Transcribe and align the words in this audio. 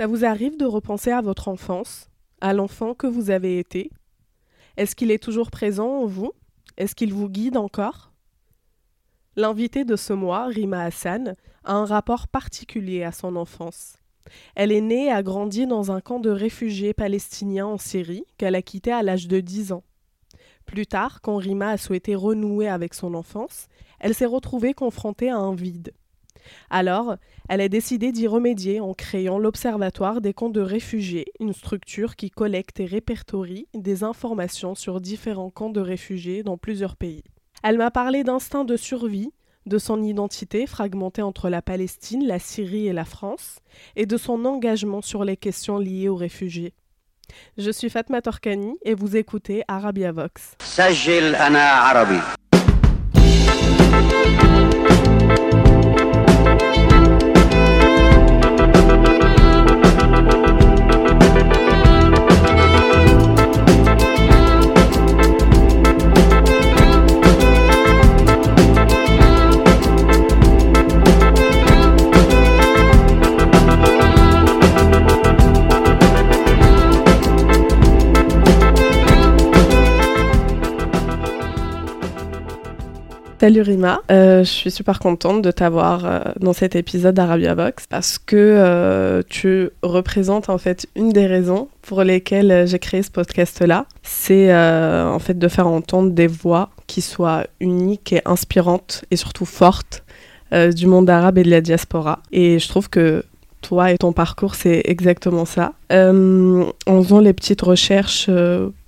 Ça 0.00 0.06
vous 0.06 0.24
arrive 0.24 0.56
de 0.56 0.64
repenser 0.64 1.10
à 1.10 1.20
votre 1.20 1.48
enfance, 1.48 2.08
à 2.40 2.54
l'enfant 2.54 2.94
que 2.94 3.06
vous 3.06 3.28
avez 3.28 3.58
été? 3.58 3.90
Est-ce 4.78 4.96
qu'il 4.96 5.10
est 5.10 5.22
toujours 5.22 5.50
présent 5.50 5.90
en 5.90 6.06
vous? 6.06 6.32
Est-ce 6.78 6.94
qu'il 6.94 7.12
vous 7.12 7.28
guide 7.28 7.58
encore? 7.58 8.10
L'invitée 9.36 9.84
de 9.84 9.96
ce 9.96 10.14
mois, 10.14 10.46
Rima 10.46 10.84
Hassan, 10.84 11.36
a 11.64 11.74
un 11.74 11.84
rapport 11.84 12.28
particulier 12.28 13.02
à 13.02 13.12
son 13.12 13.36
enfance. 13.36 13.98
Elle 14.54 14.72
est 14.72 14.80
née 14.80 15.08
et 15.08 15.12
a 15.12 15.22
grandi 15.22 15.66
dans 15.66 15.92
un 15.92 16.00
camp 16.00 16.18
de 16.18 16.30
réfugiés 16.30 16.94
palestiniens 16.94 17.66
en 17.66 17.76
Syrie 17.76 18.24
qu'elle 18.38 18.54
a 18.54 18.62
quitté 18.62 18.92
à 18.92 19.02
l'âge 19.02 19.28
de 19.28 19.40
10 19.40 19.72
ans. 19.72 19.84
Plus 20.64 20.86
tard, 20.86 21.20
quand 21.20 21.36
Rima 21.36 21.72
a 21.72 21.76
souhaité 21.76 22.14
renouer 22.14 22.68
avec 22.68 22.94
son 22.94 23.12
enfance, 23.12 23.66
elle 23.98 24.14
s'est 24.14 24.24
retrouvée 24.24 24.72
confrontée 24.72 25.28
à 25.28 25.36
un 25.36 25.54
vide. 25.54 25.92
Alors, 26.70 27.16
elle 27.48 27.60
a 27.60 27.68
décidé 27.68 28.12
d'y 28.12 28.26
remédier 28.26 28.80
en 28.80 28.94
créant 28.94 29.38
l'Observatoire 29.38 30.20
des 30.20 30.32
camps 30.32 30.50
de 30.50 30.60
réfugiés, 30.60 31.26
une 31.40 31.52
structure 31.52 32.16
qui 32.16 32.30
collecte 32.30 32.80
et 32.80 32.86
répertorie 32.86 33.68
des 33.74 34.04
informations 34.04 34.74
sur 34.74 35.00
différents 35.00 35.50
camps 35.50 35.70
de 35.70 35.80
réfugiés 35.80 36.42
dans 36.42 36.58
plusieurs 36.58 36.96
pays. 36.96 37.24
Elle 37.62 37.78
m'a 37.78 37.90
parlé 37.90 38.24
d'instinct 38.24 38.64
de 38.64 38.76
survie, 38.76 39.32
de 39.66 39.78
son 39.78 40.02
identité 40.02 40.66
fragmentée 40.66 41.22
entre 41.22 41.48
la 41.48 41.62
Palestine, 41.62 42.26
la 42.26 42.38
Syrie 42.38 42.86
et 42.86 42.92
la 42.92 43.04
France, 43.04 43.58
et 43.96 44.06
de 44.06 44.16
son 44.16 44.44
engagement 44.44 45.02
sur 45.02 45.24
les 45.24 45.36
questions 45.36 45.78
liées 45.78 46.08
aux 46.08 46.16
réfugiés. 46.16 46.72
Je 47.58 47.70
suis 47.70 47.90
Fatma 47.90 48.22
Torkani 48.22 48.76
et 48.82 48.94
vous 48.94 49.16
écoutez 49.16 49.62
Arabia 49.68 50.12
Vox. 50.12 50.56
Salut 83.40 83.62
Rima, 83.62 84.02
euh, 84.10 84.40
je 84.40 84.50
suis 84.50 84.70
super 84.70 84.98
contente 84.98 85.40
de 85.40 85.50
t'avoir 85.50 86.04
euh, 86.04 86.20
dans 86.40 86.52
cet 86.52 86.76
épisode 86.76 87.14
d'Arabia 87.14 87.54
Vox 87.54 87.86
parce 87.86 88.18
que 88.18 88.36
euh, 88.36 89.22
tu 89.30 89.70
représentes 89.82 90.50
en 90.50 90.58
fait 90.58 90.86
une 90.94 91.08
des 91.08 91.24
raisons 91.24 91.68
pour 91.80 92.02
lesquelles 92.04 92.68
j'ai 92.68 92.78
créé 92.78 93.02
ce 93.02 93.10
podcast-là. 93.10 93.86
C'est 94.02 94.54
en 94.54 95.18
fait 95.20 95.38
de 95.38 95.48
faire 95.48 95.68
entendre 95.68 96.10
des 96.10 96.26
voix 96.26 96.68
qui 96.86 97.00
soient 97.00 97.46
uniques 97.60 98.12
et 98.12 98.20
inspirantes 98.26 99.06
et 99.10 99.16
surtout 99.16 99.46
fortes 99.46 100.04
du 100.52 100.86
monde 100.86 101.08
arabe 101.08 101.38
et 101.38 101.42
de 101.42 101.50
la 101.50 101.62
diaspora. 101.62 102.18
Et 102.32 102.58
je 102.58 102.68
trouve 102.68 102.90
que 102.90 103.24
toi 103.62 103.90
et 103.90 103.96
ton 103.96 104.12
parcours, 104.12 104.54
c'est 104.54 104.82
exactement 104.84 105.46
ça. 105.46 105.72
en 105.90 107.02
faisant 107.02 107.20
les 107.20 107.32
petites 107.32 107.62
recherches 107.62 108.28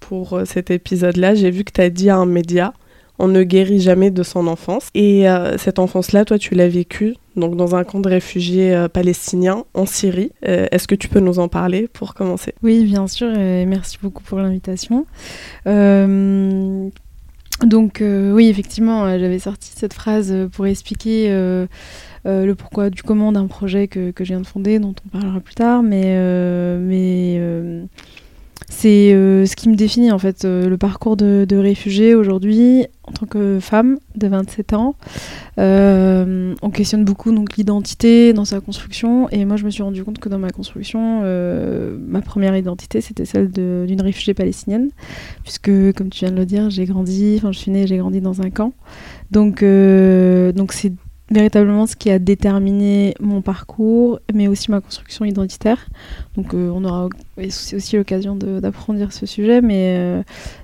pour 0.01 0.43
cet 0.45 0.71
épisode-là, 0.71 1.35
j'ai 1.35 1.51
vu 1.51 1.65
que 1.65 1.73
tu 1.73 1.81
as 1.81 1.89
dit 1.89 2.11
à 2.11 2.17
un 2.17 2.27
média 2.27 2.75
on 3.23 3.29
ne 3.29 3.45
guérit 3.45 3.81
jamais 3.81 4.11
de 4.11 4.25
son 4.25 4.49
enfance. 4.49 4.89
Et 4.95 5.31
euh, 5.31 5.57
cette 5.57 5.79
enfance-là, 5.79 6.25
toi, 6.25 6.39
tu 6.39 6.57
l'as 6.57 6.69
vécue 6.69 7.15
dans 7.37 7.77
un 7.77 7.85
camp 7.85 8.01
de 8.01 8.09
réfugiés 8.09 8.75
euh, 8.75 8.89
palestiniens 8.89 9.65
en 9.75 9.87
Syrie. 9.87 10.33
Euh, 10.47 10.67
est-ce 10.73 10.89
que 10.89 10.97
tu 10.97 11.09
peux 11.09 11.21
nous 11.21 11.39
en 11.39 11.47
parler 11.47 11.87
pour 11.87 12.15
commencer? 12.15 12.53
Oui, 12.65 12.85
bien 12.85 13.07
sûr, 13.07 13.33
et 13.33 13.65
merci 13.65 13.99
beaucoup 14.03 14.25
pour 14.25 14.41
l'invitation. 14.41 15.07
donc 17.63 18.03
oui, 18.03 18.49
effectivement, 18.49 19.17
j'avais 19.17 19.39
sorti 19.39 19.71
cette 19.73 19.95
phrase 19.95 20.35
pour 20.53 20.67
expliquer 20.67 21.29
le 22.25 22.55
pourquoi 22.55 22.91
du 22.91 23.05
comment 23.05 23.31
d'un 23.31 23.47
projet 23.47 23.87
que, 23.87 24.11
que, 24.11 24.25
je 24.25 24.31
viens 24.31 24.41
de 24.41 24.47
fonder, 24.47 24.81
dont 24.81 24.97
on 25.07 25.09
parlera 25.11 25.39
plus 25.39 25.55
tard, 25.55 25.85
mais 25.85 26.17
c'est 28.69 29.13
euh, 29.13 29.47
ce 29.47 29.57
qui 29.57 29.69
me 29.69 29.77
définit 29.77 30.11
en 30.13 30.19
fait 30.19 30.45
euh, 30.45 30.69
le 30.69 30.77
parcours 30.77 31.17
de, 31.17 31.47
réfugié 31.53 32.15
aujourd'hui 32.15 32.87
en 33.05 33.13
tant 33.13 33.27
que 33.27 33.59
femme 33.61 33.99
de 34.17 34.27
27 34.27 34.73
ans. 34.73 34.97
Euh, 35.59 36.55
on 36.63 36.71
questionne 36.71 37.05
beaucoup 37.05 37.31
l'identité 37.57 38.33
dans 38.33 38.45
sa 38.45 38.61
construction 38.61 39.29
et 39.31 39.45
moi 39.45 39.57
je 39.57 39.65
me 39.65 39.71
suis 39.71 39.83
rendu 39.83 40.03
compte 40.03 40.19
que 40.19 40.29
dans 40.29 40.39
ma 40.39 40.51
construction, 40.51 41.21
ma 41.21 42.23
première 42.23 42.57
identité 42.57 43.01
c'était 43.01 43.25
celle 43.25 43.51
d'une 43.51 44.01
réfugiée 44.01 44.35
palestinienne 44.35 44.91
puisque 45.43 45.71
comme 45.95 46.09
tu 46.09 46.25
viens 46.25 46.33
de 46.33 46.37
le 46.39 46.47
dire, 46.47 46.71
j'ai 46.71 46.85
grandi, 46.87 47.35
enfin 47.37 47.53
je 47.53 47.59
suis 47.59 47.71
née, 47.71 47.87
j'ai 47.87 47.99
grandi 47.99 48.21
dans 48.21 48.41
un 48.41 48.51
camp. 48.51 48.73
Donc 49.31 49.63
donc 49.63 50.73
c'est 50.73 50.93
véritablement 51.33 51.87
ce 51.87 51.97
qui 51.97 52.11
a 52.11 52.19
déterminé 52.19 53.15
mon 53.21 53.43
parcours, 53.43 54.21
mais 54.33 54.49
aussi 54.49 54.71
ma 54.71 54.81
construction 54.81 55.25
identitaire. 55.25 55.89
Donc 56.37 56.55
euh, 56.55 56.71
on 56.75 56.85
aura 56.85 57.09
aussi 57.39 57.97
l'occasion 57.97 58.37
d'approfondir 58.37 59.13
ce 59.13 59.27
sujet, 59.27 59.61
mais, 59.61 59.97
euh, 59.99 60.23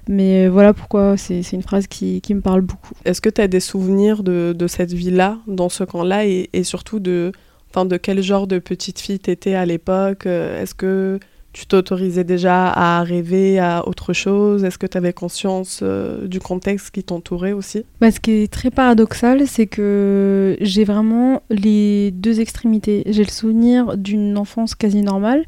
mais 0.08 0.48
voilà 0.48 0.74
pourquoi 0.74 1.16
c'est 1.16 1.42
une 1.52 1.62
phrase 1.62 1.86
qui, 1.86 2.20
qui, 2.20 2.34
me 2.34 2.40
parle 2.40 2.60
beaucoup. 2.60 2.94
Est-ce 3.04 3.20
que 3.20 3.30
tu 3.30 3.40
as 3.40 3.48
des 3.48 3.60
souvenirs 3.60 4.22
de, 4.22 4.54
de 4.56 4.66
cette 4.66 4.92
vie-là, 4.92 5.38
dans 5.46 5.68
ce 5.68 5.84
camp-là, 5.84 6.26
et, 6.26 6.50
et, 6.52 6.64
surtout 6.64 7.00
de, 7.00 7.32
de 7.74 7.96
quel 7.96 8.22
genre 8.22 8.46
de 8.46 8.58
petite 8.58 9.00
fille 9.00 9.18
t'étais 9.18 9.54
à 9.54 9.64
l'époque 9.64 10.26
Est-ce 10.26 10.74
que 10.74 11.18
tu 11.52 11.66
t'autorisais 11.66 12.24
déjà 12.24 12.68
à 12.68 13.02
rêver 13.02 13.58
à 13.58 13.86
autre 13.88 14.12
chose? 14.12 14.64
Est-ce 14.64 14.78
que 14.78 14.86
tu 14.86 14.98
avais 14.98 15.12
conscience 15.12 15.80
euh, 15.82 16.26
du 16.26 16.40
contexte 16.40 16.90
qui 16.90 17.02
t'entourait 17.02 17.52
aussi? 17.52 17.84
Bah, 18.00 18.10
Ce 18.10 18.20
qui 18.20 18.42
est 18.42 18.52
très 18.52 18.70
paradoxal, 18.70 19.46
c'est 19.46 19.66
que 19.66 20.56
j'ai 20.60 20.84
vraiment 20.84 21.42
les 21.50 22.10
deux 22.10 22.40
extrémités. 22.40 23.02
J'ai 23.06 23.24
le 23.24 23.30
souvenir 23.30 23.96
d'une 23.96 24.36
enfance 24.36 24.74
quasi 24.74 25.02
normale, 25.02 25.44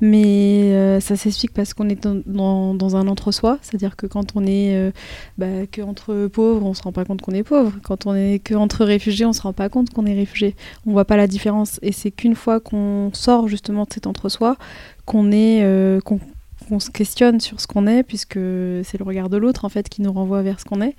mais 0.00 0.72
euh, 0.72 1.00
ça 1.00 1.16
s'explique 1.16 1.54
parce 1.54 1.72
qu'on 1.72 1.88
est 1.88 2.06
dans, 2.26 2.96
un 2.96 3.08
entre-soi, 3.08 3.58
c'est-à-dire 3.62 3.96
que 3.96 4.06
quand 4.06 4.36
on 4.36 4.44
est 4.44 4.76
euh, 4.76 4.90
bah, 5.38 5.66
que 5.70 5.82
entre 5.82 6.26
pauvres, 6.26 6.66
on 6.66 6.74
se 6.74 6.82
rend 6.82 6.92
pas 6.92 7.04
compte 7.04 7.22
qu'on 7.22 7.32
est 7.32 7.44
pauvre. 7.44 7.72
Quand 7.82 8.06
on 8.06 8.14
est 8.14 8.40
que 8.40 8.54
entre 8.54 8.84
réfugiés, 8.84 9.24
on 9.24 9.32
se 9.32 9.42
rend 9.42 9.52
pas 9.52 9.68
compte 9.68 9.90
qu'on 9.90 10.06
est 10.06 10.14
réfugié. 10.14 10.56
On 10.86 10.92
voit 10.92 11.04
pas 11.04 11.16
la 11.16 11.26
différence. 11.26 11.78
Et 11.82 11.92
c'est 11.92 12.10
qu'une 12.10 12.34
fois 12.34 12.60
qu'on 12.60 13.10
sort 13.12 13.48
justement 13.48 13.84
de 13.84 13.92
cet 13.92 14.06
entre-soi, 14.06 14.56
qu'on 15.04 15.30
est 15.32 15.62
euh, 15.62 16.00
qu'on 16.00 16.80
se 16.80 16.90
questionne 16.90 17.40
sur 17.40 17.60
ce 17.60 17.66
qu'on 17.66 17.86
est, 17.86 18.02
puisque 18.02 18.38
c'est 18.38 18.98
le 18.98 19.04
regard 19.04 19.28
de 19.28 19.36
l'autre 19.36 19.66
en 19.66 19.68
fait 19.68 19.86
qui 19.90 20.00
nous 20.00 20.10
renvoie 20.10 20.40
vers 20.40 20.58
ce 20.60 20.64
qu'on 20.64 20.80
est. 20.80 20.96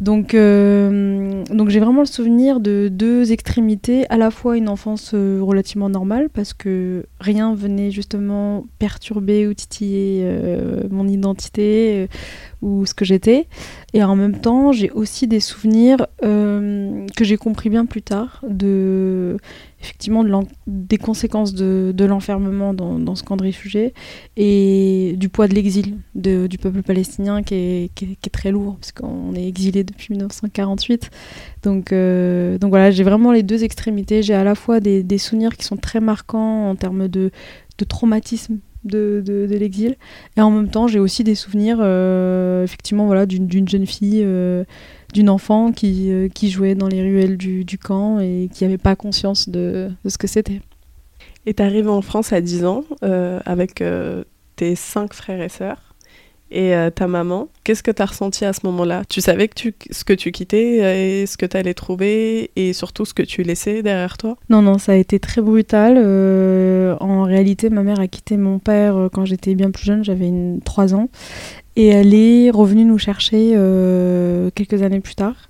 Donc, 0.00 0.34
euh, 0.34 1.42
donc 1.50 1.68
j'ai 1.68 1.80
vraiment 1.80 2.02
le 2.02 2.06
souvenir 2.06 2.60
de 2.60 2.88
deux 2.88 3.32
extrémités, 3.32 4.08
à 4.08 4.16
la 4.16 4.30
fois 4.30 4.56
une 4.56 4.68
enfance 4.68 5.10
euh, 5.14 5.40
relativement 5.42 5.88
normale, 5.88 6.28
parce 6.32 6.54
que 6.54 7.06
rien 7.18 7.56
venait 7.56 7.90
justement 7.90 8.66
perturber 8.78 9.48
ou 9.48 9.54
titiller 9.54 10.24
mon 10.90 11.08
identité 11.08 12.08
ou 12.62 12.86
ce 12.86 12.94
que 12.94 13.04
j'étais, 13.04 13.48
et 13.92 14.04
en 14.04 14.14
même 14.14 14.40
temps 14.40 14.70
j'ai 14.70 14.92
aussi 14.92 15.26
des 15.26 15.40
souvenirs 15.40 16.06
que 16.22 17.24
j'ai 17.24 17.36
compris 17.36 17.68
bien 17.68 17.84
plus 17.84 18.02
tard 18.02 18.44
de 18.48 19.38
effectivement 19.82 20.24
des 20.66 20.98
conséquences 20.98 21.54
de, 21.54 22.04
l'enfermement 22.04 22.74
dans, 22.74 23.14
ce 23.14 23.22
camp 23.22 23.36
de 23.36 23.42
réfugiés 23.42 23.94
et 24.36 25.14
du 25.16 25.28
poids 25.28 25.48
de 25.48 25.54
l'exil 25.54 25.98
du 26.14 26.58
peuple 26.58 26.82
palestinien 26.82 27.42
qui 27.42 27.54
est, 27.54 28.30
très 28.32 28.50
lourd 28.50 28.76
parce 28.76 28.92
qu'on 28.92 29.34
est 29.34 29.46
exilé 29.46 29.84
depuis 29.84 30.08
1948. 30.10 31.10
Donc, 31.62 31.92
euh, 31.92 32.58
donc 32.58 32.70
voilà, 32.70 32.90
j'ai 32.90 33.04
vraiment 33.04 33.32
les 33.32 33.42
deux 33.42 33.64
extrémités. 33.64 34.22
J'ai 34.22 34.34
à 34.34 34.44
la 34.44 34.54
fois 34.54 34.80
des, 34.80 35.18
souvenirs 35.18 35.56
qui 35.56 35.64
sont 35.64 35.76
très 35.76 36.00
marquants 36.00 36.70
en 36.70 36.76
termes 36.76 37.08
de, 37.08 37.30
traumatisme 37.88 38.58
de, 38.84 39.46
l'exil 39.50 39.96
et 40.36 40.40
en 40.42 40.50
même 40.50 40.68
temps 40.68 40.86
j'ai 40.86 40.98
aussi 40.98 41.24
des 41.24 41.34
souvenirs 41.34 41.78
euh, 41.80 42.62
effectivement 42.64 43.06
voilà 43.06 43.24
d'une 43.24 43.68
jeune 43.68 43.86
fille 43.86 44.22
euh, 44.22 44.64
d'une 45.12 45.28
enfant 45.28 45.72
qui, 45.72 46.10
euh, 46.10 46.28
qui, 46.28 46.50
jouait 46.50 46.74
dans 46.74 46.88
les 46.88 47.02
ruelles 47.02 47.36
du, 47.36 47.64
du 47.64 47.78
camp 47.78 48.18
et 48.20 48.48
qui 48.52 48.64
n'avait 48.64 48.78
pas 48.78 48.96
conscience 48.96 49.48
de, 49.48 49.90
de 50.04 50.10
ce 50.10 50.18
que 50.18 50.26
c'était. 50.26 50.60
Et 51.46 51.54
tu 51.54 51.62
arrives 51.62 51.88
en 51.88 52.02
France 52.02 52.32
à 52.32 52.40
10 52.40 52.64
ans 52.64 52.84
euh, 53.02 53.40
avec 53.46 53.80
euh, 53.80 54.24
tes 54.56 54.74
cinq 54.74 55.14
frères 55.14 55.40
et 55.40 55.48
sœurs 55.48 55.78
et 56.52 56.74
ta 56.96 57.06
maman. 57.06 57.48
Qu'est-ce 57.62 57.84
que 57.84 57.92
tu 57.92 58.02
as 58.02 58.06
ressenti 58.06 58.44
à 58.44 58.52
ce 58.52 58.66
moment-là? 58.66 59.04
Tu 59.08 59.20
savais 59.20 59.46
que 59.46 59.54
tu, 59.54 59.72
ce 59.92 60.02
que 60.02 60.12
tu 60.12 60.32
quittais 60.32 61.20
et 61.20 61.26
ce 61.26 61.36
que 61.36 61.46
tu 61.46 61.56
allais 61.56 61.74
trouver 61.74 62.50
et 62.56 62.72
surtout 62.72 63.04
ce 63.04 63.14
que 63.14 63.22
tu 63.22 63.44
laissais 63.44 63.84
derrière 63.84 64.18
toi? 64.18 64.36
Non, 64.48 64.60
non, 64.60 64.76
ça 64.76 64.90
a 64.90 64.94
été 64.96 65.20
très 65.20 65.42
brutal. 65.42 65.96
en 66.98 67.22
réalité, 67.22 67.70
ma 67.70 67.84
mère 67.84 68.00
a 68.00 68.08
quitté 68.08 68.36
mon 68.36 68.58
père 68.58 69.10
quand 69.12 69.26
j'étais 69.26 69.54
bien 69.54 69.70
plus 69.70 69.84
jeune, 69.84 70.02
j'avais 70.02 70.32
3 70.64 70.92
ans. 70.92 71.08
Et 71.80 71.86
elle 71.86 72.12
est 72.12 72.50
revenue 72.50 72.84
nous 72.84 72.98
chercher 72.98 73.54
euh, 73.54 74.50
quelques 74.54 74.82
années 74.82 75.00
plus 75.00 75.14
tard. 75.14 75.48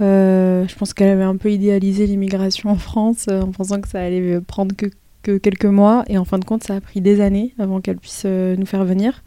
Euh, 0.00 0.66
je 0.66 0.74
pense 0.74 0.94
qu'elle 0.94 1.10
avait 1.10 1.22
un 1.22 1.36
peu 1.36 1.52
idéalisé 1.52 2.06
l'immigration 2.06 2.70
en 2.70 2.76
France 2.76 3.26
euh, 3.28 3.42
en 3.42 3.50
pensant 3.50 3.82
que 3.82 3.88
ça 3.88 4.00
allait 4.00 4.40
prendre 4.40 4.74
que, 4.74 4.86
que 5.26 5.38
quelques 5.38 5.66
mois 5.66 6.04
et 6.06 6.18
en 6.18 6.24
fin 6.24 6.38
de 6.38 6.44
compte 6.44 6.62
ça 6.62 6.76
a 6.76 6.80
pris 6.80 7.00
des 7.00 7.20
années 7.20 7.52
avant 7.58 7.80
qu'elle 7.80 7.96
puisse 7.96 8.22
euh, 8.26 8.54
nous 8.56 8.64
faire 8.64 8.84
venir. 8.84 9.24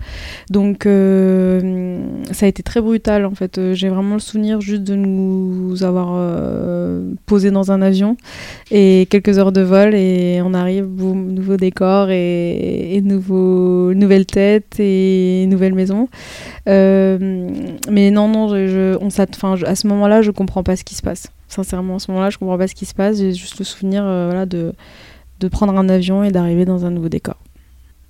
Donc 0.50 0.86
euh, 0.86 2.00
ça 2.32 2.46
a 2.46 2.50
été 2.50 2.64
très 2.64 2.80
brutal 2.80 3.26
en 3.26 3.36
fait. 3.36 3.58
Euh, 3.58 3.74
j'ai 3.74 3.90
vraiment 3.90 4.14
le 4.14 4.22
souvenir 4.22 4.62
juste 4.62 4.84
de 4.84 4.96
nous 4.96 5.84
avoir 5.84 6.10
posé 7.26 7.52
dans 7.52 7.72
un 7.74 7.82
avion 7.82 8.16
et 8.72 9.08
quelques 9.10 9.38
heures 9.40 9.52
de 9.52 9.62
vol 9.62 9.94
et 9.94 10.42
on 10.42 10.54
arrive, 10.54 10.86
boum, 10.86 11.32
nouveau 11.34 11.58
décor 11.58 12.10
et, 12.12 12.96
et 12.96 13.02
nouvelle 13.02 14.26
tête 14.26 14.80
et 14.80 15.48
nouvelle 15.50 15.74
maison. 15.74 16.08
mais 16.66 18.12
non, 18.12 18.30
non, 18.30 18.48
on 19.02 19.10
à 19.66 19.76
ce 19.76 19.88
moment-là 19.88 20.22
je 20.22 20.32
comprends 20.32 20.64
pas 20.64 20.78
ce 20.78 20.86
qui 20.86 20.96
se 20.96 21.02
passe. 21.02 21.28
Sincèrement, 21.50 21.96
à 21.96 22.00
ce 22.00 22.12
moment-là, 22.12 22.30
je 22.30 22.38
comprends 22.38 22.60
pas 22.60 22.68
ce 22.68 22.76
qui 22.76 22.86
se 22.86 22.94
passe. 22.94 23.18
J'ai 23.18 23.34
juste 23.34 23.58
le 23.58 23.66
souvenir 23.66 24.04
de, 24.46 24.72
de 25.40 25.48
prendre 25.48 25.78
un 25.78 25.90
avion 25.90 26.24
et 26.24 26.32
d'arriver 26.32 26.66
dans 26.66 26.86
un 26.86 26.92
nouveau 26.92 27.10
décor. 27.10 27.38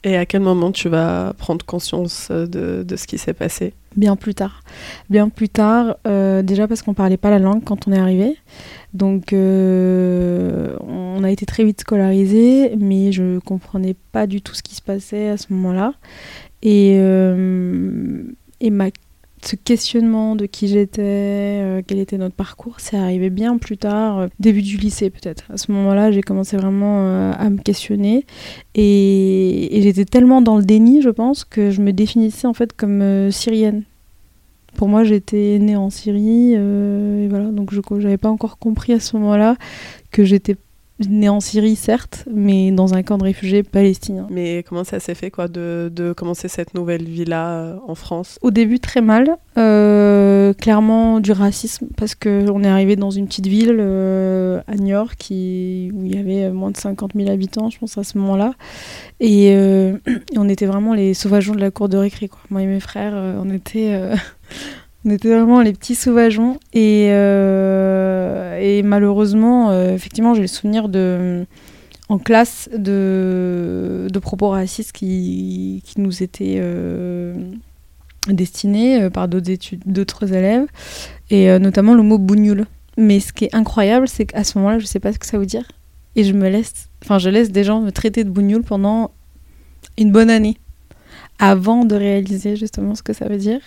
Et 0.04 0.16
à 0.16 0.26
quel 0.26 0.42
moment 0.42 0.72
tu 0.72 0.88
vas 0.88 1.34
prendre 1.38 1.66
conscience 1.66 2.32
de, 2.32 2.84
de 2.84 2.96
ce 2.96 3.06
qui 3.06 3.18
s'est 3.18 3.34
passé? 3.34 3.74
Bien 3.98 4.16
plus 4.16 4.34
tard. 4.34 4.62
Bien 5.10 5.28
plus 5.28 5.50
tard, 5.50 5.98
euh, 6.08 6.42
déjà 6.42 6.68
parce 6.68 6.84
qu'on 6.84 6.94
parlait 6.94 7.18
pas 7.18 7.30
la 7.30 7.40
langue 7.40 7.64
quand 7.66 7.88
on 7.88 7.92
est 7.92 7.98
arrivé. 7.98 8.38
Donc 8.94 9.34
euh, 9.34 10.78
on 10.80 11.24
a 11.24 11.32
été 11.32 11.46
très 11.46 11.66
vite 11.66 11.82
scolarisé, 11.82 12.76
mais 12.78 13.12
je 13.12 13.40
comprenais 13.40 13.96
pas 14.14 14.26
du 14.26 14.42
tout 14.42 14.54
ce 14.54 14.64
qui 14.64 14.76
se 14.76 14.82
passait 14.82 15.30
à 15.30 15.38
ce 15.38 15.52
moment-là. 15.52 15.96
Et, 16.62 16.98
euh, 17.00 18.24
et 18.62 18.70
ma 18.70 18.90
ce 19.42 19.56
questionnement 19.56 20.36
de 20.36 20.46
qui 20.46 20.68
j'étais, 20.68 21.02
euh, 21.02 21.82
quel 21.86 22.00
était 22.00 22.18
notre 22.18 22.36
parcours, 22.36 22.76
c'est 22.80 22.98
arrivé 22.98 23.30
bien 23.30 23.58
plus 23.58 23.78
tard, 23.78 24.20
euh, 24.20 24.28
début 24.40 24.62
du 24.62 24.78
lycée 24.78 25.10
peut-être. 25.10 25.46
À 25.52 25.58
ce 25.58 25.72
moment-là, 25.72 26.12
j'ai 26.12 26.22
commencé 26.22 26.58
vraiment 26.58 27.06
euh, 27.06 27.32
à 27.38 27.50
me 27.50 27.58
questionner 27.58 28.26
et, 28.76 29.80
j'étais 29.82 30.06
tellement 30.06 30.42
dans 30.42 30.58
le 30.58 30.64
déni, 30.64 31.02
je 31.02 31.10
pense, 31.10 31.46
que 31.46 31.72
je 31.72 31.82
me 31.82 31.94
définissais 31.94 32.48
en 32.48 32.54
fait 32.54 32.74
comme 32.74 33.32
syrienne. 33.32 33.84
Pour 34.76 34.88
moi, 34.88 35.04
j'étais 35.04 35.58
née 35.60 35.76
en 35.76 35.90
Syrie 35.90 36.54
et 36.54 37.28
voilà, 37.28 37.46
donc 37.46 37.74
je 37.74 37.82
n'avais 37.96 38.18
pas 38.18 38.30
encore 38.30 38.60
compris 38.60 38.94
à 38.94 39.00
ce 39.00 39.18
moment-là 39.18 39.56
que 40.12 40.24
j'étais 40.24 40.56
né 41.08 41.30
en 41.30 41.40
Syrie, 41.40 41.76
certes, 41.76 42.26
mais 42.32 42.72
dans 42.72 42.94
un 42.94 43.04
camp 43.04 43.18
de 43.18 43.24
réfugiés 43.24 43.64
palestiniens. 43.64 44.28
Mais 44.30 44.64
comment 44.68 44.84
ça 44.84 45.00
s'est 45.00 45.16
fait, 45.16 45.32
quoi, 45.32 45.48
de, 45.48 45.92
de 45.94 46.12
commencer 46.14 46.48
cette 46.48 46.74
nouvelle 46.74 47.04
vie-là 47.04 47.50
euh, 47.52 47.76
en 47.88 47.96
France? 47.96 48.38
Au 48.42 48.52
début, 48.52 48.80
très 48.80 49.02
mal. 49.02 49.38
Euh, 49.58 50.54
clairement, 50.54 51.20
du 51.20 51.32
racisme, 51.32 51.88
parce 51.96 52.16
qu'on 52.16 52.64
est 52.64 52.68
arrivé 52.68 52.96
dans 52.96 53.12
une 53.12 53.28
petite 53.28 53.48
ville 53.48 53.78
euh, 53.80 54.62
à 54.68 54.76
York 54.76 55.16
qui, 55.18 55.92
où 55.94 56.04
il 56.06 56.16
y 56.16 56.20
avait 56.20 56.50
moins 56.52 56.72
de 56.72 56.78
50 56.78 57.12
000 57.16 57.30
habitants, 57.30 57.70
je 57.70 57.80
pense, 57.80 57.98
à 57.98 58.04
ce 58.04 58.18
moment-là. 58.18 58.54
Et, 59.20 59.48
et 59.50 59.98
on 60.38 60.50
était 60.50 60.66
vraiment 60.66 60.94
les 60.94 61.14
sauvageons 61.14 61.56
de 61.56 61.62
la 61.62 61.72
cour 61.72 61.88
de 61.88 61.98
récré, 61.98 62.28
quoi. 62.28 62.40
Moi 62.50 62.64
et 62.64 62.68
mes 62.68 62.80
frères, 62.80 63.14
on 63.14 63.50
était... 63.50 63.98
On 65.06 65.12
était 65.12 65.30
vraiment 65.30 65.62
les 65.62 65.74
petits 65.74 65.96
sauvageons. 65.96 66.60
Et, 66.74 67.08
euh, 67.10 68.82
malheureusement, 68.84 69.72
euh, 69.72 69.94
effectivement, 69.94 70.34
j'ai 70.34 70.42
le 70.42 70.48
souvenir 70.48 70.90
de, 70.90 71.46
en 72.10 72.18
classe 72.18 72.70
de, 72.76 74.08
propos 74.22 74.50
racistes 74.50 74.92
qui, 74.92 75.82
qui 75.86 76.02
nous 76.02 76.22
étaient 76.22 76.58
euh, 76.60 77.34
destinés 78.28 79.10
par 79.10 79.30
d'autres 79.30 80.34
élèves, 80.34 80.68
et 81.30 81.58
notamment 81.60 81.94
le 81.94 82.04
mot 82.04 82.18
bougnoul. 82.18 82.66
Mais 82.98 83.22
ce 83.22 83.32
qui 83.32 83.46
est 83.46 83.56
incroyable, 83.56 84.10
c'est 84.10 84.26
qu'à 84.26 84.44
ce 84.44 84.58
moment-là, 84.58 84.80
je 84.80 84.84
ne 84.84 84.88
sais 84.88 85.00
pas 85.00 85.14
ce 85.14 85.20
que 85.20 85.26
ça 85.26 85.38
veut 85.38 85.46
dire. 85.46 85.64
Et 86.18 86.26
je 86.26 86.34
me 86.34 86.50
laisse, 86.50 86.90
enfin, 87.04 87.18
je 87.18 87.30
laisse 87.30 87.50
des 87.52 87.64
gens 87.64 87.80
me 87.80 87.92
traiter 87.92 88.26
de 88.26 88.30
bougnoul 88.30 88.64
pendant 88.64 89.12
une 89.98 90.12
bonne 90.12 90.30
année 90.30 90.58
avant 91.38 91.86
de 91.86 91.96
réaliser 91.96 92.58
justement 92.58 92.96
ce 92.96 93.04
que 93.04 93.14
ça 93.14 93.26
veut 93.26 93.38
dire 93.38 93.62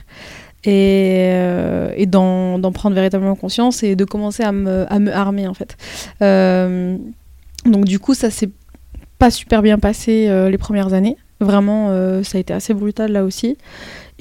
et, 0.64 1.30
euh, 1.32 1.92
et 1.96 2.06
d'en, 2.06 2.60
prendre 2.72 2.94
véritablement 2.94 3.34
conscience 3.34 3.82
et 3.82 3.96
de 3.96 4.04
commencer 4.04 4.42
à 4.42 4.52
me, 4.52 4.86
à 4.92 4.98
me 4.98 5.12
armer 5.12 5.46
en 5.46 5.54
fait. 5.54 5.76
Euh, 6.22 6.96
donc 7.66 7.84
du 7.84 7.98
coup 7.98 8.14
ça 8.14 8.30
s'est 8.30 8.50
pas 9.18 9.30
super 9.30 9.62
bien 9.62 9.78
passé 9.78 10.28
euh, 10.28 10.50
les 10.50 10.58
premières 10.58 10.92
années. 10.92 11.16
Vraiment 11.40 11.88
ça 12.22 12.38
a 12.38 12.40
été 12.40 12.54
assez 12.54 12.72
brutal 12.72 13.10
là 13.10 13.24
aussi. 13.24 13.58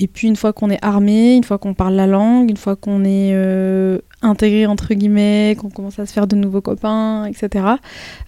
Et 0.02 0.08
puis 0.08 0.28
une 0.28 0.36
fois 0.36 0.52
qu'on 0.52 0.70
est 0.70 0.84
armé, 0.84 1.36
une 1.36 1.44
fois 1.44 1.58
qu'on 1.58 1.74
parle 1.74 1.94
la 1.94 2.08
langue, 2.08 2.50
une 2.50 2.58
fois 2.58 2.76
qu'on 2.76 3.06
est 3.06 3.32
intégré 4.22 4.66
entre 4.66 4.94
guillemets, 4.94 5.56
qu'on 5.60 5.70
commence 5.70 6.00
à 6.00 6.06
se 6.06 6.14
faire 6.14 6.28
de 6.28 6.36
nouveaux 6.36 6.62
copains, 6.62 7.26
etc. 7.26 7.66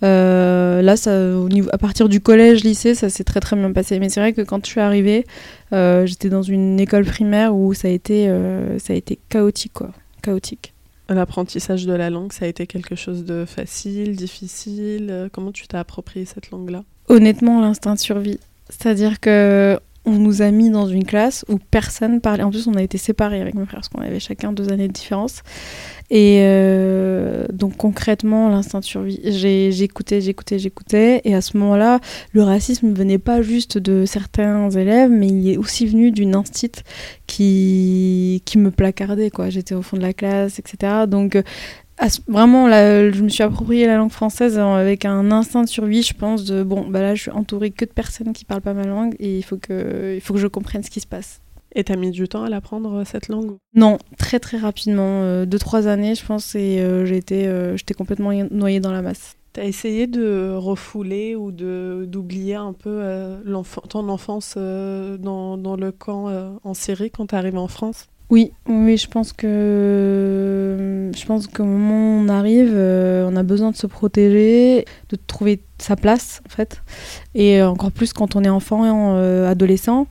Euh, 0.04 0.81
là, 0.81 0.98
ça, 0.98 1.38
au 1.38 1.50
niveau, 1.50 1.70
à 1.72 1.78
partir 1.78 2.10
du 2.10 2.20
collège, 2.20 2.64
lycée, 2.64 2.96
ça 2.96 3.10
s'est 3.10 3.24
très 3.24 3.40
très 3.40 3.56
bien 3.56 3.72
passé. 3.72 4.00
Mais 4.00 4.10
c'est 4.10 4.20
vrai 4.20 4.34
que 4.34 4.42
quand 4.42 4.66
je 4.66 4.72
suis 4.72 4.81
arrivée, 4.81 5.25
euh, 5.72 6.06
j'étais 6.06 6.30
dans 6.30 6.42
une 6.42 6.80
école 6.80 7.06
primaire 7.06 7.56
où 7.56 7.74
ça 7.74 7.88
a 7.88 7.92
été, 7.92 8.28
euh, 8.28 8.80
ça 8.80 8.94
a 8.94 8.96
été 8.96 9.20
chaotique, 9.30 9.74
quoi, 9.74 9.92
chaotique. 10.22 10.74
L'apprentissage 11.10 11.86
de 11.86 11.94
la 11.94 12.10
langue, 12.10 12.31
ça 12.31 12.46
a 12.46 12.48
été 12.48 12.66
quelque 12.66 12.96
chose 12.96 13.25
de 13.25 13.46
facile, 13.46 14.16
difficile? 14.16 15.30
Comment 15.34 15.52
tu 15.52 15.68
t'as 15.68 15.80
approprié 15.80 16.25
cette 16.25 16.50
langue-là? 16.50 16.84
Honnêtement, 17.10 17.62
l'instinct 17.62 17.96
de 17.96 18.00
survie. 18.00 18.40
C'est-à-dire 18.70 19.20
que 19.20 19.78
on 20.06 20.14
nous 20.14 20.42
a 20.42 20.52
mis 20.52 20.70
dans 20.70 20.88
une 20.88 21.06
classe 21.06 21.46
où 21.48 21.58
personne 21.58 22.20
parlait. 22.20 22.44
En 22.44 22.50
plus, 22.50 22.68
on 22.68 22.74
a 22.74 22.84
été 22.84 22.98
séparés 22.98 23.40
avec 23.40 23.56
mes 23.56 23.66
frères 23.66 23.80
parce 23.80 23.90
qu'on 23.90 24.02
avait 24.02 24.20
chacun 24.20 24.52
deux 24.52 24.72
années 24.72 24.88
de 24.88 24.94
différence. 24.94 25.44
Et 26.10 26.40
euh, 26.42 27.46
donc 27.54 27.78
concrètement, 27.78 28.50
l'instinct 28.50 28.80
de 28.80 28.86
survie, 28.86 29.20
j'écoutais, 29.24 30.22
j'écoutais, 30.22 30.60
j'écoutais. 30.60 31.22
Et 31.24 31.34
à 31.34 31.42
ce 31.42 31.58
moment-là, 31.58 32.00
le 32.34 32.44
racisme 32.44 32.90
ne 32.90 32.94
venait 32.96 33.18
pas 33.18 33.42
juste 33.42 33.78
de 33.78 34.06
certains 34.06 34.70
élèves, 34.70 35.10
mais 35.10 35.28
il 35.28 35.50
est 35.50 35.58
aussi 35.58 35.86
venu 35.86 36.12
d'une 36.12 36.36
instite 36.36 36.84
qui, 37.26 38.42
qui 38.46 38.58
me 38.58 38.72
placardait. 38.72 39.30
Quoi. 39.30 39.50
J'étais 39.50 39.74
au 39.74 39.82
fond 39.82 39.98
de 39.98 40.02
la 40.02 40.14
classe, 40.14 40.60
etc. 40.60 41.06
Donc 41.08 41.42
vraiment, 42.28 42.68
je 42.69 43.22
me 43.22 43.30
suis 43.30 43.44
approprié 43.44 43.86
la 43.88 43.98
langue 43.98 44.12
française 44.12 44.57
avec 44.57 45.06
un 45.06 45.31
instinct 45.31 45.63
de 45.63 45.69
survie, 45.69 46.04
je 46.04 46.13
pense, 46.13 46.45
de 46.45 46.63
bon, 46.63 46.88
bah 46.88 47.01
là, 47.01 47.16
je 47.16 47.22
suis 47.22 47.31
entourée 47.31 47.72
que 47.72 47.86
de 47.86 47.92
personnes 47.92 48.34
qui 48.34 48.45
parlent 48.45 48.62
pas 48.62 48.74
ma 48.74 48.86
langue 48.86 49.16
et 49.19 49.38
il 49.38 49.44
faut 49.44 49.57
que, 49.57 50.13
il 50.16 50.22
faut 50.22 50.34
que 50.34 50.40
je 50.40 50.48
comprenne 50.48 50.84
ce 50.84 50.90
qui 50.90 51.00
se 51.00 51.07
passe. 51.07 51.42
Et 51.75 51.84
t'as 51.84 51.95
mis 51.95 52.12
du 52.12 52.28
temps 52.28 52.44
à 52.44 52.50
l'apprendre 52.50 53.00
euh, 53.00 53.04
cette 53.06 53.30
langue 53.30 53.57
Non, 53.74 53.98
très 54.18 54.40
très 54.40 54.57
rapidement, 54.57 55.24
euh, 55.24 55.45
deux 55.45 55.60
trois 55.60 55.88
années, 55.88 56.16
je 56.16 56.25
pense, 56.25 56.56
et 56.56 56.80
euh, 56.80 57.06
j'étais, 57.06 57.50
j'étais 57.78 57.94
complètement 57.94 58.31
noyée 58.51 58.80
dans 58.80 58.92
la 58.92 59.01
masse. 59.01 59.36
T'as 59.54 59.66
essayé 59.66 60.07
de 60.07 60.56
refouler 60.56 61.36
ou 61.36 61.51
de 61.51 62.06
d'oublier 62.07 62.56
un 62.56 62.74
peu 62.74 63.03
ton 63.88 64.10
enfance 64.10 64.56
dans, 64.58 65.58
dans, 65.58 65.75
le 65.75 65.91
camp 65.91 66.58
en 66.63 66.74
Syrie 66.74 67.12
quand 67.12 67.27
t'es 67.27 67.36
arrivé 67.36 67.60
en 67.60 67.68
France? 67.68 68.08
Oui, 68.34 68.52
oui, 68.68 68.98
je 68.98 69.08
pense 69.08 69.32
que 69.32 71.12
je 71.16 71.25
pense 71.28 71.46
qu'au 71.46 71.66
moment 71.66 72.18
où 72.18 72.25
on 72.25 72.30
arrive, 72.30 72.72
euh, 72.74 73.30
on 73.32 73.36
a 73.36 73.44
besoin 73.44 73.70
de 73.70 73.75
se 73.75 73.86
protéger, 73.86 74.86
de 75.10 75.18
trouver 75.28 75.62
sa 75.78 75.96
place 75.96 76.42
en 76.48 76.50
fait, 76.50 76.82
et 77.36 77.62
encore 77.62 77.92
plus 77.92 78.12
quand 78.12 78.36
on 78.36 78.44
est 78.44 78.50
enfant, 78.50 78.86
et 78.86 78.90
euh, 78.90 79.48
adolescent. 79.48 80.08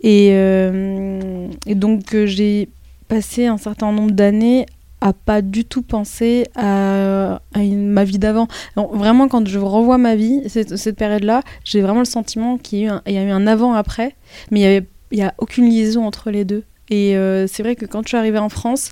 Et, 0.00 0.30
euh, 0.32 1.48
donc 1.66 2.16
j'ai 2.24 2.70
passé 3.08 3.44
un 3.44 3.58
certain 3.58 3.92
nombre 3.92 4.12
d'années 4.12 4.64
à 5.02 5.12
pas 5.12 5.42
du 5.42 5.66
tout 5.66 5.82
penser 5.82 6.46
à, 6.56 7.42
ma 7.54 8.04
vie 8.04 8.18
d'avant. 8.18 8.48
Vraiment, 8.74 9.28
quand 9.28 9.46
je 9.46 9.58
revois 9.58 9.98
ma 9.98 10.16
vie, 10.16 10.40
cette, 10.48 10.76
cette 10.76 10.96
période-là, 10.96 11.42
j'ai 11.62 11.82
vraiment 11.82 11.98
le 11.98 12.06
sentiment 12.06 12.56
qu'il 12.56 12.78
y, 12.78 12.88
a 12.88 13.22
eu 13.22 13.30
un 13.30 13.46
avant-après, 13.46 14.14
mais 14.50 14.82
il 15.10 15.18
n'y 15.18 15.22
a 15.22 15.34
aucune 15.36 15.68
liaison 15.68 16.06
entre 16.06 16.30
les 16.30 16.46
deux. 16.46 16.64
Et 16.90 17.16
euh, 17.16 17.46
c'est 17.46 17.62
vrai 17.62 17.76
que 17.76 17.86
quand 17.86 18.02
je 18.02 18.08
suis 18.08 18.16
arrivée 18.16 18.38
en 18.38 18.48
France, 18.48 18.90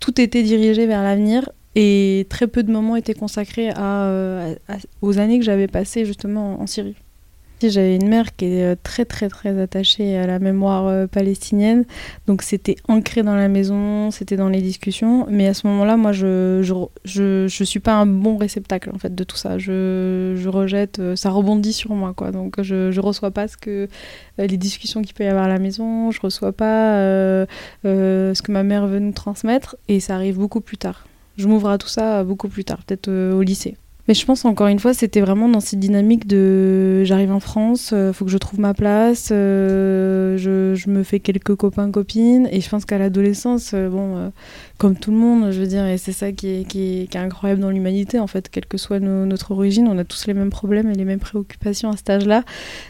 tout 0.00 0.20
était 0.20 0.42
dirigé 0.42 0.86
vers 0.86 1.02
l'avenir 1.02 1.50
et 1.74 2.26
très 2.30 2.46
peu 2.46 2.62
de 2.62 2.72
moments 2.72 2.96
étaient 2.96 3.14
consacrés 3.14 3.70
euh, 3.78 4.54
aux 5.02 5.18
années 5.18 5.38
que 5.38 5.44
j'avais 5.44 5.68
passées 5.68 6.04
justement 6.04 6.60
en 6.60 6.66
Syrie. 6.66 6.96
J'avais 7.62 7.96
une 7.96 8.08
mère 8.08 8.36
qui 8.36 8.44
est 8.44 8.62
euh, 8.62 8.76
très 8.82 9.06
très 9.06 9.30
très 9.30 9.58
attachée 9.58 10.18
à 10.18 10.26
la 10.26 10.38
mémoire 10.38 10.86
euh, 10.86 11.06
palestinienne, 11.06 11.86
donc 12.26 12.42
c'était 12.42 12.76
ancré 12.86 13.22
dans 13.22 13.34
la 13.34 13.48
maison, 13.48 14.10
c'était 14.10 14.36
dans 14.36 14.50
les 14.50 14.60
discussions, 14.60 15.26
mais 15.30 15.46
à 15.46 15.54
ce 15.54 15.66
moment-là, 15.68 15.96
moi 15.96 16.12
je 16.12 16.60
je, 16.62 16.74
je, 17.06 17.48
je, 17.48 17.64
suis 17.64 17.80
pas 17.80 17.94
un 17.94 18.04
bon 18.04 18.36
réceptacle 18.36 18.90
en 18.94 18.98
fait 18.98 19.14
de 19.14 19.24
tout 19.24 19.38
ça. 19.38 19.56
Je, 19.56 20.34
je 20.36 20.48
rejette, 20.50 20.98
euh, 20.98 21.16
ça 21.16 21.30
rebondit 21.30 21.72
sur 21.72 21.94
moi 21.94 22.12
quoi, 22.14 22.30
donc 22.30 22.60
je, 22.60 22.90
je 22.90 23.00
reçois 23.00 23.30
pas 23.30 23.48
ce 23.48 23.56
que 23.56 23.88
les 24.36 24.58
discussions 24.58 25.00
qu'il 25.00 25.14
peut 25.14 25.24
y 25.24 25.28
avoir 25.28 25.44
à 25.44 25.48
la 25.48 25.58
maison, 25.58 26.10
je 26.10 26.20
reçois 26.20 26.52
pas 26.52 26.98
ce 27.84 28.42
que 28.42 28.52
ma 28.52 28.64
mère 28.64 28.86
veut 28.86 28.98
nous 28.98 29.12
transmettre, 29.12 29.76
et 29.88 30.00
ça 30.00 30.14
arrive 30.14 30.36
beaucoup 30.36 30.60
plus 30.60 30.76
tard. 30.76 31.06
Je 31.38 31.48
m'ouvre 31.48 31.70
à 31.70 31.78
tout 31.78 31.88
ça 31.88 32.22
beaucoup 32.22 32.48
plus 32.48 32.64
tard, 32.64 32.82
peut-être 32.84 33.10
au 33.10 33.40
lycée. 33.40 33.76
Mais 34.08 34.14
je 34.14 34.24
pense 34.24 34.44
encore 34.44 34.68
une 34.68 34.78
fois, 34.78 34.94
c'était 34.94 35.20
vraiment 35.20 35.48
dans 35.48 35.58
cette 35.58 35.80
dynamique 35.80 36.28
de 36.28 37.02
j'arrive 37.04 37.32
en 37.32 37.40
France, 37.40 37.90
euh, 37.92 38.12
faut 38.12 38.24
que 38.24 38.30
je 38.30 38.38
trouve 38.38 38.60
ma 38.60 38.72
place, 38.72 39.30
euh, 39.32 40.36
je, 40.36 40.76
je, 40.76 40.90
me 40.90 41.02
fais 41.02 41.18
quelques 41.18 41.56
copains 41.56 41.90
copines 41.90 42.48
et 42.52 42.60
je 42.60 42.68
pense 42.68 42.84
qu'à 42.84 42.98
l'adolescence, 42.98 43.72
euh, 43.74 43.88
bon, 43.88 44.32
comme 44.78 44.96
tout 44.96 45.10
le 45.10 45.16
monde, 45.16 45.50
je 45.50 45.60
veux 45.60 45.66
dire, 45.66 45.84
et 45.86 45.98
c'est 45.98 46.12
ça 46.12 46.30
qui 46.30 46.48
est, 46.48 46.68
qui, 46.68 47.02
est, 47.02 47.06
qui 47.10 47.16
est, 47.16 47.20
incroyable 47.20 47.60
dans 47.60 47.70
l'humanité 47.70 48.20
en 48.20 48.28
fait, 48.28 48.48
quelle 48.48 48.66
que 48.66 48.78
soit 48.78 49.00
notre 49.00 49.50
origine, 49.50 49.88
on 49.88 49.98
a 49.98 50.04
tous 50.04 50.26
les 50.28 50.34
mêmes 50.34 50.50
problèmes 50.50 50.88
et 50.88 50.94
les 50.94 51.04
mêmes 51.04 51.18
préoccupations 51.18 51.90
à 51.90 51.96
cet 51.96 52.10
âge-là. 52.10 52.44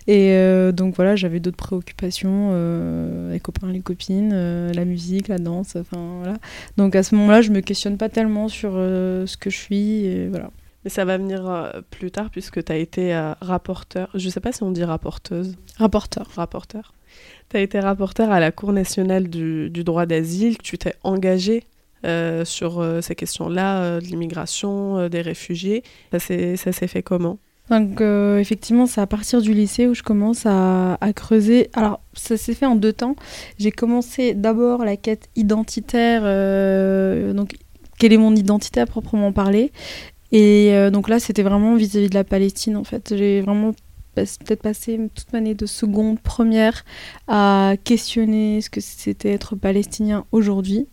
Et 0.06 0.36
donc 0.72 0.96
voilà, 0.96 1.16
j'avais 1.16 1.40
d'autres 1.40 1.56
préoccupations, 1.56 2.50
les 3.30 3.40
copains, 3.40 3.68
les 3.68 3.80
copines, 3.80 4.70
la 4.70 4.84
musique, 4.84 5.28
la 5.28 5.38
danse, 5.38 5.76
enfin 5.76 6.18
voilà. 6.18 6.36
Donc 6.76 6.94
à 6.94 7.02
ce 7.02 7.14
moment-là, 7.14 7.40
je 7.40 7.50
me 7.50 7.60
questionne 7.60 7.96
pas 7.96 8.10
tellement 8.10 8.48
sur 8.48 8.72
ce 8.72 9.36
que 9.36 9.48
je 9.48 9.56
suis, 9.56 10.04
et 10.04 10.28
voilà. 10.28 10.50
Mais 10.86 10.90
ça 10.90 11.04
va 11.04 11.18
venir 11.18 11.50
euh, 11.50 11.80
plus 11.90 12.12
tard 12.12 12.30
puisque 12.30 12.64
tu 12.64 12.70
as 12.70 12.76
été 12.76 13.12
euh, 13.12 13.32
rapporteur. 13.40 14.08
Je 14.14 14.24
ne 14.24 14.30
sais 14.30 14.38
pas 14.38 14.52
si 14.52 14.62
on 14.62 14.70
dit 14.70 14.84
rapporteuse. 14.84 15.56
Rapporteur. 15.78 16.28
Rapporteur. 16.36 16.94
Tu 17.48 17.56
as 17.56 17.60
été 17.60 17.80
rapporteur 17.80 18.30
à 18.30 18.38
la 18.38 18.52
Cour 18.52 18.72
nationale 18.72 19.26
du, 19.26 19.68
du 19.68 19.82
droit 19.82 20.06
d'asile. 20.06 20.58
Tu 20.58 20.78
t'es 20.78 20.94
engagé 21.02 21.64
euh, 22.04 22.44
sur 22.44 22.86
ces 23.02 23.16
questions-là, 23.16 23.98
de 23.98 24.06
l'immigration, 24.06 25.08
des 25.08 25.22
réfugiés. 25.22 25.82
Ça 26.12 26.20
s'est 26.20 26.86
fait 26.86 27.02
comment? 27.02 27.38
Donc 27.68 28.00
effectivement, 28.00 28.86
c'est 28.86 29.00
à 29.00 29.08
partir 29.08 29.42
du 29.42 29.54
lycée 29.54 29.88
où 29.88 29.94
je 29.94 30.04
commence 30.04 30.46
à, 30.46 30.98
à 31.00 31.12
creuser. 31.12 31.68
Alors 31.74 32.00
ça 32.12 32.36
s'est 32.36 32.54
fait 32.54 32.66
en 32.66 32.76
deux 32.76 32.92
temps. 32.92 33.16
J'ai 33.58 33.72
commencé 33.72 34.34
d'abord 34.34 34.84
la 34.84 34.96
quête 34.96 35.30
identitaire, 35.34 36.22
donc 37.34 37.56
quelle 37.98 38.12
est 38.12 38.18
mon 38.18 38.36
identité 38.36 38.80
à 38.80 38.86
proprement 38.86 39.32
parler, 39.32 39.72
et 40.36 40.74
euh, 40.74 40.90
donc 40.90 41.08
là, 41.08 41.18
c'était 41.18 41.42
vraiment 41.42 41.76
vis-à-vis 41.76 42.10
de 42.10 42.14
la 42.14 42.22
Palestine, 42.22 42.76
en 42.76 42.84
fait. 42.84 43.14
J'ai 43.16 43.40
vraiment 43.40 43.72
peut-être 44.14 44.60
passé 44.60 45.00
toute 45.14 45.32
ma 45.32 45.38
année 45.38 45.54
de 45.54 45.64
seconde, 45.64 46.20
première, 46.20 46.84
à 47.26 47.76
questionner 47.84 48.60
ce 48.60 48.68
que 48.68 48.82
c'était 48.82 49.32
être 49.32 49.56
palestinien 49.56 50.26
aujourd'hui. 50.32 50.88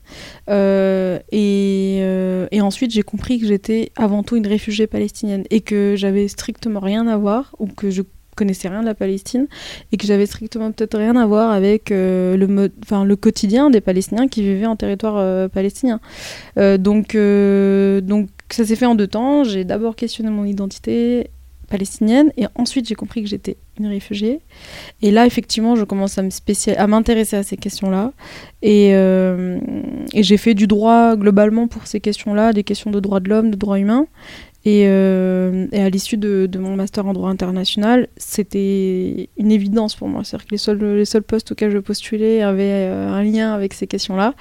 Euh, 0.49 1.19
et, 1.33 1.99
euh, 2.03 2.47
et, 2.51 2.61
ensuite, 2.61 2.91
j'ai 2.91 3.03
compris 3.03 3.37
que 3.37 3.45
j'étais 3.45 3.91
avant 3.97 4.23
tout 4.23 4.37
une 4.37 4.47
réfugiée 4.47 4.87
palestinienne 4.87 5.43
et 5.49 5.59
que 5.59 5.95
j'avais 5.97 6.29
strictement 6.29 6.79
rien 6.79 7.05
à 7.07 7.17
voir, 7.17 7.53
ou 7.59 7.67
que 7.67 7.89
je 7.89 8.01
connaissais 8.35 8.67
rien 8.67 8.81
de 8.81 8.85
la 8.85 8.95
Palestine 8.95 9.47
et 9.91 9.97
que 9.97 10.05
j'avais 10.05 10.25
strictement 10.25 10.71
peut-être 10.71 10.97
rien 10.97 11.15
à 11.15 11.25
voir 11.25 11.51
avec 11.51 11.89
le, 11.89 12.45
mode, 12.47 12.71
le 12.91 13.15
quotidien 13.15 13.69
des 13.69 13.81
Palestiniens 13.81 14.27
qui 14.27 14.41
vivaient 14.41 14.65
en 14.65 14.75
territoire 14.75 15.49
palestinien. 15.49 15.99
donc, 16.55 17.15
donc 17.15 18.29
ça 18.49 18.65
s'est 18.65 18.75
fait 18.75 18.85
en 18.85 18.95
deux 18.95 19.07
temps. 19.07 19.43
J'ai 19.43 19.63
d'abord 19.63 19.95
questionné 19.95 20.29
mon 20.29 20.45
identité 20.45 21.29
palestinienne 21.69 22.31
et 22.37 22.45
ensuite 22.55 22.87
j'ai 22.87 22.95
compris 22.95 23.23
que 23.23 23.29
j'étais 23.29 23.57
une 23.79 23.87
réfugiée. 23.87 24.41
Et 25.01 25.09
là, 25.09 25.25
effectivement, 25.25 25.75
je 25.75 25.83
commence 25.83 26.19
à 26.19 26.23
à 26.77 26.87
m'intéresser 26.87 27.35
à 27.35 27.43
ces 27.43 27.57
questions-là. 27.57 28.11
Et, 28.61 28.91
euh, 28.93 29.59
et 30.13 30.21
j'ai 30.21 30.37
fait 30.37 30.53
du 30.53 30.67
droit 30.67 31.15
globalement 31.15 31.67
pour 31.67 31.87
ces 31.87 31.99
questions-là, 31.99 32.53
des 32.53 32.63
questions 32.63 32.91
de 32.91 32.99
droits 32.99 33.19
de 33.19 33.29
l'homme, 33.29 33.49
de 33.49 33.55
droits 33.55 33.79
humains. 33.79 34.05
Et, 34.65 34.85
euh, 34.87 35.67
et 35.73 35.81
à 35.81 35.89
l'issue 35.89 36.15
de, 36.15 36.49
mon 36.57 36.75
master 36.75 37.05
en 37.05 37.11
droit 37.11 37.29
international, 37.29 38.07
c'était 38.15 39.29
une 39.37 39.51
évidence 39.51 39.95
pour 39.95 40.07
moi. 40.07 40.23
C'est-à-dire 40.23 40.47
que 40.47 40.51
les 40.51 40.57
seuls, 40.57 40.95
les 40.95 41.05
seuls 41.05 41.23
postes 41.23 41.51
auxquels 41.51 41.71
je 41.71 41.79
postulais 41.79 42.41
avaient 42.41 42.87
euh, 42.87 43.09
un 43.09 43.23
lien 43.23 43.53
avec 43.53 43.73
ces 43.73 43.87
questions-là. 43.87 44.35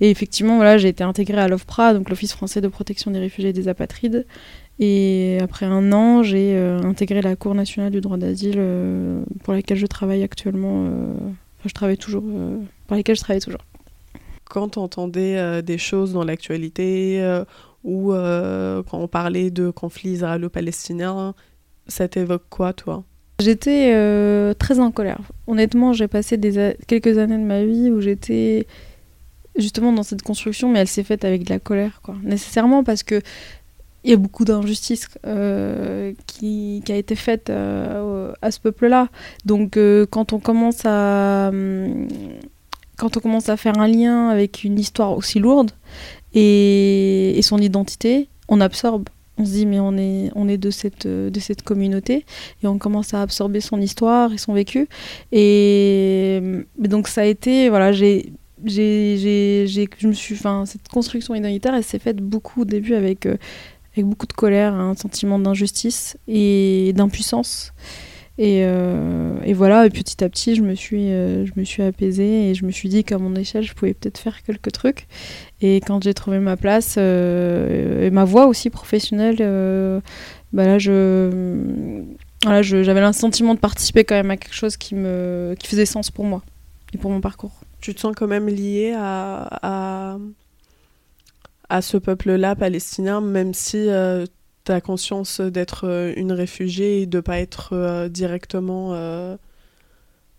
Et 0.00 0.10
effectivement, 0.10 0.56
voilà, 0.56 0.76
j'ai 0.76 0.88
été 0.88 1.04
intégrée 1.04 1.40
à 1.40 1.46
l'OFPRA, 1.46 1.94
donc 1.94 2.10
l'Office 2.10 2.32
français 2.32 2.60
de 2.60 2.66
protection 2.66 3.12
des 3.12 3.20
réfugiés 3.20 3.50
et 3.50 3.52
des 3.52 3.68
apatrides. 3.68 4.26
Et 4.80 5.38
après 5.40 5.66
un 5.66 5.92
an, 5.92 6.24
j'ai 6.24 6.54
euh, 6.56 6.80
intégré 6.82 7.22
la 7.22 7.36
Cour 7.36 7.54
nationale 7.54 7.92
du 7.92 8.00
droit 8.00 8.16
d'asile 8.16 8.60
pour 9.44 9.52
laquelle 9.52 9.78
je 9.78 9.86
travaille 9.86 10.24
actuellement. 10.24 10.86
Enfin, 10.86 11.66
je 11.66 11.74
travaille 11.74 11.98
toujours, 11.98 12.24
pour 12.88 12.96
laquelle 12.96 13.14
je 13.14 13.20
travaille 13.20 13.42
toujours. 13.42 13.60
Quand 14.48 14.78
on 14.78 14.82
entendait 14.82 15.62
des 15.62 15.78
choses 15.78 16.12
dans 16.12 16.24
l'actualité 16.24 17.22
ou 17.84 18.12
euh, 18.12 18.82
quand 18.88 18.98
on 18.98 19.08
parlait 19.08 19.50
de 19.50 19.70
conflits 19.70 20.10
israélo-palestiniens, 20.10 21.34
ça 21.86 22.08
t'évoque 22.08 22.44
quoi, 22.50 22.72
toi? 22.72 23.04
J'étais 23.40 23.92
euh, 23.94 24.52
très 24.54 24.80
en 24.80 24.90
colère. 24.90 25.20
Honnêtement, 25.46 25.92
j'ai 25.92 26.08
passé 26.08 26.38
quelques 26.86 27.18
années 27.18 27.38
de 27.38 27.44
ma 27.44 27.64
vie 27.64 27.90
où 27.90 28.00
j'étais 28.00 28.66
justement 29.56 29.92
dans 29.92 30.02
cette 30.02 30.22
construction, 30.22 30.70
mais 30.70 30.80
elle 30.80 30.88
s'est 30.88 31.04
faite 31.04 31.24
avec 31.24 31.44
de 31.44 31.50
la 31.50 31.58
colère, 31.58 32.00
quoi. 32.02 32.16
Nécessairement 32.22 32.84
parce 32.84 33.02
que 33.02 33.20
il 34.02 34.10
y 34.10 34.14
a 34.14 34.16
beaucoup 34.16 34.46
d'injustices 34.46 35.08
euh, 35.26 36.14
qui, 36.26 36.82
qui, 36.86 36.92
a 36.92 36.96
été 36.96 37.14
faite 37.14 37.50
à 37.50 38.50
ce 38.50 38.58
peuple-là. 38.60 39.08
Donc, 39.44 39.78
quand 40.10 40.32
on 40.32 40.38
commence 40.38 40.86
à 40.86 41.48
hum, 41.52 42.08
quand 43.00 43.16
on 43.16 43.20
commence 43.20 43.48
à 43.48 43.56
faire 43.56 43.78
un 43.78 43.88
lien 43.88 44.28
avec 44.28 44.62
une 44.62 44.78
histoire 44.78 45.16
aussi 45.16 45.38
lourde, 45.38 45.70
et, 46.34 47.40
son 47.42 47.58
identité, 47.58 48.28
on 48.48 48.60
absorbe. 48.60 49.08
On 49.38 49.46
se 49.46 49.52
dit 49.52 49.64
mais 49.64 49.80
on 49.80 49.96
est, 49.96 50.30
on 50.34 50.48
est 50.48 50.58
de, 50.58 50.70
cette, 50.70 51.06
de 51.06 51.40
cette 51.40 51.62
communauté 51.62 52.26
et 52.62 52.66
on 52.66 52.76
commence 52.76 53.14
à 53.14 53.22
absorber 53.22 53.60
son 53.60 53.80
histoire 53.80 54.34
et 54.34 54.38
son 54.38 54.52
vécu. 54.52 54.86
Et 55.32 56.42
donc 56.78 57.08
ça 57.08 57.22
a 57.22 57.24
été, 57.24 57.70
voilà, 57.70 57.90
j'ai, 57.92 58.34
j'ai, 58.64 59.88
je 59.98 60.08
me 60.08 60.12
suis, 60.12 60.34
enfin, 60.34 60.64
cette 60.66 60.88
construction 60.88 61.34
identitaire, 61.34 61.74
elle 61.74 61.84
s'est 61.84 61.98
faite 61.98 62.18
beaucoup 62.18 62.62
au 62.62 62.64
début 62.64 62.94
avec, 62.94 63.26
euh, 63.26 63.36
avec 63.94 64.06
beaucoup 64.06 64.26
de 64.26 64.32
colère, 64.32 64.74
un 64.74 64.94
sentiment 64.94 65.38
d'injustice 65.38 66.16
et 66.28 66.92
d'impuissance. 66.94 67.72
Et, 68.42 68.62
euh, 68.64 69.38
et, 69.44 69.52
voilà, 69.52 69.84
et 69.84 69.90
petit 69.90 70.24
à 70.24 70.30
petit, 70.30 70.54
je 70.54 70.62
me 70.62 70.74
suis, 70.74 71.12
euh, 71.12 71.44
suis 71.62 71.82
apaisée 71.82 72.48
et 72.48 72.54
je 72.54 72.64
me 72.64 72.70
suis 72.70 72.88
dit 72.88 73.04
qu'à 73.04 73.18
mon 73.18 73.34
échelle, 73.34 73.64
je 73.64 73.74
pouvais 73.74 73.92
peut-être 73.92 74.16
faire 74.16 74.42
quelques 74.42 74.72
trucs. 74.72 75.08
Et 75.60 75.82
quand 75.82 76.02
j'ai 76.02 76.14
trouvé 76.14 76.38
ma 76.38 76.56
place 76.56 76.94
euh, 76.96 78.06
et 78.06 78.08
ma 78.08 78.24
voie 78.24 78.46
aussi 78.46 78.70
professionnelle, 78.70 79.36
bah 80.54 80.64
là, 80.64 80.78
je, 80.78 82.00
voilà, 82.42 82.62
j'avais 82.62 83.02
le 83.02 83.12
sentiment 83.12 83.54
de 83.54 83.60
participer 83.60 84.04
quand 84.04 84.14
même 84.14 84.30
à 84.30 84.38
quelque 84.38 84.54
chose 84.54 84.78
qui, 84.78 84.94
me, 84.94 85.54
qui 85.58 85.66
faisait 85.66 85.84
sens 85.84 86.10
pour 86.10 86.24
moi 86.24 86.42
et 86.94 86.96
pour 86.96 87.10
mon 87.10 87.20
parcours. 87.20 87.52
Tu 87.82 87.94
te 87.94 88.00
sens 88.00 88.14
quand 88.16 88.26
même 88.26 88.48
lié 88.48 88.94
à, 88.96 89.48
à, 89.60 90.18
à 91.68 91.82
ce 91.82 91.98
peuple-là 91.98 92.56
palestinien, 92.56 93.20
même 93.20 93.52
si 93.52 93.86
conscience 94.80 95.40
d'être 95.40 95.88
euh, 95.88 96.12
une 96.16 96.30
réfugiée 96.30 97.02
et 97.02 97.06
de 97.06 97.18
pas 97.18 97.40
être 97.40 97.70
euh, 97.72 98.08
directement, 98.08 98.90
euh, 98.92 99.36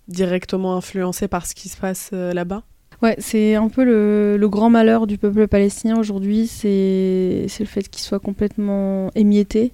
directement 0.07 0.75
influencée 0.77 1.27
par 1.27 1.45
ce 1.45 1.53
qui 1.53 1.67
se 1.67 1.75
passe 1.75 2.11
là-bas? 2.13 2.63
Ouais, 3.01 3.15
c'est 3.17 3.55
un 3.55 3.67
peu 3.67 3.83
le, 3.83 4.37
le, 4.37 4.49
grand 4.49 4.69
malheur 4.69 5.07
du 5.07 5.17
peuple 5.17 5.47
palestinien 5.47 5.97
aujourd'hui, 5.97 6.47
c'est 6.47 7.47
le 7.59 7.65
fait 7.65 7.89
qu'il 7.89 8.03
soit 8.03 8.19
complètement 8.19 9.09
émietté. 9.15 9.73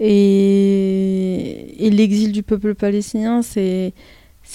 Et, 0.00 1.86
et 1.86 1.90
l'exil 1.90 2.32
du 2.32 2.42
peuple 2.42 2.74
palestinien, 2.74 3.42
c'est 3.42 3.92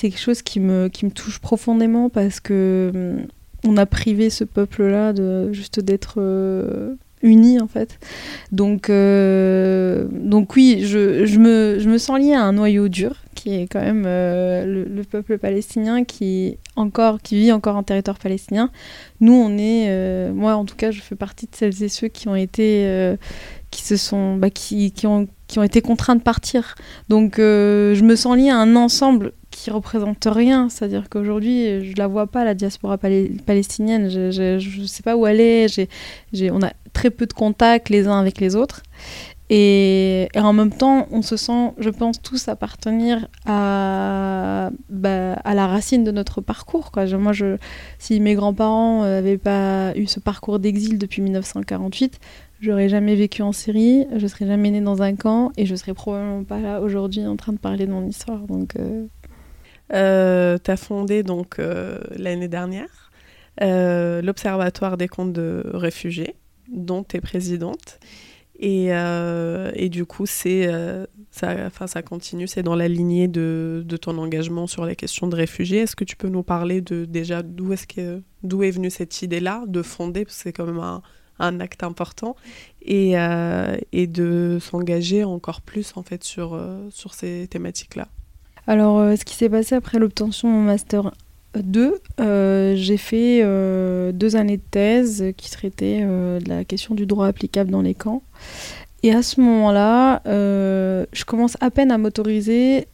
quelque 0.01 0.19
chose 0.19 0.41
qui 0.41 0.59
me, 0.59 0.89
qui 0.89 1.05
me 1.05 1.11
touche 1.11 1.39
profondément 1.39 2.09
parce 2.09 2.39
que 2.39 2.91
hum, 2.93 3.27
on 3.63 3.77
a 3.77 3.85
privé 3.85 4.29
ce 4.29 4.43
peuple-là 4.43 5.13
de 5.13 5.53
juste 5.53 5.79
d'être 5.79 6.19
unis 7.21 7.59
en 7.59 7.67
fait. 7.67 7.99
Donc, 8.51 8.89
euh, 8.89 10.07
donc 10.11 10.55
oui, 10.55 10.81
je, 10.83 11.25
je, 11.25 11.39
me, 11.39 11.77
je, 11.79 11.89
me, 11.89 11.97
sens 11.97 12.19
liée 12.19 12.33
à 12.33 12.43
un 12.43 12.53
noyau 12.53 12.87
dur 12.87 13.15
qui 13.35 13.55
est 13.55 13.67
quand 13.67 13.81
même 13.81 14.03
euh, 14.05 14.85
le, 14.85 15.03
peuple 15.03 15.37
palestinien 15.37 16.03
qui, 16.03 16.57
encore, 16.75 17.21
qui 17.21 17.39
vit 17.39 17.51
encore 17.51 17.75
en 17.75 17.83
territoire 17.83 18.19
palestinien. 18.19 18.69
Nous, 19.21 19.33
on 19.33 19.57
est, 19.57 19.87
euh, 19.89 20.33
moi 20.33 20.55
en 20.55 20.65
tout 20.65 20.75
cas, 20.75 20.91
je 20.91 21.01
fais 21.01 21.15
partie 21.15 21.45
de 21.45 21.55
celles 21.55 21.83
et 21.83 21.89
ceux 21.89 22.09
qui 22.09 22.27
ont 22.27 22.35
été, 22.35 23.15
qui 23.71 23.83
se 23.83 23.97
sont, 23.97 24.35
bah, 24.35 24.49
qui, 24.49 24.91
qui, 24.91 25.07
ont, 25.07 25.27
qui 25.49 25.59
ont 25.59 25.63
été 25.63 25.81
contraints 25.81 26.15
de 26.15 26.21
partir. 26.21 26.75
Donc 27.09 27.33
je 27.37 28.01
me 28.01 28.15
sens 28.15 28.37
liée 28.37 28.49
à 28.49 28.57
un 28.57 28.77
ensemble 28.77 29.33
qui 29.51 29.71
représente 29.71 30.25
rien. 30.29 30.69
C'est-à-dire 30.69 31.09
qu'aujourd'hui, 31.09 31.91
je 31.91 31.97
la 31.97 32.07
vois 32.07 32.27
pas, 32.27 32.45
la 32.45 32.53
diaspora 32.53 32.97
palestinienne. 32.97 34.09
Je 34.09 34.79
ne 34.81 34.85
sais 34.87 35.03
pas 35.03 35.17
où 35.17 35.27
elle 35.27 35.41
est. 35.41 35.89
on 36.51 36.61
a 36.61 36.71
très 36.93 37.09
peu 37.09 37.25
de 37.25 37.33
contacts 37.33 37.89
les 37.89 38.07
uns 38.07 38.19
avec 38.19 38.39
les 38.39 38.55
autres. 38.55 38.83
Et, 39.51 40.29
en 40.35 40.53
même 40.53 40.71
temps, 40.71 41.07
on 41.11 41.23
se 41.23 41.35
sent, 41.35 41.71
je 41.79 41.89
pense, 41.89 42.21
tous 42.21 42.47
appartenir 42.47 43.27
à, 43.47 44.69
bah, 44.89 45.33
à 45.33 45.55
la 45.55 45.65
racine 45.65 46.03
de 46.03 46.11
notre 46.11 46.39
parcours. 46.39 46.91
Moi, 46.95 47.31
si 47.97 48.19
mes 48.19 48.35
grands-parents 48.35 49.03
n'avaient 49.03 49.39
pas 49.39 49.97
eu 49.97 50.05
ce 50.05 50.19
parcours 50.19 50.59
d'exil 50.59 50.99
depuis 50.99 51.23
1948, 51.23 52.19
j'aurais 52.59 52.89
jamais 52.89 53.15
vécu 53.15 53.41
en 53.41 53.51
Syrie, 53.51 54.05
je 54.15 54.27
serais 54.27 54.47
jamais 54.47 54.71
née 54.71 54.81
dans 54.81 55.01
un 55.01 55.15
camp 55.15 55.51
et 55.57 55.65
je 55.65 55.75
serais 55.75 55.93
probablement 55.93 56.43
pas 56.43 56.59
là 56.59 56.81
aujourd'hui 56.81 57.25
en 57.25 57.35
train 57.35 57.53
de 57.53 57.57
parler 57.59 57.85
de 57.85 57.91
mon 57.91 58.05
histoire. 58.05 58.39
Donc, 58.47 58.75
euh, 58.75 59.05
euh, 59.93 60.57
tu 60.63 60.69
as 60.69 60.77
fondé 60.77 61.23
donc 61.23 61.57
euh, 61.57 61.99
l'année 62.15 62.47
dernière 62.47 63.11
euh, 63.61 64.21
l'Observatoire 64.21 64.97
des 64.97 65.07
comptes 65.07 65.33
de 65.33 65.63
réfugiés, 65.73 66.35
dont 66.71 67.03
tu 67.03 67.17
es 67.17 67.21
présidente. 67.21 67.99
Et, 68.61 68.89
et 68.89 69.89
du 69.89 70.05
coup, 70.05 70.25
c'est 70.25 70.69
ça, 71.31 71.69
ça 71.87 72.01
continue, 72.01 72.45
c'est 72.45 72.61
dans 72.61 72.75
la 72.75 72.89
lignée 72.89 73.29
de, 73.29 73.83
de, 73.85 73.97
ton 73.97 74.17
engagement 74.17 74.67
sur 74.67 74.85
la 74.85 74.95
question 74.95 75.27
de 75.27 75.35
réfugiés. 75.37 75.79
Est-ce 75.79 75.95
que 75.95 76.03
tu 76.03 76.17
peux 76.17 76.27
nous 76.27 76.43
parler 76.43 76.81
de 76.81 77.05
déjà 77.05 77.41
d'où 77.41 77.71
est, 77.71 77.89
-ce 77.89 78.21
d'où 78.43 78.63
est 78.63 78.71
venue 78.71 78.89
cette 78.89 79.21
idée-là 79.21 79.63
de 79.65 79.81
fonder, 79.81 80.25
parce 80.25 80.35
que 80.35 80.43
c'est 80.43 80.51
quand 80.51 80.65
même 80.65 80.79
un, 80.79 81.01
un 81.39 81.59
acte 81.59 81.83
important, 81.83 82.35
et, 82.81 83.13
et 83.91 84.07
de 84.07 84.57
s'engager 84.61 85.23
encore 85.23 85.61
plus 85.61 85.93
en 85.95 86.03
fait 86.03 86.23
sur, 86.23 86.59
sur 86.91 87.13
ces 87.13 87.47
thématiques-là 87.49 88.07
alors, 88.69 88.99
euh, 88.99 89.15
ce 89.15 89.25
qui 89.25 89.33
s'est 89.33 89.49
passé 89.49 89.73
après 89.73 89.97
l'obtention 89.97 90.47
de 90.47 90.53
mon 90.53 90.61
master 90.61 91.11
2, 91.55 91.99
euh, 92.19 92.75
j'ai 92.75 92.97
fait 92.97 93.41
euh, 93.41 94.11
deux 94.11 94.35
années 94.35 94.57
de 94.57 94.63
thèse 94.69 95.33
qui 95.37 95.49
traitaient 95.49 96.01
de 96.01 96.47
la 96.47 96.63
question 96.65 96.93
du 96.93 97.07
droit 97.07 97.25
applicable 97.25 97.71
dans 97.71 97.81
les 97.81 97.95
camps. 97.95 98.21
Et 99.01 99.11
à 99.11 99.23
ce 99.23 99.41
moment-là, 99.41 100.21
je 100.25 101.25
commence 101.25 101.57
à 101.61 101.71
peine 101.71 101.91
à 101.91 101.97
m'autoriser 101.97 102.87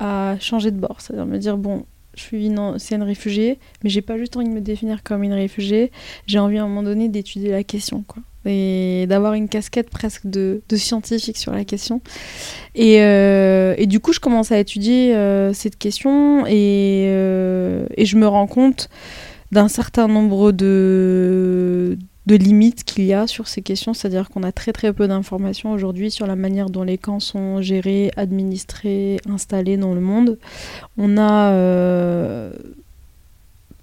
à 0.00 0.36
changer 0.38 0.70
de 0.70 0.78
bord, 0.78 1.00
c'est-à-dire 1.00 1.24
me 1.24 1.38
dire 1.38 1.56
bon, 1.56 1.86
je 2.14 2.22
suis 2.22 2.46
une 2.46 2.58
ancienne 2.58 3.02
réfugiée, 3.02 3.58
mais 3.82 3.90
j'ai 3.90 4.02
pas 4.02 4.18
juste 4.18 4.36
envie 4.36 4.48
de 4.48 4.52
me 4.52 4.60
définir 4.60 5.02
comme 5.02 5.22
une 5.22 5.32
réfugiée, 5.32 5.90
j'ai 6.26 6.38
envie 6.38 6.58
à 6.58 6.64
un 6.64 6.68
moment 6.68 6.82
donné 6.82 7.08
d'étudier 7.08 7.50
la 7.50 7.64
question, 7.64 8.04
quoi 8.06 8.22
et 8.44 9.06
d'avoir 9.08 9.34
une 9.34 9.48
casquette 9.48 9.90
presque 9.90 10.26
de, 10.26 10.62
scientifique 10.74 11.36
sur 11.36 11.52
la 11.52 11.64
question. 11.64 12.00
Euh, 12.78 13.74
et, 13.76 13.86
du 13.86 14.00
coup, 14.00 14.12
je 14.12 14.20
commence 14.20 14.52
à 14.52 14.58
étudier 14.58 15.14
euh, 15.14 15.52
cette 15.52 15.78
question 15.78 16.44
euh, 16.48 17.86
et, 17.96 18.04
je 18.04 18.16
me 18.16 18.26
rends 18.26 18.46
compte 18.46 18.88
d'un 19.52 19.68
certain 19.68 20.08
nombre 20.08 20.52
de, 20.52 21.98
de 22.26 22.36
limites 22.36 22.84
qu'il 22.84 23.04
y 23.04 23.12
a 23.12 23.26
sur 23.26 23.48
ces 23.48 23.62
questions, 23.62 23.94
c'est-à-dire 23.94 24.30
qu'on 24.30 24.42
a 24.42 24.52
très 24.52 24.72
très 24.72 24.92
peu 24.92 25.08
d'informations 25.08 25.72
aujourd'hui 25.72 26.10
sur 26.10 26.26
la 26.26 26.36
manière 26.36 26.70
dont 26.70 26.84
les 26.84 26.98
camps 26.98 27.20
sont 27.20 27.60
gérés, 27.60 28.10
administrés, 28.16 29.18
installés 29.28 29.76
dans 29.76 29.94
le 29.94 30.00
monde. 30.00 30.38
On 30.96 31.18
a 31.18 31.52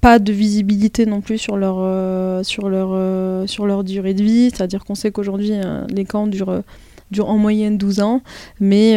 pas 0.02 0.20
de 0.20 0.32
visibilité 0.32 1.06
non 1.06 1.22
plus 1.22 1.38
sur 1.38 1.58
leur, 1.58 1.78
euh, 1.80 2.42
sur 2.44 2.70
leur, 2.70 2.90
euh, 2.94 3.48
sur 3.48 3.66
leur 3.66 3.84
durée 3.84 4.14
de 4.14 4.24
vie. 4.24 4.50
C'est-à-dire 4.50 4.86
qu'on 4.86 4.96
sait 4.96 5.12
qu'aujourd'hui, 5.12 5.52
euh, 5.54 5.86
les 5.90 6.06
camps 6.06 6.28
durent, 6.28 6.64
durent, 7.12 7.30
en 7.30 7.38
moyenne 7.38 7.78
12 7.78 8.02
ans. 8.02 8.22
Mais, 8.60 8.96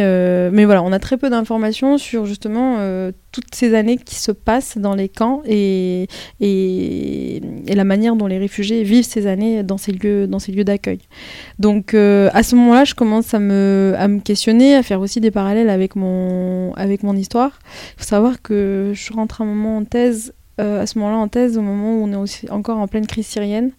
mais 0.51 0.65
voilà, 0.65 0.83
on 0.83 0.91
a 0.91 0.99
très 0.99 1.17
peu 1.17 1.29
d'informations 1.29 1.97
sur 1.97 2.25
justement 2.25 2.77
toutes 3.31 3.55
ces 3.55 3.73
années 3.73 3.97
qui 3.97 4.15
se 4.15 4.31
passent 4.31 4.77
dans 4.77 4.95
les 4.95 5.09
camps 5.09 5.41
et, 5.45 6.07
et, 6.39 7.41
la 7.67 7.83
manière 7.83 8.15
dont 8.15 8.27
les 8.27 8.37
réfugiés 8.37 8.83
vivent 8.83 9.05
ces 9.05 9.27
années 9.27 9.63
dans 9.63 9.77
ces 9.77 9.91
lieux, 9.91 10.27
dans 10.27 10.39
ces 10.39 10.51
lieux 10.51 10.63
d'accueil. 10.63 10.99
Donc 11.59 11.93
à 11.93 12.43
ce 12.43 12.55
moment-là, 12.55 12.85
je 12.85 12.93
commence 12.93 13.33
à 13.33 13.39
me, 13.39 13.93
à 13.97 14.07
me 14.07 14.19
questionner, 14.19 14.75
à 14.75 14.83
faire 14.83 14.99
aussi 14.99 15.19
des 15.19 15.31
parallèles 15.31 15.69
avec 15.69 15.95
mon, 15.95 16.73
avec 16.73 17.03
mon 17.03 17.15
histoire. 17.15 17.59
Il 17.95 18.03
faut 18.03 18.09
savoir 18.09 18.41
que 18.41 18.91
je 18.93 19.13
rentre 19.13 19.41
un 19.41 19.45
moment 19.45 19.77
en 19.77 19.85
thèse 19.85 20.33
euh, 20.61 20.81
à 20.81 20.85
ce 20.85 20.99
moment-là 20.99 21.17
en 21.17 21.27
thèse, 21.27 21.57
au 21.57 21.61
moment 21.61 21.95
où 21.95 22.03
on 22.03 22.11
est 22.11 22.15
aussi 22.15 22.47
encore 22.51 22.77
en 22.77 22.87
pleine 22.87 23.07
crise 23.07 23.25
syrienne, 23.25 23.71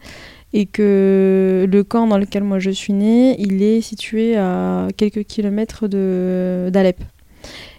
et 0.54 0.66
que 0.66 1.68
le 1.70 1.84
camp 1.84 2.06
dans 2.06 2.16
lequel 2.16 2.44
moi 2.44 2.60
je 2.60 2.70
suis 2.70 2.92
née, 2.92 3.34
il 3.40 3.60
est 3.62 3.80
situé 3.80 4.36
à 4.36 4.86
quelques 4.96 5.24
kilomètres 5.24 5.88
d'Alep. 5.88 7.02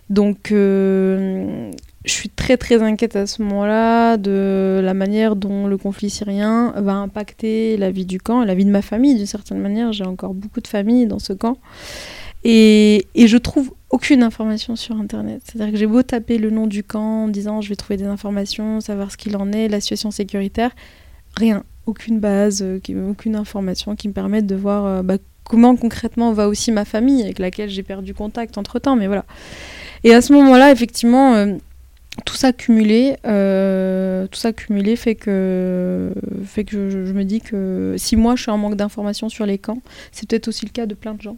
Donc 0.09 0.51
euh, 0.51 1.71
je 2.03 2.11
suis 2.11 2.29
très 2.29 2.57
très 2.57 2.83
inquiète 2.83 3.15
à 3.15 3.27
ce 3.27 3.41
moment-là 3.43 4.17
de 4.17 4.81
la 4.83 4.93
manière 4.93 5.37
dont 5.37 5.67
le 5.67 5.77
conflit 5.77 6.09
syrien 6.09 6.73
va 6.75 6.95
impacter 6.95 7.77
la 7.77 7.89
vie 7.89 8.05
du 8.05 8.19
camp 8.19 8.43
la 8.43 8.53
vie 8.53 8.65
de 8.65 8.71
ma 8.71 8.81
famille 8.81 9.15
d'une 9.15 9.25
certaine 9.25 9.59
manière. 9.59 9.93
J'ai 9.93 10.05
encore 10.05 10.33
beaucoup 10.33 10.59
de 10.59 10.67
familles 10.67 11.07
dans 11.07 11.19
ce 11.19 11.31
camp. 11.31 11.57
Et, 12.43 13.07
et 13.15 13.27
je 13.27 13.37
trouve 13.37 13.73
aucune 13.89 14.21
information 14.21 14.75
sur 14.75 14.97
Internet. 14.97 15.41
C'est-à-dire 15.45 15.71
que 15.71 15.79
j'ai 15.79 15.87
beau 15.87 16.03
taper 16.03 16.37
le 16.37 16.51
nom 16.51 16.67
du 16.67 16.83
camp 16.83 17.23
en 17.23 17.27
disant 17.29 17.61
je 17.61 17.69
vais 17.69 17.75
trouver 17.77 17.97
des 17.97 18.05
informations, 18.05 18.81
savoir 18.81 19.11
ce 19.11 19.17
qu'il 19.17 19.37
en 19.37 19.51
est, 19.53 19.69
la 19.69 19.79
situation 19.79 20.11
sécuritaire, 20.11 20.71
rien, 21.37 21.63
aucune 21.85 22.19
base, 22.19 22.61
euh, 22.61 22.79
aucune 23.09 23.35
information 23.35 23.95
qui 23.95 24.07
me 24.07 24.13
permette 24.13 24.45
de 24.45 24.55
voir 24.55 24.85
euh, 24.85 25.01
bah, 25.01 25.17
comment 25.43 25.75
concrètement 25.75 26.33
va 26.33 26.47
aussi 26.47 26.71
ma 26.71 26.85
famille 26.85 27.23
avec 27.23 27.39
laquelle 27.39 27.69
j'ai 27.69 27.83
perdu 27.83 28.13
contact 28.13 28.57
entre-temps. 28.57 28.95
Mais 28.95 29.07
voilà. 29.07 29.25
Et 30.03 30.13
à 30.13 30.21
ce 30.21 30.33
moment-là, 30.33 30.71
effectivement... 30.71 31.35
Euh, 31.35 31.55
tout 32.23 32.35
ça 32.35 32.53
cumulé, 32.53 33.17
tout 33.23 34.39
ça 34.39 34.51
fait 34.53 35.15
que, 35.15 36.13
fait 36.45 36.63
que 36.63 36.89
je, 36.89 37.11
me 37.11 37.23
dis 37.25 37.41
que 37.41 37.95
si 37.97 38.15
moi 38.15 38.37
je 38.37 38.43
suis 38.43 38.51
en 38.51 38.57
manque 38.57 38.77
d'informations 38.77 39.27
sur 39.27 39.45
les 39.45 39.57
camps, 39.57 39.81
c'est 40.13 40.29
peut-être 40.29 40.47
aussi 40.47 40.65
le 40.65 40.71
cas 40.71 40.85
de 40.85 40.95
plein 40.95 41.13
de 41.13 41.21
gens. 41.21 41.35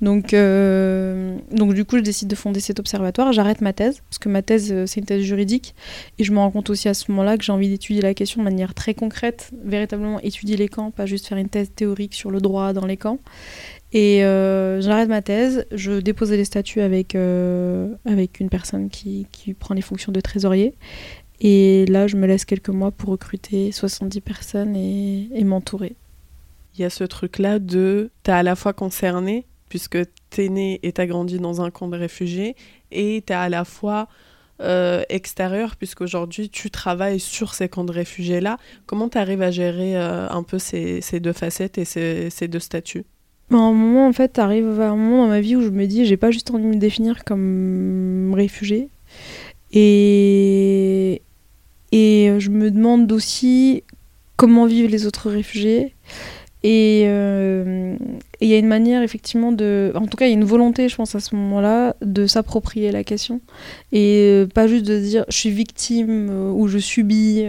Donc, 0.00 0.34
euh, 0.34 1.38
donc 1.52 1.74
du 1.74 1.84
coup, 1.84 1.96
je 1.96 2.02
décide 2.02 2.28
de 2.28 2.34
fonder 2.34 2.60
cet 2.60 2.80
observatoire. 2.80 3.32
J'arrête 3.32 3.60
ma 3.60 3.72
thèse, 3.72 4.02
parce 4.08 4.18
que 4.18 4.28
ma 4.28 4.42
thèse, 4.42 4.72
euh, 4.72 4.86
c'est 4.86 5.00
une 5.00 5.06
thèse 5.06 5.22
juridique. 5.22 5.74
Et 6.18 6.24
je 6.24 6.32
me 6.32 6.38
rends 6.38 6.50
compte 6.50 6.70
aussi 6.70 6.88
à 6.88 6.94
ce 6.94 7.10
moment-là 7.10 7.38
que 7.38 7.44
j'ai 7.44 7.52
envie 7.52 7.68
d'étudier 7.68 8.02
la 8.02 8.14
question 8.14 8.40
de 8.40 8.44
manière 8.44 8.74
très 8.74 8.94
concrète, 8.94 9.50
véritablement 9.64 10.20
étudier 10.20 10.56
les 10.56 10.68
camps, 10.68 10.90
pas 10.90 11.06
juste 11.06 11.26
faire 11.26 11.38
une 11.38 11.48
thèse 11.48 11.70
théorique 11.74 12.14
sur 12.14 12.30
le 12.30 12.40
droit 12.40 12.72
dans 12.72 12.86
les 12.86 12.96
camps. 12.96 13.18
Et 13.92 14.24
euh, 14.24 14.80
j'arrête 14.80 15.08
ma 15.08 15.22
thèse, 15.22 15.66
je 15.72 16.00
dépose 16.00 16.32
les 16.32 16.44
statuts 16.44 16.80
avec, 16.80 17.16
avec 18.04 18.40
une 18.40 18.48
personne 18.48 18.90
qui, 18.90 19.26
qui 19.30 19.54
prend 19.54 19.74
les 19.74 19.82
fonctions 19.82 20.10
de 20.10 20.20
trésorier. 20.20 20.74
Et 21.40 21.86
là, 21.86 22.06
je 22.06 22.16
me 22.16 22.26
laisse 22.26 22.44
quelques 22.44 22.70
mois 22.70 22.90
pour 22.90 23.10
recruter 23.10 23.72
70 23.72 24.20
personnes 24.20 24.76
et, 24.76 25.28
et 25.34 25.44
m'entourer. 25.44 25.94
Il 26.76 26.82
y 26.82 26.84
a 26.84 26.90
ce 26.90 27.04
truc-là 27.04 27.58
de, 27.60 28.10
tu 28.24 28.30
à 28.30 28.42
la 28.42 28.56
fois 28.56 28.72
concerné, 28.72 29.44
puisque 29.68 29.98
tu 30.30 30.44
es 30.44 30.48
né 30.48 30.80
et 30.82 30.92
tu 30.92 31.00
as 31.00 31.06
grandi 31.06 31.38
dans 31.38 31.60
un 31.62 31.70
camp 31.70 31.88
de 31.88 31.96
réfugiés, 31.96 32.56
et 32.90 33.22
tu 33.26 33.32
es 33.32 33.36
à 33.36 33.48
la 33.48 33.64
fois 33.64 34.08
euh, 34.60 35.02
extérieur, 35.08 35.76
puisqu'aujourd'hui 35.76 36.48
tu 36.48 36.70
travailles 36.70 37.20
sur 37.20 37.54
ces 37.54 37.68
camps 37.68 37.84
de 37.84 37.92
réfugiés-là. 37.92 38.58
Comment 38.86 39.08
tu 39.08 39.18
arrives 39.18 39.42
à 39.42 39.50
gérer 39.50 39.96
euh, 39.96 40.28
un 40.28 40.42
peu 40.42 40.58
ces, 40.58 41.00
ces, 41.00 41.18
deux 41.20 41.32
facettes 41.32 41.78
et 41.78 41.84
ces, 41.84 42.30
ces 42.30 42.46
deux 42.46 42.60
statuts? 42.60 43.04
À 43.50 43.56
un 43.56 43.72
moment, 43.72 44.06
en 44.06 44.12
fait, 44.12 44.38
arrive 44.38 44.80
à 44.80 44.90
un 44.90 44.96
moment 44.96 45.24
dans 45.24 45.28
ma 45.28 45.40
vie 45.40 45.56
où 45.56 45.60
je 45.60 45.68
me 45.68 45.86
dis, 45.86 46.06
j'ai 46.06 46.16
pas 46.16 46.30
juste 46.30 46.50
envie 46.50 46.64
de 46.64 46.68
me 46.68 46.76
définir 46.76 47.24
comme 47.24 48.32
réfugié. 48.34 48.88
Et, 49.72 51.20
et 51.92 52.36
je 52.38 52.50
me 52.50 52.70
demande 52.70 53.10
aussi 53.12 53.82
comment 54.36 54.66
vivent 54.66 54.90
les 54.90 55.06
autres 55.06 55.30
réfugiés. 55.30 55.94
Euh, 56.64 57.96
il 58.44 58.50
y 58.50 58.54
a 58.54 58.58
une 58.58 58.68
manière, 58.68 59.02
effectivement, 59.02 59.52
de. 59.52 59.92
En 59.94 60.06
tout 60.06 60.16
cas, 60.16 60.26
il 60.26 60.30
y 60.30 60.32
a 60.32 60.34
une 60.34 60.44
volonté, 60.44 60.88
je 60.88 60.96
pense, 60.96 61.14
à 61.14 61.20
ce 61.20 61.34
moment-là, 61.34 61.96
de 62.02 62.26
s'approprier 62.26 62.92
la 62.92 63.04
question. 63.04 63.40
Et 63.92 64.28
euh, 64.30 64.46
pas 64.46 64.66
juste 64.66 64.86
de 64.86 64.98
dire 64.98 65.24
je 65.28 65.36
suis 65.36 65.50
victime 65.50 66.28
euh, 66.30 66.50
ou 66.50 66.68
je 66.68 66.78
subis 66.78 67.42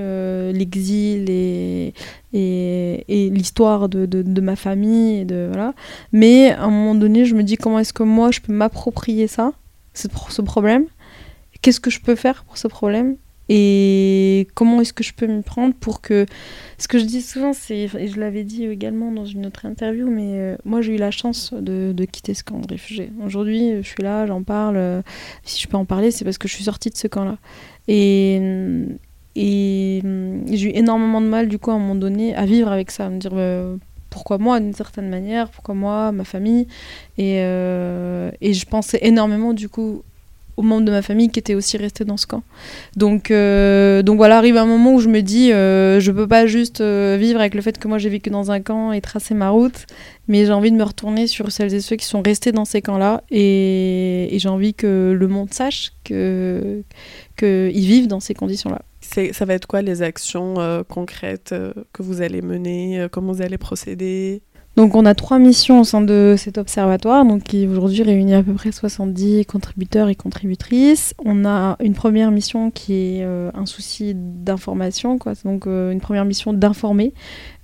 l'exil 0.53 1.29
et, 1.29 1.93
et, 2.33 3.29
l'histoire 3.29 3.89
de, 3.89 4.05
de, 4.05 4.21
de, 4.21 4.41
ma 4.41 4.55
famille. 4.55 5.19
Et 5.19 5.25
de, 5.25 5.47
voilà. 5.47 5.73
Mais 6.11 6.51
à 6.51 6.63
un 6.63 6.69
moment 6.69 6.95
donné, 6.95 7.25
je 7.25 7.35
me 7.35 7.43
dis 7.43 7.57
comment 7.57 7.79
est-ce 7.79 7.93
que 7.93 8.03
moi, 8.03 8.31
je 8.31 8.39
peux 8.39 8.53
m'approprier 8.53 9.27
ça, 9.27 9.53
ce 9.93 10.41
problème? 10.41 10.85
Qu'est-ce 11.61 11.79
que 11.79 11.89
je 11.89 11.99
peux 11.99 12.15
faire 12.15 12.43
pour 12.43 12.57
ce 12.57 12.67
problème? 12.67 13.17
Et 13.49 14.47
comment 14.55 14.81
est-ce 14.81 14.93
que 14.93 15.03
je 15.03 15.13
peux 15.13 15.27
m'y 15.27 15.43
prendre 15.43 15.75
pour 15.75 16.01
que 16.01 16.25
ce 16.77 16.87
que 16.87 16.97
je 16.97 17.05
dis 17.05 17.21
souvent 17.21 17.53
c'est 17.53 17.77
et 17.77 18.07
je 18.07 18.19
l'avais 18.19 18.43
dit 18.43 18.65
également 18.65 19.11
dans 19.11 19.25
une 19.25 19.45
autre 19.45 19.65
interview 19.65 20.09
mais 20.09 20.39
euh, 20.39 20.57
moi 20.65 20.81
j'ai 20.81 20.95
eu 20.95 20.97
la 20.97 21.11
chance 21.11 21.53
de, 21.53 21.93
quitter 22.05 22.33
ce 22.33 22.43
camp 22.43 22.59
de 22.59 22.67
réfugiés. 22.67 23.11
Aujourd'hui 23.23 23.81
je 23.81 23.87
suis 23.87 24.01
là 24.03 24.25
j'en 24.25 24.43
parle 24.43 24.77
euh, 24.77 25.01
si 25.43 25.61
je 25.61 25.67
peux 25.67 25.77
en 25.77 25.85
parler 25.85 26.11
c'est 26.11 26.25
parce 26.25 26.37
que 26.37 26.47
je 26.47 26.53
suis 26.53 26.63
sortie 26.63 26.89
de 26.89 26.97
ce 26.97 27.07
camp 27.07 27.25
là 27.25 27.37
et 27.87 28.41
et 29.35 30.01
j'ai 30.51 30.69
eu 30.69 30.71
énormément 30.75 31.21
de 31.21 31.27
mal 31.27 31.47
du 31.47 31.59
coup 31.59 31.71
à 31.71 31.73
un 31.75 31.79
moment 31.79 31.95
donné 31.95 32.33
à 32.35 32.45
vivre 32.45 32.71
avec 32.71 32.89
ça 32.89 33.05
à 33.05 33.09
me 33.09 33.19
dire 33.19 33.31
bah, 33.31 33.77
pourquoi 34.15 34.37
moi 34.37 34.61
d'une 34.61 34.73
certaine 34.73 35.09
manière 35.09 35.49
pourquoi 35.49 35.75
moi 35.75 36.13
ma 36.13 36.23
famille. 36.23 36.67
Et, 37.17 37.39
euh, 37.41 38.31
et 38.39 38.53
je 38.53 38.65
pensais 38.65 38.99
énormément 39.01 39.53
du 39.53 39.67
coup 39.67 40.03
aux 40.57 40.61
membres 40.61 40.85
de 40.85 40.91
ma 40.91 41.01
famille 41.01 41.29
qui 41.29 41.39
étaient 41.39 41.55
aussi 41.55 41.77
restés 41.77 42.05
dans 42.05 42.17
ce 42.17 42.27
camp. 42.27 42.43
Donc, 42.95 43.31
euh, 43.31 44.03
donc 44.03 44.17
voilà, 44.17 44.37
arrive 44.37 44.57
un 44.57 44.65
moment 44.65 44.93
où 44.93 44.99
je 44.99 45.09
me 45.09 45.21
dis, 45.21 45.51
euh, 45.51 45.99
je 45.99 46.11
peux 46.11 46.27
pas 46.27 46.45
juste 46.45 46.81
euh, 46.81 47.17
vivre 47.19 47.39
avec 47.39 47.55
le 47.55 47.61
fait 47.61 47.77
que 47.77 47.87
moi 47.87 47.97
j'ai 47.97 48.09
vécu 48.09 48.29
dans 48.29 48.51
un 48.51 48.61
camp 48.61 48.91
et 48.91 49.01
tracer 49.01 49.33
ma 49.33 49.49
route, 49.49 49.85
mais 50.27 50.45
j'ai 50.45 50.53
envie 50.53 50.71
de 50.71 50.77
me 50.77 50.83
retourner 50.83 51.27
sur 51.27 51.51
celles 51.51 51.73
et 51.73 51.81
ceux 51.81 51.95
qui 51.95 52.05
sont 52.05 52.21
restés 52.21 52.51
dans 52.51 52.65
ces 52.65 52.81
camps-là 52.81 53.23
et, 53.31 54.35
j'ai 54.35 54.49
envie 54.49 54.73
que 54.73 55.15
le 55.17 55.27
monde 55.27 55.53
sache 55.53 55.93
que 56.03 56.83
qu'ils 57.37 57.87
vivent 57.87 58.07
dans 58.07 58.19
ces 58.19 58.33
conditions-là. 58.33 58.81
Ça 59.01 59.45
va 59.45 59.53
être 59.53 59.65
quoi 59.65 59.81
les 59.81 60.01
actions 60.01 60.55
concrètes 60.89 61.55
que 61.93 62.03
vous 62.03 62.21
allez 62.21 62.41
mener 62.41 63.07
Comment 63.11 63.31
vous 63.31 63.41
allez 63.41 63.57
procéder? 63.57 64.41
Donc 64.75 64.93
on 64.93 65.05
a 65.05 65.15
trois 65.15 65.39
missions 65.39 65.79
au 65.79 65.83
sein 65.85 66.01
de 66.01 66.35
cet 66.37 66.57
observatoire, 66.57 67.23
donc 67.23 67.43
qui 67.43 67.65
aujourd'hui 67.65 68.03
réunit 68.03 68.33
à 68.33 68.43
peu 68.43 68.53
près 68.53 68.73
70 68.73 69.45
contributeurs 69.45 70.09
et 70.09 70.15
contributrices. 70.15 71.13
On 71.23 71.45
a 71.45 71.77
une 71.81 71.93
première 71.93 72.29
mission 72.29 72.71
qui 72.71 72.93
est 72.93 73.23
euh, 73.23 73.51
un 73.53 73.65
souci 73.65 74.13
d'information. 74.15 75.17
Donc 75.45 75.65
euh, 75.65 75.91
une 75.91 76.01
première 76.01 76.25
mission 76.25 76.51
d'informer 76.51 77.13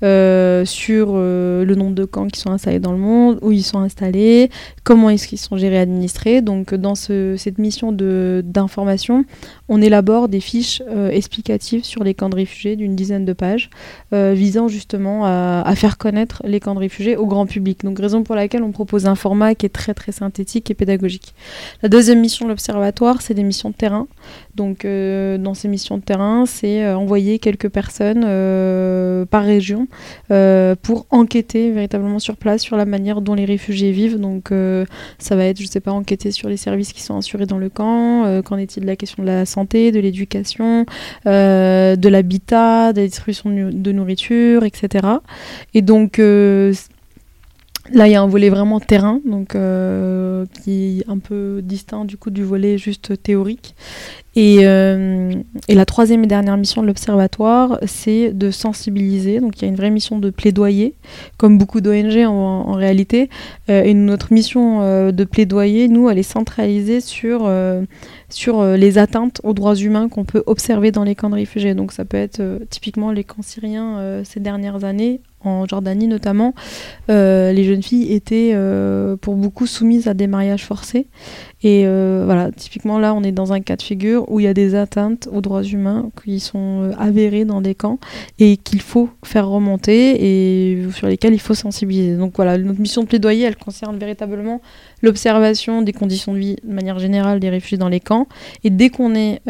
euh, 0.03 0.63
sur 0.63 1.15
le 1.17 1.73
nombre 1.75 1.95
de 1.95 2.05
camps 2.05 2.27
qui 2.27 2.39
sont 2.39 2.51
installés 2.51 2.79
dans 2.79 2.93
le 2.93 2.97
monde, 2.97 3.39
où 3.41 3.51
ils 3.51 3.63
sont 3.63 3.79
installés, 3.79 4.49
comment 4.85 5.13
qu'ils 5.13 5.37
sont 5.37 5.57
gérés 5.57 5.75
et 5.75 5.79
administrés. 5.79 6.41
Donc 6.41 6.73
dans 6.73 6.95
cette 6.95 7.57
mission 7.57 7.91
d'information, 7.91 9.25
on 9.67 9.81
élabore 9.81 10.29
des 10.29 10.39
fiches 10.39 10.81
explicatives 11.11 11.83
sur 11.83 12.05
les 12.05 12.13
camps 12.13 12.29
de 12.29 12.35
réfugiés 12.35 12.77
d'une 12.77 12.95
dizaine 12.95 13.25
de 13.25 13.33
pages, 13.33 13.69
visant 14.11 14.67
justement 14.69 15.25
à 15.25 15.73
faire 15.75 15.97
connaître 15.97 16.41
les 16.45 16.59
camps 16.59 16.73
de 16.73 16.79
réfugiés 16.79 17.00
au 17.17 17.25
grand 17.25 17.45
public. 17.45 17.83
Donc 17.83 17.99
raison 17.99 18.23
pour 18.23 18.35
laquelle 18.35 18.63
on 18.63 18.71
propose 18.71 19.05
un 19.05 19.15
format 19.15 19.55
qui 19.55 19.65
est 19.65 19.69
très 19.69 19.93
très 19.93 20.11
synthétique 20.11 20.69
et 20.71 20.73
pédagogique. 20.73 21.33
La 21.81 21.89
deuxième 21.89 22.19
mission 22.19 22.45
de 22.45 22.51
l'observatoire, 22.51 23.21
c'est 23.21 23.33
des 23.33 23.43
missions 23.43 23.69
de 23.69 23.75
terrain. 23.75 24.07
Donc 24.55 24.85
euh, 24.85 25.37
dans 25.37 25.53
ces 25.53 25.67
missions 25.67 25.97
de 25.97 26.03
terrain, 26.03 26.45
c'est 26.45 26.83
euh, 26.83 26.97
envoyer 26.97 27.39
quelques 27.39 27.69
personnes 27.69 28.23
euh, 28.25 29.25
par 29.25 29.43
région 29.43 29.87
pour 30.81 31.05
enquêter 31.09 31.71
véritablement 31.71 32.19
sur 32.19 32.37
place 32.37 32.61
sur 32.61 32.77
la 32.77 32.85
manière 32.85 33.21
dont 33.21 33.33
les 33.33 33.45
réfugiés 33.45 33.91
vivent. 33.91 34.19
Donc 34.19 34.51
ça 35.19 35.35
va 35.35 35.45
être, 35.45 35.61
je 35.61 35.67
sais 35.67 35.79
pas, 35.79 35.91
enquêter 35.91 36.31
sur 36.31 36.49
les 36.49 36.57
services 36.57 36.93
qui 36.93 37.01
sont 37.01 37.17
assurés 37.17 37.45
dans 37.45 37.57
le 37.57 37.69
camp, 37.69 38.41
qu'en 38.43 38.57
est-il 38.57 38.83
de 38.83 38.87
la 38.87 38.95
question 38.95 39.23
de 39.23 39.27
la 39.27 39.45
santé, 39.45 39.91
de 39.91 39.99
l'éducation, 39.99 40.85
de 41.25 42.09
l'habitat, 42.09 42.93
de 42.93 43.01
la 43.01 43.07
distribution 43.07 43.49
de 43.49 43.91
nourriture, 43.91 44.63
etc. 44.63 45.07
Et 45.73 45.81
donc 45.81 46.19
Là, 47.93 48.07
il 48.07 48.11
y 48.11 48.15
a 48.15 48.21
un 48.21 48.27
volet 48.27 48.49
vraiment 48.49 48.79
terrain, 48.79 49.19
donc 49.25 49.55
euh, 49.55 50.45
qui 50.63 50.99
est 50.99 51.09
un 51.09 51.17
peu 51.17 51.61
distinct 51.61 52.05
du 52.05 52.15
coup 52.15 52.29
du 52.29 52.43
volet 52.43 52.77
juste 52.77 53.21
théorique. 53.21 53.75
Et, 54.37 54.59
euh, 54.61 55.33
et 55.67 55.75
la 55.75 55.85
troisième 55.85 56.23
et 56.23 56.27
dernière 56.27 56.55
mission 56.55 56.81
de 56.81 56.87
l'observatoire, 56.87 57.79
c'est 57.85 58.31
de 58.31 58.49
sensibiliser. 58.49 59.41
Donc 59.41 59.57
il 59.57 59.63
y 59.63 59.65
a 59.65 59.67
une 59.67 59.75
vraie 59.75 59.89
mission 59.89 60.19
de 60.19 60.29
plaidoyer, 60.29 60.95
comme 61.37 61.57
beaucoup 61.57 61.81
d'ONG 61.81 62.25
en, 62.25 62.71
réalité. 62.71 63.29
Euh, 63.69 63.83
et 63.83 63.93
notre 63.93 64.31
mission 64.31 65.11
de 65.11 65.23
plaidoyer, 65.25 65.89
nous, 65.89 66.09
elle 66.09 66.17
est 66.17 66.23
centralisée 66.23 67.01
sur 67.01 67.51
sur 68.29 68.63
les 68.63 68.97
atteintes 68.97 69.41
aux 69.43 69.53
droits 69.53 69.75
humains 69.75 70.07
qu'on 70.07 70.23
peut 70.23 70.43
observer 70.45 70.91
dans 70.91 71.03
les 71.03 71.15
camps 71.15 71.29
de 71.29 71.35
réfugiés. 71.35 71.73
Donc 71.73 71.91
ça 71.91 72.05
peut 72.05 72.17
être 72.17 72.41
typiquement 72.69 73.11
les 73.11 73.25
camps 73.25 73.41
syriens 73.41 74.21
ces 74.23 74.39
dernières 74.39 74.85
années, 74.85 75.19
en 75.43 75.65
Jordanie 75.65 76.07
notamment, 76.07 76.53
euh, 77.09 77.51
les 77.51 77.63
jeunes 77.63 77.83
filles 77.83 78.13
étaient 78.13 78.51
euh, 78.53 79.15
pour 79.17 79.35
beaucoup 79.35 79.67
soumises 79.67 80.07
à 80.07 80.13
des 80.13 80.27
mariages 80.27 80.65
forcés. 80.65 81.07
Et 81.63 81.83
euh, 81.85 82.23
voilà, 82.25 82.51
typiquement 82.51 82.97
là, 82.97 83.13
on 83.13 83.23
est 83.23 83.31
dans 83.31 83.53
un 83.53 83.59
cas 83.59 83.75
de 83.75 83.81
figure 83.81 84.29
où 84.31 84.39
il 84.39 84.43
y 84.43 84.47
a 84.47 84.53
des 84.53 84.73
atteintes 84.73 85.29
aux 85.31 85.41
droits 85.41 85.63
humains 85.63 86.09
qui 86.23 86.39
sont 86.39 86.91
avérées 86.97 87.45
dans 87.45 87.61
des 87.61 87.75
camps 87.75 87.99
et 88.39 88.57
qu'il 88.57 88.81
faut 88.81 89.09
faire 89.23 89.47
remonter 89.47 90.15
et 90.19 90.89
sur 90.91 91.07
lesquels 91.07 91.33
il 91.33 91.39
faut 91.39 91.53
sensibiliser. 91.53 92.17
Donc 92.17 92.33
voilà, 92.35 92.57
notre 92.57 92.79
mission 92.79 93.03
de 93.03 93.07
plaidoyer, 93.07 93.45
elle 93.45 93.57
concerne 93.57 93.97
véritablement 93.97 94.61
l'observation 95.01 95.81
des 95.81 95.93
conditions 95.93 96.33
de 96.33 96.39
vie 96.39 96.55
de 96.63 96.73
manière 96.73 96.99
générale 96.99 97.39
des 97.39 97.49
réfugiés 97.49 97.77
dans 97.77 97.89
les 97.89 97.99
camps. 97.99 98.27
Et 98.63 98.69
dès 98.69 98.89
qu'on 98.89 99.15
est 99.15 99.41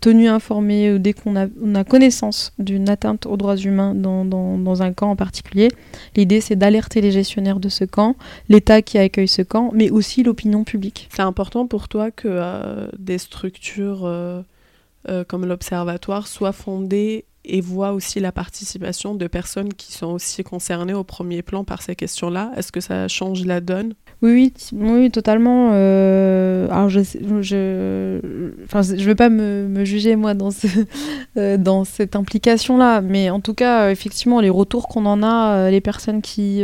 tenu 0.00 0.28
informé 0.28 0.92
ou 0.92 0.98
dès 0.98 1.12
qu'on 1.12 1.36
a, 1.36 1.46
on 1.62 1.74
a 1.74 1.84
connaissance 1.84 2.52
d'une 2.58 2.88
atteinte 2.88 3.26
aux 3.26 3.36
droits 3.36 3.56
humains 3.56 3.94
dans, 3.94 4.24
dans, 4.24 4.82
un 4.82 4.92
camp, 4.92 5.10
en 5.10 5.16
particulier. 5.16 5.68
L'idée, 6.16 6.40
c'est 6.40 6.56
d'alerter 6.56 7.00
les 7.00 7.10
gestionnaires 7.10 7.60
de 7.60 7.68
ce 7.68 7.84
camp, 7.84 8.16
l'État 8.48 8.82
qui 8.82 8.98
accueille 8.98 9.28
ce 9.28 9.42
camp, 9.42 9.70
mais 9.72 9.90
aussi 9.90 10.22
l'opinion 10.22 10.64
publique. 10.64 11.08
C'est 11.14 11.22
important 11.22 11.66
pour 11.66 11.88
toi 11.88 12.10
que 12.10 12.28
euh, 12.28 12.88
des 12.98 13.18
structures 13.18 14.04
euh, 14.04 14.42
euh, 15.08 15.24
comme 15.24 15.46
l'Observatoire 15.46 16.26
soient 16.26 16.52
fondées 16.52 17.24
et 17.44 17.60
voient 17.60 17.92
aussi 17.92 18.20
la 18.20 18.32
participation 18.32 19.14
de 19.14 19.26
personnes 19.26 19.72
qui 19.74 19.92
sont 19.92 20.06
aussi 20.06 20.42
concernées 20.44 20.94
au 20.94 21.04
premier 21.04 21.42
plan 21.42 21.64
par 21.64 21.82
ces 21.82 21.94
questions-là. 21.94 22.52
Est-ce 22.56 22.72
que 22.72 22.80
ça 22.80 23.08
change 23.08 23.44
la 23.44 23.60
donne? 23.60 23.94
Oui, 24.22 24.54
oui, 24.72 25.10
totalement. 25.10 25.70
Euh, 25.72 26.66
alors, 26.70 26.88
je, 26.88 27.00
je, 27.40 28.20
enfin, 28.64 28.80
je 28.80 29.04
veux 29.04 29.14
pas 29.14 29.28
me, 29.28 29.84
juger 29.84 30.16
moi 30.16 30.32
dans 30.32 30.50
ce, 30.50 30.66
euh, 31.36 31.58
dans 31.58 31.84
cette 31.84 32.16
implication-là, 32.16 33.02
mais 33.02 33.28
en 33.28 33.40
tout 33.40 33.52
cas, 33.52 33.90
effectivement, 33.90 34.40
les 34.40 34.48
retours 34.48 34.88
qu'on 34.88 35.04
en 35.04 35.22
a, 35.22 35.56
euh, 35.56 35.70
les 35.70 35.82
personnes 35.82 36.22
qui, 36.22 36.62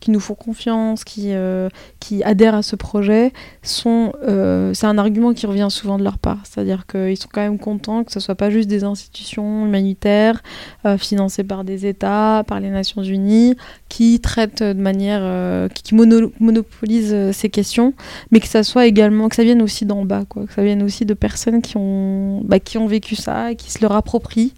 qui 0.00 0.10
nous 0.10 0.20
font 0.20 0.34
confiance, 0.34 1.04
qui, 1.04 1.32
qui 2.00 2.24
adhèrent 2.24 2.54
à 2.54 2.62
ce 2.62 2.76
projet, 2.76 3.32
sont, 3.62 4.12
c'est 4.72 4.86
un 4.86 4.96
argument 4.96 5.34
qui 5.34 5.46
revient 5.46 5.68
souvent 5.70 5.98
de 5.98 6.04
leur 6.04 6.18
part. 6.18 6.38
C'est-à-dire 6.44 6.86
qu'ils 6.86 7.18
sont 7.18 7.28
quand 7.30 7.42
même 7.42 7.58
contents 7.58 8.04
que 8.04 8.12
ce 8.12 8.20
soit 8.20 8.34
pas 8.34 8.48
juste 8.48 8.68
des 8.68 8.84
institutions 8.84 9.66
humanitaires 9.66 10.21
financées 10.98 11.44
par 11.44 11.64
des 11.64 11.86
États, 11.86 12.44
par 12.46 12.60
les 12.60 12.70
Nations 12.70 13.02
Unies, 13.02 13.56
qui 13.88 14.20
traitent 14.20 14.62
de 14.62 14.80
manière, 14.80 15.68
qui, 15.74 15.82
qui 15.82 15.94
monopolisent 15.94 17.12
euh, 17.12 17.32
ces 17.32 17.48
questions, 17.48 17.94
mais 18.30 18.40
que 18.40 18.48
ça 18.48 18.62
soit 18.62 18.86
également, 18.86 19.28
que 19.28 19.36
ça 19.36 19.44
vienne 19.44 19.62
aussi 19.62 19.84
d'en 19.84 20.04
bas, 20.04 20.24
quoi, 20.28 20.46
que 20.46 20.52
ça 20.52 20.62
vienne 20.62 20.82
aussi 20.82 21.04
de 21.04 21.14
personnes 21.14 21.62
qui 21.62 21.76
ont, 21.76 22.40
bah, 22.44 22.60
qui 22.60 22.78
ont 22.78 22.86
vécu 22.86 23.16
ça, 23.16 23.54
qui 23.54 23.70
se 23.70 23.80
leur 23.80 23.92
approprient 23.92 24.54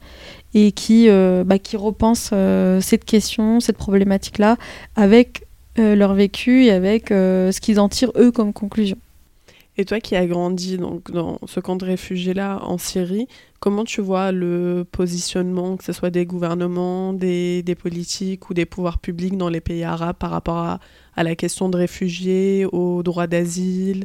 et 0.54 0.72
qui, 0.72 1.08
euh, 1.08 1.44
bah, 1.44 1.58
qui 1.58 1.76
repensent 1.76 2.30
euh, 2.32 2.80
cette 2.80 3.04
question, 3.04 3.60
cette 3.60 3.76
problématique-là 3.76 4.56
avec 4.96 5.44
leur 5.76 6.14
vécu 6.14 6.66
et 6.66 6.70
avec 6.70 7.08
ce 7.08 7.60
qu'ils 7.60 7.80
en 7.80 7.88
tirent 7.88 8.12
eux 8.16 8.30
comme 8.30 8.52
conclusion. 8.52 8.96
Et 9.76 9.84
toi 9.84 9.98
qui 9.98 10.14
as 10.14 10.26
grandi 10.26 10.78
donc, 10.78 11.10
dans 11.10 11.38
ce 11.46 11.58
camp 11.58 11.76
de 11.76 11.84
réfugiés-là 11.84 12.60
en 12.62 12.78
Syrie, 12.78 13.26
comment 13.58 13.84
tu 13.84 14.00
vois 14.00 14.30
le 14.30 14.86
positionnement, 14.90 15.76
que 15.76 15.84
ce 15.84 15.92
soit 15.92 16.10
des 16.10 16.26
gouvernements, 16.26 17.12
des, 17.12 17.62
des 17.62 17.74
politiques 17.74 18.50
ou 18.50 18.54
des 18.54 18.66
pouvoirs 18.66 18.98
publics 18.98 19.36
dans 19.36 19.48
les 19.48 19.60
pays 19.60 19.82
arabes 19.82 20.16
par 20.16 20.30
rapport 20.30 20.58
à, 20.58 20.80
à 21.16 21.24
la 21.24 21.34
question 21.34 21.68
de 21.68 21.76
réfugiés, 21.76 22.66
aux 22.70 23.02
droits 23.02 23.26
d'asile? 23.26 24.04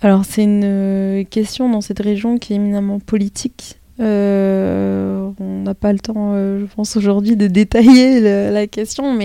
Alors 0.00 0.24
c'est 0.24 0.44
une 0.44 0.64
euh, 0.64 1.24
question 1.24 1.70
dans 1.70 1.80
cette 1.80 2.00
région 2.00 2.38
qui 2.38 2.52
est 2.52 2.56
éminemment 2.56 3.00
politique. 3.00 3.79
Euh, 4.00 5.30
on 5.38 5.62
n'a 5.62 5.74
pas 5.74 5.92
le 5.92 5.98
temps, 5.98 6.32
euh, 6.34 6.60
je 6.60 6.74
pense, 6.74 6.96
aujourd'hui 6.96 7.36
de 7.36 7.46
détailler 7.46 8.20
la 8.50 8.66
question, 8.66 9.16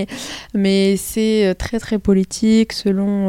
mais, 0.53 0.97
c'est 0.97 1.55
très 1.57 1.79
très 1.79 1.99
politique 1.99 2.73
selon, 2.73 3.27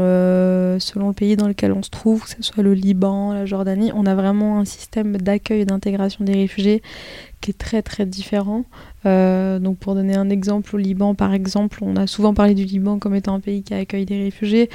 selon 0.79 1.09
le 1.09 1.15
pays 1.15 1.37
dans 1.37 1.49
lequel 1.49 1.73
on 1.73 1.83
se 1.83 1.91
trouve, 1.91 2.25
que 2.25 2.31
ce 2.31 2.43
soit 2.43 2.63
le 2.63 2.75
Liban, 2.75 3.33
la 3.33 3.47
Jordanie. 3.47 3.91
On 3.95 4.07
a 4.07 4.15
vraiment 4.15 4.59
un 4.59 4.65
système 4.65 5.17
d'accueil 5.17 5.61
et 5.61 5.65
d'intégration 5.65 6.25
des 6.25 6.35
réfugiés 6.35 6.83
qui 7.41 7.51
est 7.51 7.59
très 7.59 7.83
très 7.83 8.07
différent. 8.07 8.65
Euh, 9.07 9.59
donc 9.59 9.79
pour 9.79 9.95
donner 9.95 10.17
un 10.17 10.31
exemple, 10.31 10.75
au 10.75 10.79
Liban 10.79 11.15
par 11.15 11.33
exemple, 11.33 11.79
on 11.83 11.97
a 11.97 12.07
souvent 12.07 12.35
parlé 12.35 12.55
du 12.55 12.65
Liban 12.65 12.99
comme 12.99 13.15
étant 13.15 13.35
un 13.35 13.41
pays 13.41 13.63
qui 13.63 13.73
accueille 13.75 14.05
des 14.05 14.19
réfugiés, 14.19 14.69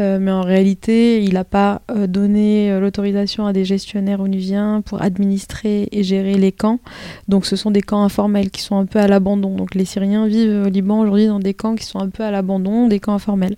euh, 0.00 0.18
mais 0.20 0.30
en 0.30 0.42
réalité, 0.42 1.22
il 1.22 1.34
n'a 1.34 1.44
pas 1.44 1.82
euh, 1.90 2.06
donné 2.06 2.78
l'autorisation 2.80 3.46
à 3.46 3.52
des 3.52 3.64
gestionnaires 3.64 4.20
onuviens 4.20 4.82
pour 4.84 5.02
administrer 5.02 5.88
et 5.92 6.02
gérer 6.02 6.34
les 6.34 6.52
camps. 6.52 6.80
Donc 7.28 7.46
ce 7.46 7.54
sont 7.54 7.70
des 7.70 7.82
camps 7.82 8.02
informels 8.02 8.50
qui 8.50 8.60
sont 8.62 8.76
un 8.76 8.86
peu 8.86 8.98
à 8.98 9.06
l'abandon. 9.06 9.54
Donc 9.54 9.74
les 9.74 9.84
Syriens 9.84 10.26
vivent 10.26 10.64
au 10.66 10.68
Liban 10.68 11.00
aujourd'hui 11.00 11.26
dans 11.26 11.40
des 11.40 11.54
camps 11.54 11.76
qui 11.76 11.84
sont 11.84 12.00
un 12.00 12.08
peu 12.08 12.24
à 12.24 12.30
l'abandon, 12.30 12.88
des 12.88 12.98
camps 12.98 13.14
informels. 13.14 13.56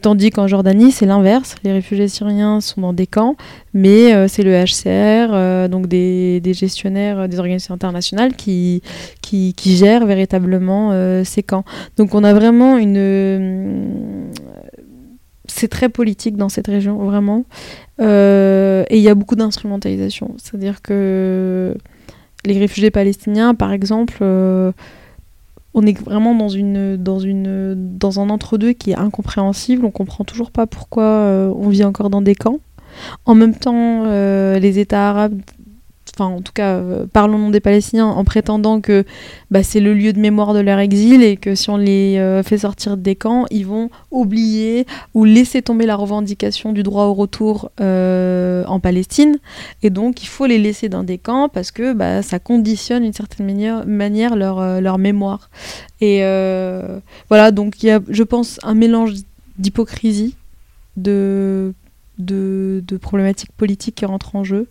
tandis 0.00 0.30
qu'en 0.30 0.46
Jordanie, 0.46 0.92
c'est 0.92 1.06
l'inverse. 1.06 1.56
Les 1.64 1.72
réfugiés 1.72 2.08
syriens 2.08 2.60
sont 2.60 2.80
dans 2.80 2.92
des 2.92 3.06
camps, 3.06 3.36
mais 3.74 4.28
c'est 4.28 4.42
le 4.42 4.52
HCR, 4.52 5.68
donc 5.68 5.86
des, 5.86 6.40
gestionnaires 6.52 7.28
des 7.28 7.38
organisations 7.38 7.74
internationales 7.74 8.34
qui 8.34 8.82
qui, 9.56 9.76
gère 9.76 10.06
véritablement 10.06 10.90
euh, 10.92 11.24
ces 11.24 11.42
camps. 11.42 11.64
Donc 11.96 12.14
on 12.14 12.24
a 12.24 12.32
vraiment 12.32 12.76
une... 12.76 12.96
Euh, 12.96 14.30
c'est 15.46 15.68
très 15.68 15.88
politique 15.88 16.36
dans 16.36 16.48
cette 16.48 16.66
région, 16.66 16.96
vraiment. 16.98 17.44
Euh, 18.00 18.84
et 18.88 18.96
il 18.96 19.02
y 19.02 19.08
a 19.08 19.14
beaucoup 19.14 19.36
d'instrumentalisation. 19.36 20.34
C'est-à-dire 20.38 20.80
que 20.82 21.76
les 22.44 22.58
réfugiés 22.58 22.90
palestiniens, 22.90 23.54
par 23.54 23.72
exemple, 23.72 24.22
on 25.74 25.86
est 25.86 26.00
vraiment 26.00 26.34
dans, 26.34 26.48
une, 26.48 26.96
dans, 26.96 27.18
une, 27.18 27.74
dans 27.98 28.20
un 28.20 28.30
entre-deux 28.30 28.72
qui 28.72 28.92
est 28.92 28.96
incompréhensible. 28.96 29.84
On 29.84 29.90
comprend 29.90 30.24
toujours 30.24 30.50
pas 30.50 30.66
pourquoi 30.66 31.52
on 31.54 31.68
vit 31.68 31.84
encore 31.84 32.08
dans 32.08 32.22
des 32.22 32.34
camps. 32.34 32.60
En 33.26 33.34
même 33.34 33.54
temps, 33.54 34.04
les 34.04 34.78
États 34.78 35.10
arabes 35.10 35.40
enfin 36.14 36.26
en 36.26 36.40
tout 36.42 36.52
cas 36.52 36.74
euh, 36.74 37.06
parlons 37.10 37.38
nom 37.38 37.50
des 37.50 37.60
Palestiniens 37.60 38.06
en 38.06 38.24
prétendant 38.24 38.80
que 38.80 39.04
bah, 39.50 39.62
c'est 39.62 39.80
le 39.80 39.94
lieu 39.94 40.12
de 40.12 40.20
mémoire 40.20 40.54
de 40.54 40.60
leur 40.60 40.78
exil 40.78 41.22
et 41.22 41.36
que 41.36 41.54
si 41.54 41.70
on 41.70 41.76
les 41.76 42.18
euh, 42.18 42.42
fait 42.42 42.58
sortir 42.58 42.96
des 42.96 43.16
camps, 43.16 43.46
ils 43.50 43.66
vont 43.66 43.90
oublier 44.10 44.86
ou 45.14 45.24
laisser 45.24 45.62
tomber 45.62 45.86
la 45.86 45.96
revendication 45.96 46.72
du 46.72 46.82
droit 46.82 47.04
au 47.04 47.14
retour 47.14 47.70
euh, 47.80 48.64
en 48.66 48.80
Palestine. 48.80 49.38
Et 49.82 49.90
donc 49.90 50.22
il 50.22 50.28
faut 50.28 50.46
les 50.46 50.58
laisser 50.58 50.88
dans 50.88 51.02
des 51.02 51.18
camps 51.18 51.48
parce 51.48 51.70
que 51.70 51.92
bah, 51.92 52.22
ça 52.22 52.38
conditionne 52.38 53.02
d'une 53.02 53.12
certaine 53.12 53.46
manière, 53.46 53.86
manière 53.86 54.36
leur, 54.36 54.80
leur 54.80 54.98
mémoire. 54.98 55.50
Et 56.00 56.18
voilà, 57.28 57.50
donc 57.52 57.82
il 57.82 57.86
y 57.86 57.90
a, 57.90 58.00
je 58.08 58.22
pense, 58.22 58.58
un 58.62 58.74
mélange 58.74 59.14
d'hypocrisie, 59.58 60.34
de 60.96 61.72
de, 62.24 62.82
problématiques 63.00 63.52
politiques 63.52 63.96
qui 63.96 64.04
rentrent 64.04 64.36
en 64.36 64.44
jeu 64.44 64.68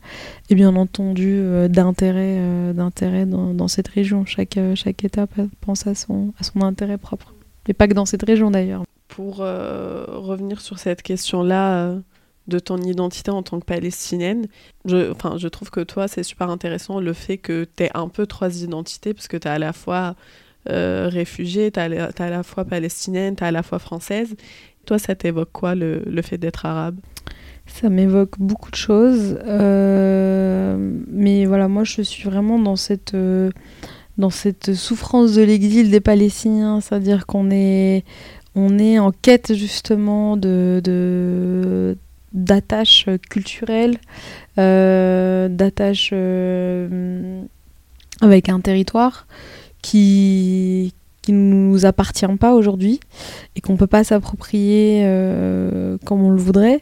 et 0.50 0.56
bien 0.56 0.76
entendu 0.76 1.38
euh, 1.40 1.68
d'intérêt 1.68 2.38
euh, 2.40 2.74
dans, 2.74 3.68
cette 3.68 3.88
région. 3.88 4.26
Chaque, 4.26 4.58
euh, 4.58 4.76
chaque 4.76 5.04
État 5.04 5.28
pense 5.62 5.88
à 5.88 5.96
son, 5.96 6.34
à 6.40 6.44
son 6.44 6.62
intérêt 6.62 6.98
propre. 6.98 7.34
Et 7.68 7.74
pas 7.74 7.88
que 7.88 7.94
dans 7.94 8.06
cette 8.06 8.24
région 8.24 8.52
d'ailleurs. 8.52 8.84
Pour 9.08 9.38
revenir 9.38 10.62
sur 10.62 10.80
cette 10.80 11.02
question-là 11.02 11.96
de 12.48 12.60
ton 12.60 12.78
identité 12.78 13.30
en 13.30 13.44
tant 13.44 13.60
que 13.60 13.66
palestinienne, 13.66 14.48
je, 14.86 15.14
je 15.36 15.48
trouve 15.50 15.70
que 15.70 15.82
toi, 15.82 16.08
c'est 16.08 16.24
super 16.24 16.50
intéressant 16.50 17.02
le 17.02 17.12
fait 17.12 17.38
que 17.38 17.68
tu 17.76 17.84
aies 17.84 17.92
un 17.94 18.08
peu 18.08 18.26
trois 18.26 18.64
identités, 18.64 19.14
parce 19.14 19.28
que 19.28 19.36
tu 19.36 19.50
es 19.50 19.52
à 19.52 19.60
la 19.60 19.74
fois 19.74 20.16
réfugiée, 20.66 21.72
tu 21.72 21.80
es, 21.82 22.00
à 22.00 22.30
la 22.30 22.44
fois 22.44 22.64
palestinienne, 22.64 23.36
tu 23.36 23.44
es 23.44 23.48
à 23.48 23.52
la 23.52 23.64
fois 23.64 23.80
française. 23.80 24.34
Toi, 24.86 24.98
ça 24.98 25.14
t'évoque 25.14 25.52
quoi 25.52 25.76
le 25.76 26.22
fait 26.22 26.38
d'être 26.38 26.66
arabe? 26.66 26.96
Ça 27.80 27.90
m'évoque 27.90 28.38
beaucoup 28.40 28.72
de 28.72 28.76
choses. 28.76 29.40
Euh, 29.46 30.78
mais 31.08 31.46
voilà, 31.46 31.68
moi 31.68 31.84
je 31.84 32.02
suis 32.02 32.24
vraiment 32.24 32.60
dans 32.60 32.76
cette, 32.76 33.14
euh, 33.14 33.50
dans 34.18 34.30
cette 34.30 34.74
souffrance 34.74 35.34
de 35.34 35.42
l'exil 35.42 35.90
des 35.90 36.02
Palestiniens. 36.02 36.82
C'est-à-dire 36.82 37.26
qu'on 37.26 37.50
est, 37.52 38.04
on 38.56 38.78
est 38.80 39.00
en 39.00 39.12
quête 39.12 39.54
justement 39.54 40.38
de, 40.38 40.82
de 40.84 41.98
d'attaches 42.34 43.08
culturelles, 43.30 43.98
euh, 44.58 45.50
d'attaches 45.50 46.14
avec 48.22 48.48
un 48.48 48.62
territoire 48.62 49.28
qui, 49.82 50.94
qui 51.22 51.34
ne 51.34 51.54
nous 51.54 51.86
appartient 51.86 52.26
pas 52.40 52.54
aujourd'hui 52.54 53.00
et 53.56 53.62
qu'on 53.62 53.74
ne 53.74 53.78
peut 53.78 53.88
pas 53.88 54.04
s'approprier 54.04 55.02
euh, 55.04 55.98
comme 56.06 56.24
on 56.24 56.32
le 56.32 56.40
voudrait. 56.42 56.82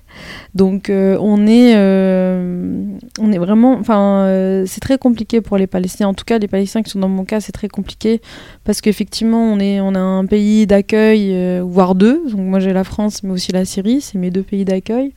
Donc 0.55 0.89
euh, 0.89 1.17
on, 1.19 1.45
est, 1.45 1.75
euh, 1.75 2.83
on 3.19 3.31
est 3.31 3.37
vraiment... 3.37 3.73
Enfin, 3.73 4.63
c'est 4.65 4.79
très 4.79 4.97
compliqué 4.97 5.41
pour 5.41 5.57
les 5.57 5.67
Palestiniens. 5.67 6.09
En 6.09 6.13
tout 6.13 6.25
cas, 6.25 6.37
les 6.39 6.47
Palestiniens 6.47 6.83
qui 6.83 6.91
sont 6.91 6.99
dans 6.99 7.09
mon 7.09 7.25
cas, 7.25 7.41
c'est 7.41 7.51
très 7.51 7.67
compliqué 7.67 8.21
parce 8.63 8.81
qu'effectivement, 8.81 9.53
on, 9.53 9.59
on 9.59 9.95
a 9.95 9.99
un 9.99 10.25
pays 10.25 10.65
d'accueil, 10.67 11.59
voire 11.61 11.95
deux. 11.95 12.21
Donc 12.29 12.41
moi, 12.41 12.59
j'ai 12.59 12.73
la 12.73 12.83
France, 12.83 13.23
mais 13.23 13.31
aussi 13.31 13.51
la 13.51 13.65
Syrie. 13.65 14.01
C'est 14.01 14.17
mes 14.17 14.31
deux 14.31 14.43
pays 14.43 14.65
d'accueil. 14.65 15.13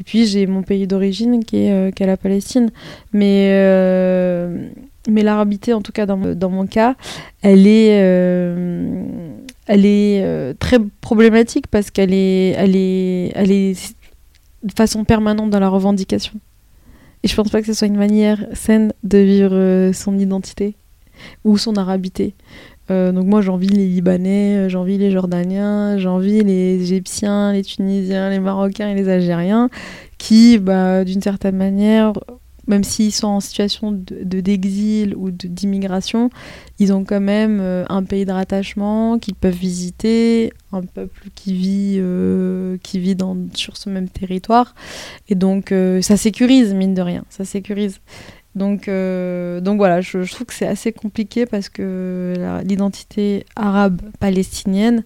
Et 0.00 0.02
puis 0.02 0.26
j'ai 0.26 0.46
mon 0.46 0.62
pays 0.62 0.88
d'origine 0.88 1.44
qui 1.44 1.68
qui 1.94 2.02
est 2.02 2.06
la 2.06 2.16
Palestine. 2.16 2.70
Mais 3.12 3.50
mais 5.08 5.22
l'arabité, 5.22 5.72
en 5.72 5.82
tout 5.82 5.92
cas 5.92 6.06
dans, 6.06 6.34
dans, 6.34 6.50
mon 6.50 6.66
cas, 6.66 6.94
elle 7.42 7.66
est, 7.66 8.00
euh, 8.02 9.04
elle 9.66 9.86
est 9.86 10.22
euh, 10.24 10.54
très 10.58 10.78
problématique 11.00 11.66
parce 11.68 11.90
qu'elle 11.90 12.12
est, 12.12 12.50
elle 12.50 12.76
est, 12.76 13.32
elle 13.34 13.50
est 13.50 13.94
de 14.62 14.72
façon 14.72 15.04
permanente 15.04 15.50
dans 15.50 15.60
la 15.60 15.68
revendication. 15.68 16.34
Et 17.22 17.28
je 17.28 17.34
pense 17.34 17.50
pas 17.50 17.60
que 17.60 17.66
ce 17.66 17.72
soit 17.72 17.86
une 17.86 17.96
manière 17.96 18.46
saine 18.52 18.92
de 19.02 19.18
vivre 19.18 19.54
euh, 19.54 19.92
son 19.92 20.18
identité 20.18 20.74
ou 21.44 21.58
son 21.58 21.76
arabité. 21.76 22.34
donc 22.88 23.24
moi 23.24 23.40
j'envie 23.40 23.68
les 23.68 23.86
Libanais, 23.86 24.68
j'envie 24.68 24.98
les 24.98 25.10
Jordaniens, 25.10 25.96
j'envie 25.96 26.42
les 26.42 26.82
Égyptiens, 26.82 27.52
les 27.52 27.62
Tunisiens, 27.62 28.30
les 28.30 28.40
Marocains 28.40 28.90
et 28.90 28.94
les 28.94 29.08
Algériens 29.08 29.70
qui, 30.18 30.58
bah, 30.58 31.04
d'une 31.04 31.20
certaine 31.20 31.56
manière, 31.56 32.14
même 32.66 32.84
s'ils 32.84 33.12
sont 33.12 33.28
en 33.28 33.40
situation 33.40 33.92
de 33.92 34.40
d'exil 34.40 35.14
ou 35.16 35.30
d'immigration, 35.30 36.30
ils 36.78 36.92
ont 36.92 37.04
quand 37.04 37.20
même 37.20 37.60
euh, 37.60 37.84
un 37.88 38.02
pays 38.04 38.24
de 38.24 38.32
rattachement 38.32 39.18
qu'ils 39.18 39.34
peuvent 39.34 39.54
visiter, 39.54 40.52
un 40.72 40.82
peuple 40.82 41.28
qui 41.34 41.54
vit, 41.54 41.96
euh, 41.98 42.76
qui 42.82 42.98
vit 42.98 43.16
sur 43.54 43.76
ce 43.76 43.90
même 43.90 44.08
territoire. 44.08 44.74
Et 45.28 45.34
donc, 45.34 45.72
euh, 45.72 46.02
ça 46.02 46.16
sécurise, 46.16 46.74
mine 46.74 46.94
de 46.94 47.02
rien, 47.02 47.24
ça 47.28 47.44
sécurise. 47.44 48.00
Donc, 48.54 48.86
donc 48.86 49.78
voilà, 49.78 50.00
je, 50.00 50.22
je, 50.22 50.32
trouve 50.32 50.46
que 50.46 50.54
c'est 50.54 50.66
assez 50.66 50.92
compliqué 50.92 51.44
parce 51.44 51.68
que 51.68 52.62
l'identité 52.64 53.46
arabe 53.56 54.00
palestinienne 54.20 55.02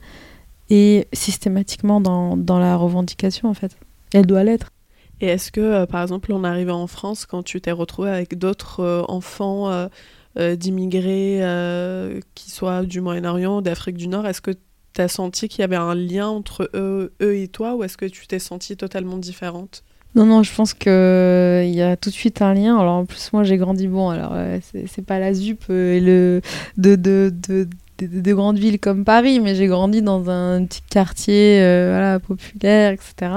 est 0.68 1.08
systématiquement 1.14 2.02
dans, 2.02 2.36
dans 2.36 2.58
la 2.58 2.76
revendication, 2.76 3.48
en 3.48 3.54
fait. 3.54 3.74
Elle 4.12 4.26
doit 4.26 4.44
l'être. 4.44 4.70
Et 5.20 5.26
est-ce 5.26 5.50
que, 5.50 5.60
euh, 5.60 5.86
par 5.86 6.02
exemple, 6.02 6.32
en 6.32 6.44
arrivant 6.44 6.80
en 6.82 6.86
France, 6.86 7.26
quand 7.26 7.42
tu 7.42 7.60
t'es 7.60 7.72
retrouvé 7.72 8.10
avec 8.10 8.38
d'autres 8.38 8.80
euh, 8.80 9.02
enfants 9.08 9.70
euh, 9.70 10.56
d'immigrés, 10.56 11.42
qui 12.34 12.50
soient 12.50 12.84
du 12.84 13.00
Moyen-Orient, 13.00 13.60
d'Afrique 13.60 13.96
du 13.96 14.06
Nord, 14.06 14.26
est-ce 14.26 14.40
que 14.40 14.52
tu 14.94 15.00
as 15.00 15.08
senti 15.08 15.48
qu'il 15.48 15.60
y 15.60 15.64
avait 15.64 15.76
un 15.76 15.94
lien 15.94 16.28
entre 16.28 16.70
eux, 16.74 17.12
et 17.20 17.48
toi, 17.48 17.74
ou 17.74 17.82
est-ce 17.82 17.96
que 17.96 18.06
tu 18.06 18.26
t'es 18.28 18.38
sentie 18.38 18.76
totalement 18.76 19.18
différente? 19.18 19.82
Non, 20.14 20.26
non, 20.26 20.42
je 20.44 20.54
pense 20.54 20.74
qu'il 20.74 20.90
y 20.90 21.82
a 21.82 21.96
tout 21.96 22.10
de 22.10 22.14
suite 22.14 22.40
un 22.40 22.54
lien. 22.54 22.78
Alors 22.78 22.94
en 22.94 23.04
plus, 23.04 23.32
moi 23.32 23.42
j'ai 23.42 23.56
grandi, 23.56 23.88
bon, 23.88 24.10
alors 24.10 24.32
c'est 24.86 25.04
pas 25.04 25.18
la 25.18 25.34
ZUP 25.34 25.68
et 25.70 26.00
le, 26.00 26.40
de, 26.76 26.94
de, 26.94 27.34
de, 27.48 27.68
de, 27.98 28.32
grandes 28.32 28.58
villes 28.58 28.78
comme 28.78 29.04
Paris, 29.04 29.40
mais 29.40 29.56
j'ai 29.56 29.66
grandi 29.66 30.02
dans 30.02 30.30
un 30.30 30.64
petit 30.64 30.82
quartier 30.88 31.58
populaire, 32.24 32.92
etc. 32.92 33.32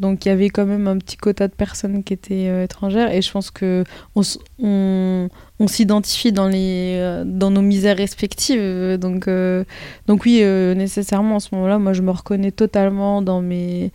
Donc 0.00 0.24
il 0.24 0.30
y 0.30 0.32
avait 0.32 0.48
quand 0.48 0.64
même 0.64 0.88
un 0.88 0.96
petit 0.96 1.18
quota 1.18 1.46
de 1.46 1.52
personnes 1.52 2.02
qui 2.02 2.14
étaient 2.14 2.48
euh, 2.48 2.64
étrangères 2.64 3.12
et 3.12 3.20
je 3.20 3.30
pense 3.30 3.50
que 3.50 3.84
on, 4.16 4.22
on, 4.58 5.66
s'identifie 5.66 6.32
dans 6.32 6.50
euh, 6.52 7.22
dans 7.26 7.50
nos 7.50 7.60
misères 7.60 7.98
respectives. 7.98 8.96
Donc 8.96 9.28
euh, 9.28 9.64
donc 10.06 10.24
oui 10.24 10.42
nécessairement 10.74 11.36
en 11.36 11.40
ce 11.40 11.54
moment-là, 11.54 11.78
moi 11.78 11.92
je 11.92 12.00
me 12.00 12.10
reconnais 12.10 12.50
totalement 12.50 13.20
dans 13.20 13.42
mes 13.42 13.92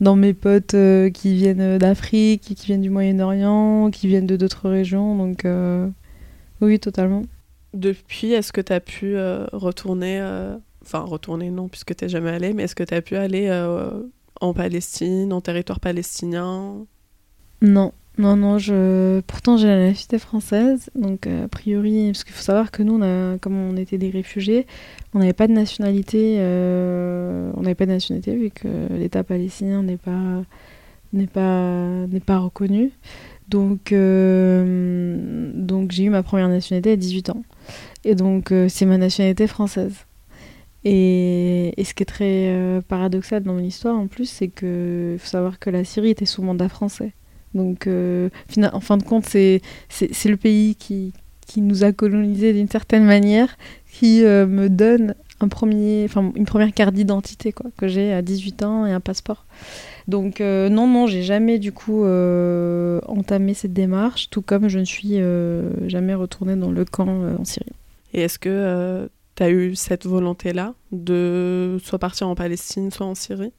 dans 0.00 0.14
mes 0.14 0.34
potes 0.34 0.76
qui 1.14 1.34
viennent 1.34 1.78
d'Afrique, 1.78 2.42
qui 2.42 2.66
viennent 2.66 2.82
du 2.82 2.90
Moyen-Orient, 2.90 3.90
qui 3.90 4.08
viennent 4.08 4.26
de 4.26 4.36
d'autres 4.36 4.68
régions. 4.68 5.16
Donc 5.16 5.46
oui 6.60 6.78
totalement. 6.78 7.22
Depuis, 7.72 8.32
est-ce 8.32 8.52
que 8.52 8.60
tu 8.60 8.72
as 8.74 8.80
pu 8.80 9.16
retourner 9.54 10.20
enfin 10.82 11.00
retourner 11.00 11.50
non 11.50 11.68
puisque 11.68 11.96
tu 11.96 12.04
n'es 12.04 12.10
jamais 12.10 12.30
allé, 12.30 12.52
mais 12.52 12.64
est-ce 12.64 12.74
que 12.74 12.84
tu 12.84 12.92
as 12.92 13.00
pu 13.00 13.16
aller 13.16 13.48
en 14.40 14.52
Palestine, 14.54 15.32
en 15.32 15.40
territoire 15.40 15.80
palestinien? 15.80 16.86
Non, 17.62 17.92
non, 18.18 18.36
non. 18.36 18.58
Je... 18.58 19.20
Pourtant, 19.26 19.56
j'ai 19.56 19.68
la 19.68 19.76
nationalité 19.76 20.18
française, 20.18 20.90
donc 20.94 21.26
euh, 21.26 21.44
a 21.44 21.48
priori, 21.48 22.08
parce 22.12 22.24
qu'il 22.24 22.34
faut 22.34 22.42
savoir 22.42 22.70
que 22.70 22.82
nous, 22.82 22.94
on 22.94 23.02
a, 23.02 23.38
comme 23.38 23.56
on 23.56 23.76
était 23.76 23.98
des 23.98 24.10
réfugiés, 24.10 24.66
on 25.14 25.18
n'avait 25.18 25.32
pas 25.32 25.46
de 25.46 25.52
nationalité. 25.52 26.36
Euh, 26.38 27.50
on 27.56 27.62
n'avait 27.62 27.74
pas 27.74 27.86
de 27.86 27.92
nationalité 27.92 28.34
vu 28.34 28.50
que 28.50 28.68
l'État 28.90 29.22
palestinien 29.24 29.82
n'est 29.82 29.96
pas 29.98 30.42
n'est 31.12 31.26
pas 31.26 32.06
n'est 32.06 32.20
pas 32.20 32.38
reconnu. 32.38 32.92
Donc, 33.48 33.92
euh, 33.92 35.52
donc 35.54 35.92
j'ai 35.92 36.04
eu 36.04 36.10
ma 36.10 36.22
première 36.22 36.48
nationalité 36.48 36.92
à 36.92 36.96
18 36.96 37.30
ans. 37.30 37.42
Et 38.04 38.14
donc, 38.14 38.52
c'est 38.68 38.86
ma 38.86 38.98
nationalité 38.98 39.46
française. 39.46 40.05
Et, 40.88 41.84
ce 41.84 41.94
qui 41.94 42.04
est 42.04 42.06
très 42.06 42.48
euh, 42.50 42.80
paradoxal 42.80 43.42
dans 43.42 43.54
mon 43.54 43.64
histoire 43.64 43.98
en 43.98 44.06
plus, 44.06 44.26
c'est 44.26 44.46
qu'il 44.46 45.16
faut 45.18 45.26
savoir 45.26 45.58
que 45.58 45.68
la 45.68 45.82
Syrie 45.82 46.10
était 46.10 46.26
sous 46.26 46.42
mandat 46.42 46.68
français. 46.68 47.12
Donc 47.54 47.88
euh, 47.88 48.28
en 48.72 48.80
fin 48.80 48.96
de 48.96 49.02
compte, 49.02 49.24
c'est 49.26 49.60
le 49.90 50.36
pays 50.36 50.76
qui, 50.76 51.12
qui, 51.44 51.60
nous 51.60 51.82
a 51.82 51.90
colonisés 51.90 52.52
d'une 52.52 52.68
certaine 52.68 53.04
manière 53.04 53.56
qui 53.90 54.24
euh, 54.24 54.46
me 54.46 54.68
donne 54.68 55.16
un 55.40 55.48
premier, 55.48 56.06
une 56.36 56.44
première 56.44 56.72
carte 56.72 56.94
d'identité 56.94 57.52
que 57.76 57.88
j'ai 57.88 58.12
à 58.12 58.22
18 58.22 58.62
ans 58.62 58.86
et 58.86 58.92
un 58.92 59.00
passeport. 59.00 59.44
Donc 60.06 60.38
non, 60.38 60.86
non, 60.86 61.08
j'ai 61.08 61.22
jamais 61.24 61.58
du 61.58 61.72
coup 61.72 62.04
entamé 62.04 63.54
cette 63.54 63.72
démarche, 63.72 64.30
tout 64.30 64.40
comme 64.40 64.68
je 64.68 64.78
ne 64.78 64.84
suis 64.84 65.18
jamais 65.88 66.14
retournée 66.14 66.54
dans 66.54 66.70
le 66.70 66.84
camp 66.84 67.08
en 67.08 67.44
Syrie. 67.44 67.72
Et 68.14 68.22
est-ce 68.22 68.38
que 68.38 69.08
tu 69.36 69.44
eu 69.44 69.74
cette 69.76 70.06
volonté-là 70.06 70.74
de 70.92 71.78
soit 71.82 71.98
partir 71.98 72.28
en 72.28 72.34
Palestine, 72.34 72.90
soit 72.90 73.06
en 73.06 73.14
Syrie? 73.14 73.52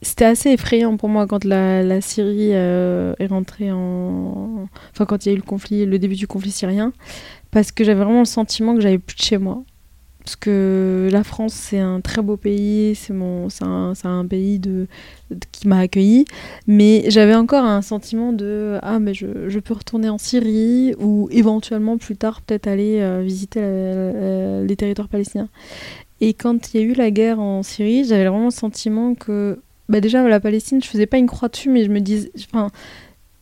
C'était 0.00 0.26
assez 0.26 0.50
effrayant 0.50 0.96
pour 0.96 1.08
moi 1.08 1.26
quand 1.26 1.44
la, 1.44 2.00
Syrie 2.00 2.50
euh, 2.52 3.14
est 3.18 3.26
rentrée 3.26 3.72
en. 3.72 4.68
Enfin, 4.92 5.06
quand 5.06 5.26
il 5.26 5.28
y 5.28 5.32
a 5.32 5.34
eu 5.34 5.38
le 5.38 5.42
conflit, 5.42 5.86
le 5.86 5.98
début 5.98 6.14
du 6.14 6.28
conflit 6.28 6.52
syrien, 6.52 6.92
parce 7.50 7.72
que 7.72 7.82
j'avais 7.82 8.04
vraiment 8.04 8.20
le 8.20 8.24
sentiment 8.24 8.74
que 8.74 8.80
j'avais 8.80 8.98
plus 8.98 9.16
de 9.16 9.22
chez 9.22 9.38
moi. 9.38 9.64
Parce 10.28 10.36
que 10.36 11.08
la 11.10 11.24
France 11.24 11.54
c'est 11.54 11.78
un 11.78 12.02
très 12.02 12.20
beau 12.20 12.36
pays, 12.36 12.94
c'est 12.94 13.14
un, 13.14 13.94
un, 14.04 14.26
pays 14.26 14.60
qui 15.52 15.66
m'a 15.66 15.78
accueilli, 15.78 16.26
mais 16.66 17.04
j'avais 17.08 17.34
encore 17.34 17.64
un 17.64 17.80
sentiment 17.80 18.34
de 18.34 18.78
ah 18.82 18.98
mais 18.98 19.14
je, 19.14 19.48
je, 19.48 19.58
peux 19.58 19.72
retourner 19.72 20.10
en 20.10 20.18
Syrie 20.18 20.94
ou 20.98 21.30
éventuellement 21.30 21.96
plus 21.96 22.18
tard 22.18 22.42
peut-être 22.42 22.66
aller 22.66 22.98
euh, 23.00 23.22
visiter 23.22 23.62
les 24.68 24.76
territoires 24.76 25.08
palestiniens. 25.08 25.48
Et 26.20 26.34
quand 26.34 26.74
il 26.74 26.80
y 26.80 26.84
a 26.84 26.86
eu 26.86 26.92
la 26.92 27.10
guerre 27.10 27.40
en 27.40 27.62
Syrie, 27.62 28.04
j'avais 28.04 28.28
vraiment 28.28 28.46
le 28.46 28.50
sentiment 28.50 29.14
que 29.14 29.58
bah 29.88 30.02
déjà 30.02 30.28
la 30.28 30.40
Palestine, 30.40 30.82
je 30.82 30.88
faisais 30.88 31.06
pas 31.06 31.16
une 31.16 31.26
croix 31.26 31.48
dessus, 31.48 31.70
mais 31.70 31.84
je 31.84 31.90
me 31.90 32.00
disais, 32.00 32.30
enfin 32.52 32.68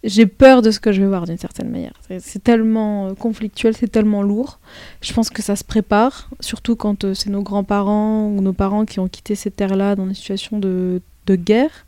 j'ai 0.07 0.27
peur 0.27 0.63
de 0.63 0.71
ce 0.71 0.81
que 0.81 0.93
je 0.93 1.03
vais 1.03 1.09
voir 1.09 1.27
d'une 1.27 1.37
certaine 1.37 1.69
manière. 1.69 1.93
C'est 2.21 2.43
tellement 2.43 3.09
euh, 3.09 3.15
conflictuel, 3.15 3.75
c'est 3.77 3.89
tellement 3.89 4.23
lourd. 4.23 4.61
Je 5.01 5.13
pense 5.13 5.31
que 5.31 5.43
ça 5.43 5.57
se 5.57 5.65
prépare, 5.65 6.31
surtout 6.41 6.77
quand 6.77 7.05
euh, 7.05 7.13
c'est 7.13 7.29
nos 7.29 7.43
grands-parents 7.43 8.29
ou 8.29 8.41
nos 8.41 8.53
parents 8.53 8.85
qui 8.85 9.01
ont 9.01 9.09
quitté 9.09 9.35
ces 9.35 9.51
terres-là 9.51 9.97
dans 9.97 10.07
des 10.07 10.15
situations 10.15 10.59
de, 10.59 11.03
guerre, 11.29 11.87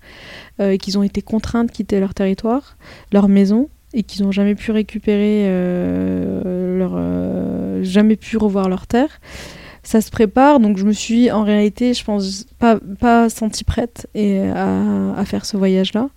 euh, 0.61 0.73
et 0.73 0.79
qu'ils 0.79 0.99
ont 0.99 1.05
été 1.05 1.23
contraints 1.23 1.63
de 1.63 1.71
quitter 1.71 2.01
leur 2.01 2.13
territoire, 2.13 2.77
leur 3.13 3.29
maison, 3.29 3.69
et 3.95 4.03
qu'ils 4.03 4.25
n'ont 4.25 4.33
jamais 4.33 4.57
pu 4.57 4.73
récupérer 4.73 5.47
leur, 6.45 7.01
jamais 7.83 8.17
pu 8.17 8.37
revoir 8.37 8.69
leur 8.69 8.87
terre. 8.87 9.21
Ça 9.83 10.03
se 10.03 10.11
prépare, 10.11 10.61
donc 10.61 10.77
je 10.77 10.85
me 10.85 10.93
suis 10.93 11.31
en 11.31 11.43
réalité, 11.43 11.95
je 11.95 12.05
pense, 12.05 12.45
pas, 12.59 12.79
pas 13.01 13.31
sentie 13.31 13.65
prête 13.65 14.07
et, 14.15 14.41
à 14.41 15.25
faire 15.25 15.47
ce 15.47 15.57
voyage-là. 15.57 16.11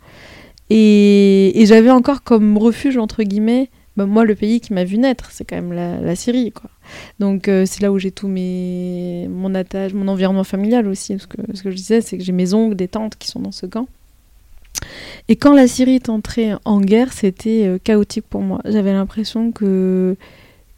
Et, 0.74 1.66
j'avais 1.66 1.92
encore 1.92 2.24
comme 2.24 2.58
refuge, 2.58 2.98
entre 2.98 3.24
guillemets, 3.24 3.70
bah, 3.98 4.06
moi, 4.06 4.24
le 4.24 4.36
pays 4.36 4.62
qui 4.62 4.74
m'a 4.74 4.86
vu 4.86 4.98
naître, 4.98 5.30
c'est 5.32 5.44
quand 5.44 5.58
même 5.58 5.74
la, 5.74 6.16
Syrie. 6.16 6.54
Quoi. 6.54 6.70
Donc 7.20 7.50
euh, 7.50 7.66
c'est 7.66 7.82
là 7.82 7.92
où 7.92 8.00
j'ai 8.00 8.12
tout 8.12 8.30
mon 8.30 9.54
attache, 9.54 9.94
mon 9.94 10.08
environnement 10.08 10.46
familial 10.46 10.88
aussi. 10.88 11.18
Ce 11.20 11.28
que 11.28 11.72
je 11.72 11.76
disais, 11.76 12.00
c'est 12.00 12.18
que 12.18 12.24
j'ai 12.24 12.32
mes 12.32 12.54
oncles, 12.54 12.76
des 12.76 12.88
tantes 12.88 13.18
qui 13.18 13.28
sont 13.28 13.42
dans 13.42 13.52
ce 13.52 13.66
camp. 13.66 13.88
Et 15.28 15.36
quand 15.36 15.54
la 15.54 15.68
Syrie 15.68 15.96
est 15.96 16.10
entrée 16.10 16.54
en 16.64 16.80
guerre, 16.80 17.12
c'était 17.12 17.66
euh, 17.68 17.78
chaotique 17.78 18.26
pour 18.30 18.42
moi. 18.42 18.62
J'avais 18.64 18.94
l'impression 18.94 19.52
que, 19.52 20.16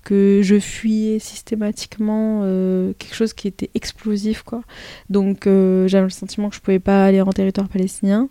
que 0.04 0.42
je 0.44 0.60
fuyais 0.60 1.20
systématiquement 1.20 2.42
euh, 2.44 2.94
quelque 2.98 3.16
chose 3.16 3.34
qui 3.34 3.48
était 3.48 3.70
explosif. 3.76 4.42
Quoi. 4.42 4.64
Donc 5.12 5.44
j'avais 5.44 6.02
le 6.02 6.10
sentiment 6.10 6.50
que 6.50 6.56
je 6.56 6.62
ne 6.62 6.64
pouvais 6.64 6.80
pas 6.80 7.06
aller 7.06 7.22
en 7.22 7.30
territoire 7.30 7.70
palestinien. 7.70 8.28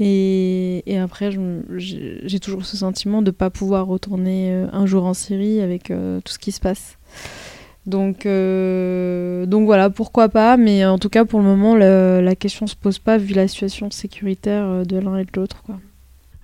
Et, 0.00 0.98
après, 1.02 1.30
j'ai 1.76 2.40
toujours 2.40 2.64
ce 2.64 2.76
sentiment 2.76 3.20
de 3.20 3.26
ne 3.26 3.32
pas 3.32 3.50
pouvoir 3.50 3.86
retourner 3.86 4.52
euh, 4.52 4.66
un 4.72 4.86
jour 4.86 5.04
en 5.04 5.14
Syrie 5.14 5.60
avec 5.60 5.90
euh, 5.90 6.20
tout 6.24 6.32
ce 6.32 6.38
qui 6.38 6.52
se 6.52 6.60
passe. 6.60 6.98
Donc, 7.86 8.26
euh, 8.26 9.46
donc 9.46 9.64
voilà, 9.64 9.90
pourquoi 9.90 10.28
pas, 10.28 10.56
mais 10.56 10.84
en 10.84 10.98
tout 10.98 11.08
cas 11.08 11.24
pour 11.24 11.40
le 11.40 11.46
moment, 11.46 11.74
la 11.74 12.36
question 12.36 12.66
ne 12.66 12.70
se 12.70 12.76
pose 12.76 12.98
pas 12.98 13.16
vu 13.16 13.34
la 13.34 13.48
situation 13.48 13.90
sécuritaire 13.90 14.84
de 14.84 14.98
l'un 14.98 15.16
et 15.16 15.24
de 15.24 15.30
l'autre. 15.34 15.64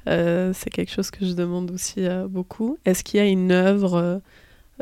c'est 0.06 0.70
quelque 0.70 0.90
chose 0.90 1.10
que 1.10 1.26
je 1.26 1.34
demande 1.34 1.70
aussi 1.70 2.06
beaucoup. 2.30 2.78
Est-ce 2.86 3.04
qu'il 3.04 3.20
y 3.20 3.22
a 3.22 3.26
une 3.26 3.52
œuvre, 3.52 4.22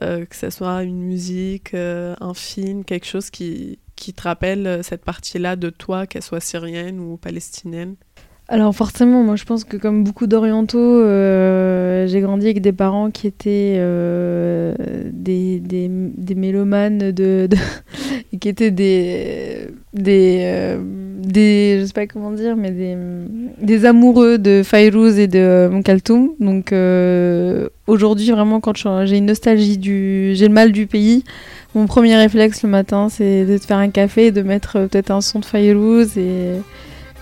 que 0.00 0.36
ce 0.36 0.50
soit 0.50 0.84
une 0.84 1.02
musique, 1.02 1.74
un 1.74 2.34
film, 2.34 2.84
quelque 2.84 3.06
chose 3.06 3.30
qui, 3.30 3.80
qui 3.96 4.12
te 4.12 4.22
rappelle 4.22 4.84
cette 4.84 5.04
partie-là 5.04 5.56
de 5.56 5.68
toi, 5.68 6.06
qu'elle 6.06 6.22
soit 6.22 6.38
syrienne 6.38 7.00
ou 7.00 7.16
palestinienne? 7.16 7.96
Alors 8.48 8.74
forcément, 8.74 9.22
moi 9.22 9.36
je 9.36 9.44
pense 9.44 9.64
que 9.64 9.76
comme 9.76 10.04
beaucoup 10.04 10.26
d'orientaux, 10.26 10.78
euh, 10.78 12.06
j'ai 12.06 12.20
grandi 12.20 12.46
avec 12.46 12.60
des 12.60 12.72
parents 12.72 13.10
qui 13.10 13.26
étaient 13.26 13.76
euh, 13.78 14.74
des, 15.12 15.88
mélomanes 16.36 17.14
qui 18.40 18.48
étaient 18.48 18.72
des 18.72 19.68
des, 19.94 20.40
euh, 20.42 20.78
des 20.82 21.78
je 21.80 21.86
sais 21.86 21.92
pas 21.92 22.06
comment 22.06 22.32
dire, 22.32 22.56
mais 22.56 22.72
des, 23.58 23.86
amoureux 23.86 24.38
de 24.38 24.62
Fayrouz 24.64 25.18
et 25.18 25.28
de 25.28 25.70
Kaltoum. 25.82 26.32
Donc 26.40 26.74
aujourd'hui 27.86 28.32
vraiment 28.32 28.60
quand 28.60 28.76
j'ai 29.06 29.16
une 29.16 29.26
nostalgie 29.26 29.78
du, 29.78 30.32
j'ai 30.34 30.48
le 30.48 30.54
mal 30.54 30.72
du 30.72 30.86
pays. 30.86 31.24
Mon 31.74 31.86
premier 31.86 32.16
réflexe 32.16 32.64
le 32.64 32.68
matin, 32.68 33.08
c'est 33.08 33.46
de 33.46 33.56
faire 33.56 33.78
un 33.78 33.88
café 33.88 34.26
et 34.26 34.30
de 34.30 34.42
mettre 34.42 34.72
peut-être 34.88 35.10
un 35.10 35.22
son 35.22 35.38
de 35.38 35.46
Fayrouz 35.46 36.18
et 36.18 36.56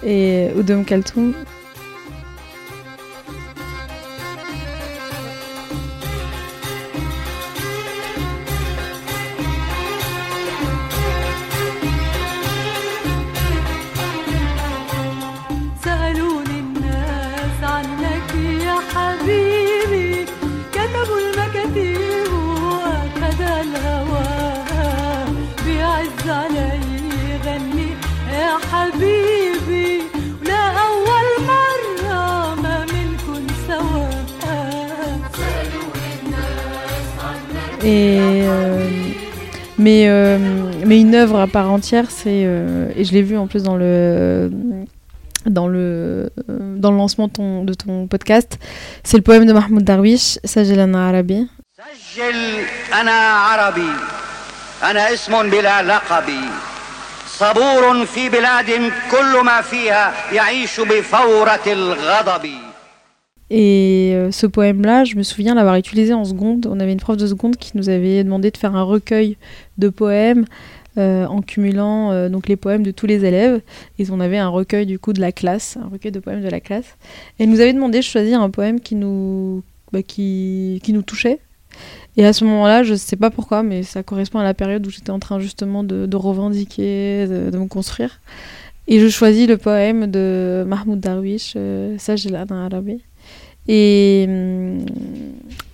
et 0.03 0.53
Udom 0.57 0.85
Kaltoum. 0.85 1.35
mais, 39.80 40.06
euh, 40.08 40.38
mais 40.86 41.00
une 41.00 41.16
œuvre 41.16 41.40
à 41.40 41.48
part 41.48 41.70
entière, 41.72 42.06
c'est 42.10 42.44
euh, 42.46 42.90
et 42.96 43.04
je 43.04 43.14
l'ai 43.14 43.22
vu 43.22 43.38
en 43.38 43.48
plus 43.48 43.64
dans 43.64 43.76
le 43.76 44.52
dans 45.46 45.68
le 45.68 46.30
dans 46.48 46.92
le 46.92 46.98
lancement 46.98 47.28
de 47.28 47.34
ton, 47.34 47.64
de 47.64 47.74
ton 47.74 48.08
podcast, 48.08 48.58
c'est 49.04 49.18
le 49.18 49.24
poème 49.24 49.46
de 49.46 49.54
Mahmoud 49.54 49.84
Darwish, 49.84 50.40
Sajel 50.44 50.80
ana 50.80 51.10
arabi. 51.10 51.48
سجل 52.16 52.66
أنا 52.94 53.12
عربي 53.12 53.92
أنا 54.84 55.14
اسم 55.14 55.50
بلا 55.50 55.82
لقب 55.84 56.24
صبور 57.28 58.06
في 58.06 58.30
بلاد 58.30 58.92
كل 59.12 59.40
ما 59.46 59.62
فيها 59.62 60.14
يعيش 60.32 60.80
بفورة 60.80 61.66
الغضب 61.68 62.50
et 63.51 64.13
euh, 64.15 64.31
ce 64.31 64.47
poème-là, 64.47 65.03
je 65.05 65.17
me 65.17 65.25
souviens 65.25 65.55
l'avoir 65.55 65.75
utilisé 65.75 66.15
en 66.15 66.25
seconde. 66.25 66.69
On 66.71 66.79
avait 66.79 66.93
une 66.93 67.01
prof 67.01 67.17
de 67.17 67.27
seconde 67.27 67.57
qui 67.57 67.77
nous 67.77 67.89
avait 67.89 68.23
demandé 68.23 68.53
de 68.53 68.57
faire 68.57 68.77
un 68.77 68.85
recueil 68.85 69.37
de 69.77 69.89
poèmes 69.89 70.45
euh, 70.99 71.27
en 71.27 71.43
cumulant 71.43 72.13
euh, 72.13 72.29
donc 72.29 72.49
les 72.49 72.57
poèmes 72.57 72.85
de 72.85 72.93
tous 72.93 73.07
les 73.07 73.25
élèves. 73.25 73.61
Et 73.99 74.09
on 74.11 74.21
avait 74.21 74.39
un 74.39 74.49
recueil 74.49 74.87
du 74.87 75.01
coup 75.01 75.13
de 75.13 75.21
la 75.21 75.33
classe, 75.33 75.77
un 75.83 75.89
recueil 75.89 76.13
de 76.13 76.21
poèmes 76.21 76.43
de 76.43 76.49
la 76.49 76.61
classe. 76.61 76.97
Et 77.39 77.43
elle 77.43 77.51
nous 77.51 77.61
avait 77.61 77.73
demandé 77.73 77.99
de 77.99 78.05
choisir 78.05 78.41
un 78.41 78.51
poème 78.51 78.81
qui 78.81 78.95
nous, 78.95 79.65
bah, 79.93 80.05
qui, 80.05 80.81
qui 80.85 80.93
nous 80.93 81.03
touchait. 81.03 81.41
Et 82.17 82.25
à 82.25 82.33
ce 82.33 82.45
moment-là, 82.45 82.85
je 82.85 82.93
ne 82.93 82.99
sais 82.99 83.17
pas 83.17 83.31
pourquoi, 83.31 83.63
mais 83.65 83.83
ça 83.83 84.03
correspond 84.03 84.39
à 84.39 84.45
la 84.45 84.55
période 84.55 84.87
où 84.87 84.91
j'étais 84.91 85.11
en 85.11 85.19
train 85.19 85.41
justement 85.41 85.83
de, 85.85 86.17
revendiquer, 86.17 87.27
de, 87.27 87.57
me 87.57 87.67
construire. 87.67 88.21
Et 88.89 88.99
je 88.99 89.09
choisis 89.09 89.47
le 89.47 89.57
poème 89.57 90.11
de 90.11 90.65
Mahmoud 90.67 91.01
Darwish, 91.01 91.57
Sajlan 91.99 92.47
Arabi. 92.51 93.03
Et, 93.69 94.25
hum, 94.29 94.85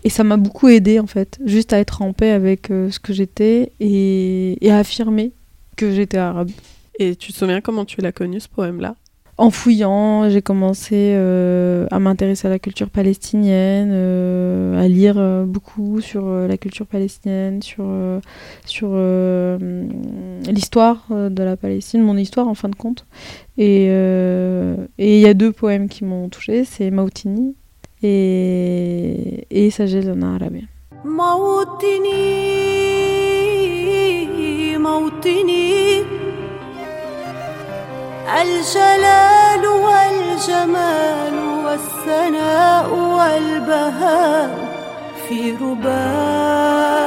et 0.04 0.08
ça 0.08 0.22
m'a 0.22 0.36
beaucoup 0.36 0.68
aidé 0.68 1.00
en 1.00 1.06
fait, 1.06 1.38
juste 1.44 1.72
à 1.72 1.78
être 1.78 2.02
en 2.02 2.12
paix 2.12 2.30
avec 2.30 2.70
euh, 2.70 2.90
ce 2.90 3.00
que 3.00 3.12
j'étais 3.12 3.72
et, 3.80 4.58
à 4.70 4.78
affirmer 4.78 5.32
que 5.76 5.92
j'étais 5.92 6.18
arabe. 6.18 6.50
Et 6.98 7.16
tu 7.16 7.32
te 7.32 7.38
souviens 7.38 7.60
comment 7.60 7.84
tu 7.84 8.00
l'as 8.00 8.12
connu 8.12 8.38
ce 8.38 8.48
poème-là? 8.48 8.94
en 9.38 9.50
fouillant, 9.50 10.30
j'ai 10.30 10.40
commencé 10.40 11.12
euh, 11.14 11.86
à 11.90 11.98
m'intéresser 11.98 12.46
à 12.46 12.50
la 12.50 12.58
culture 12.58 12.88
palestinienne, 12.88 13.90
euh, 13.92 14.82
à 14.82 14.88
lire 14.88 15.16
euh, 15.18 15.44
beaucoup 15.44 16.00
sur 16.00 16.26
la 16.26 16.56
culture 16.56 16.86
palestinienne, 16.86 17.60
sur, 17.62 17.84
hum, 17.84 18.20
l'histoire 20.48 21.04
de 21.10 21.42
la 21.42 21.58
Palestine, 21.58 22.02
mon 22.02 22.16
histoire 22.16 22.48
en 22.48 22.54
fin 22.54 22.70
de 22.70 22.76
compte. 22.76 23.04
Et 23.58 23.88
il 23.88 25.18
y 25.18 25.26
a 25.26 25.34
deux 25.34 25.52
poèmes 25.52 25.88
qui 25.88 26.04
m'ont 26.04 26.30
touchée, 26.30 26.64
c'est 26.64 26.90
Mautini 26.90 27.54
et, 28.02 29.46
et 29.50 29.70
Sagesse 29.70 30.08
en 30.08 30.22
arabe. 30.22 30.60
Mautini, 31.04 32.08
Mautini. 34.78 36.25
الجلال 38.26 39.66
والجمال 39.66 41.34
والثناء 41.64 42.90
والبهاء 42.94 44.50
في 45.28 45.52
رباك 45.52 47.06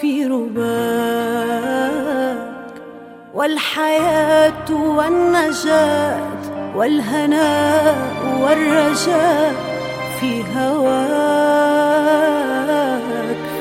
في 0.00 0.26
رباك. 0.26 1.56
والحياة 3.34 4.70
والنجاة 4.70 6.20
والهناء 6.76 7.96
والرجاء 8.40 9.54
في 10.20 10.44
هواك 10.56 11.36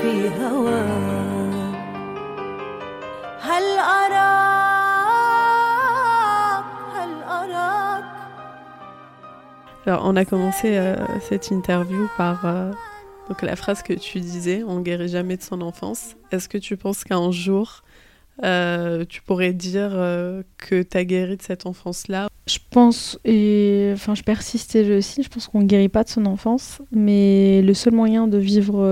في 0.02 0.30
هواك. 0.42 1.56
Alors, 9.86 10.02
on 10.04 10.16
a 10.16 10.26
commencé 10.26 10.78
euh, 10.78 10.96
cette 11.22 11.52
interview 11.52 12.08
par 12.18 12.44
euh, 12.46 12.72
donc 13.30 13.44
la 13.44 13.56
phrase 13.56 13.84
que 13.84 13.94
tu 13.94 14.20
disais 14.20 14.64
on 14.68 14.80
guérit 14.80 15.10
jamais 15.10 15.38
de 15.38 15.44
son 15.44 15.62
enfance. 15.62 16.16
Est-ce 16.32 16.50
que 16.50 16.58
tu 16.58 16.76
penses 16.76 17.04
qu'un 17.04 17.30
jour, 17.30 17.84
euh, 18.44 19.06
tu 19.08 19.22
pourrais 19.22 19.54
dire 19.54 19.92
que 20.58 20.82
tu 20.82 20.98
as 20.98 21.06
guéri 21.06 21.38
de 21.38 21.44
cette 21.44 21.68
enfance-là? 21.68 22.30
Je 22.48 22.58
pense, 22.72 23.20
et 23.26 23.92
enfin, 23.94 24.16
je 24.16 24.24
persiste 24.24 24.76
et 24.76 24.86
je 24.86 24.94
aussi, 24.94 25.22
je 25.22 25.30
pense 25.30 25.48
qu'on 25.48 25.62
ne 25.62 25.66
guérit 25.66 25.90
pas 25.90 26.04
de 26.04 26.10
son 26.10 26.26
enfance, 26.26 26.82
mais 26.92 27.62
le 27.62 27.74
seul 27.76 27.94
moyen 27.94 28.28
de 28.28 28.40
vivre 28.40 28.84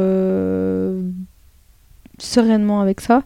sereinement 2.24 2.82
avec 2.82 3.02
ça, 3.02 3.24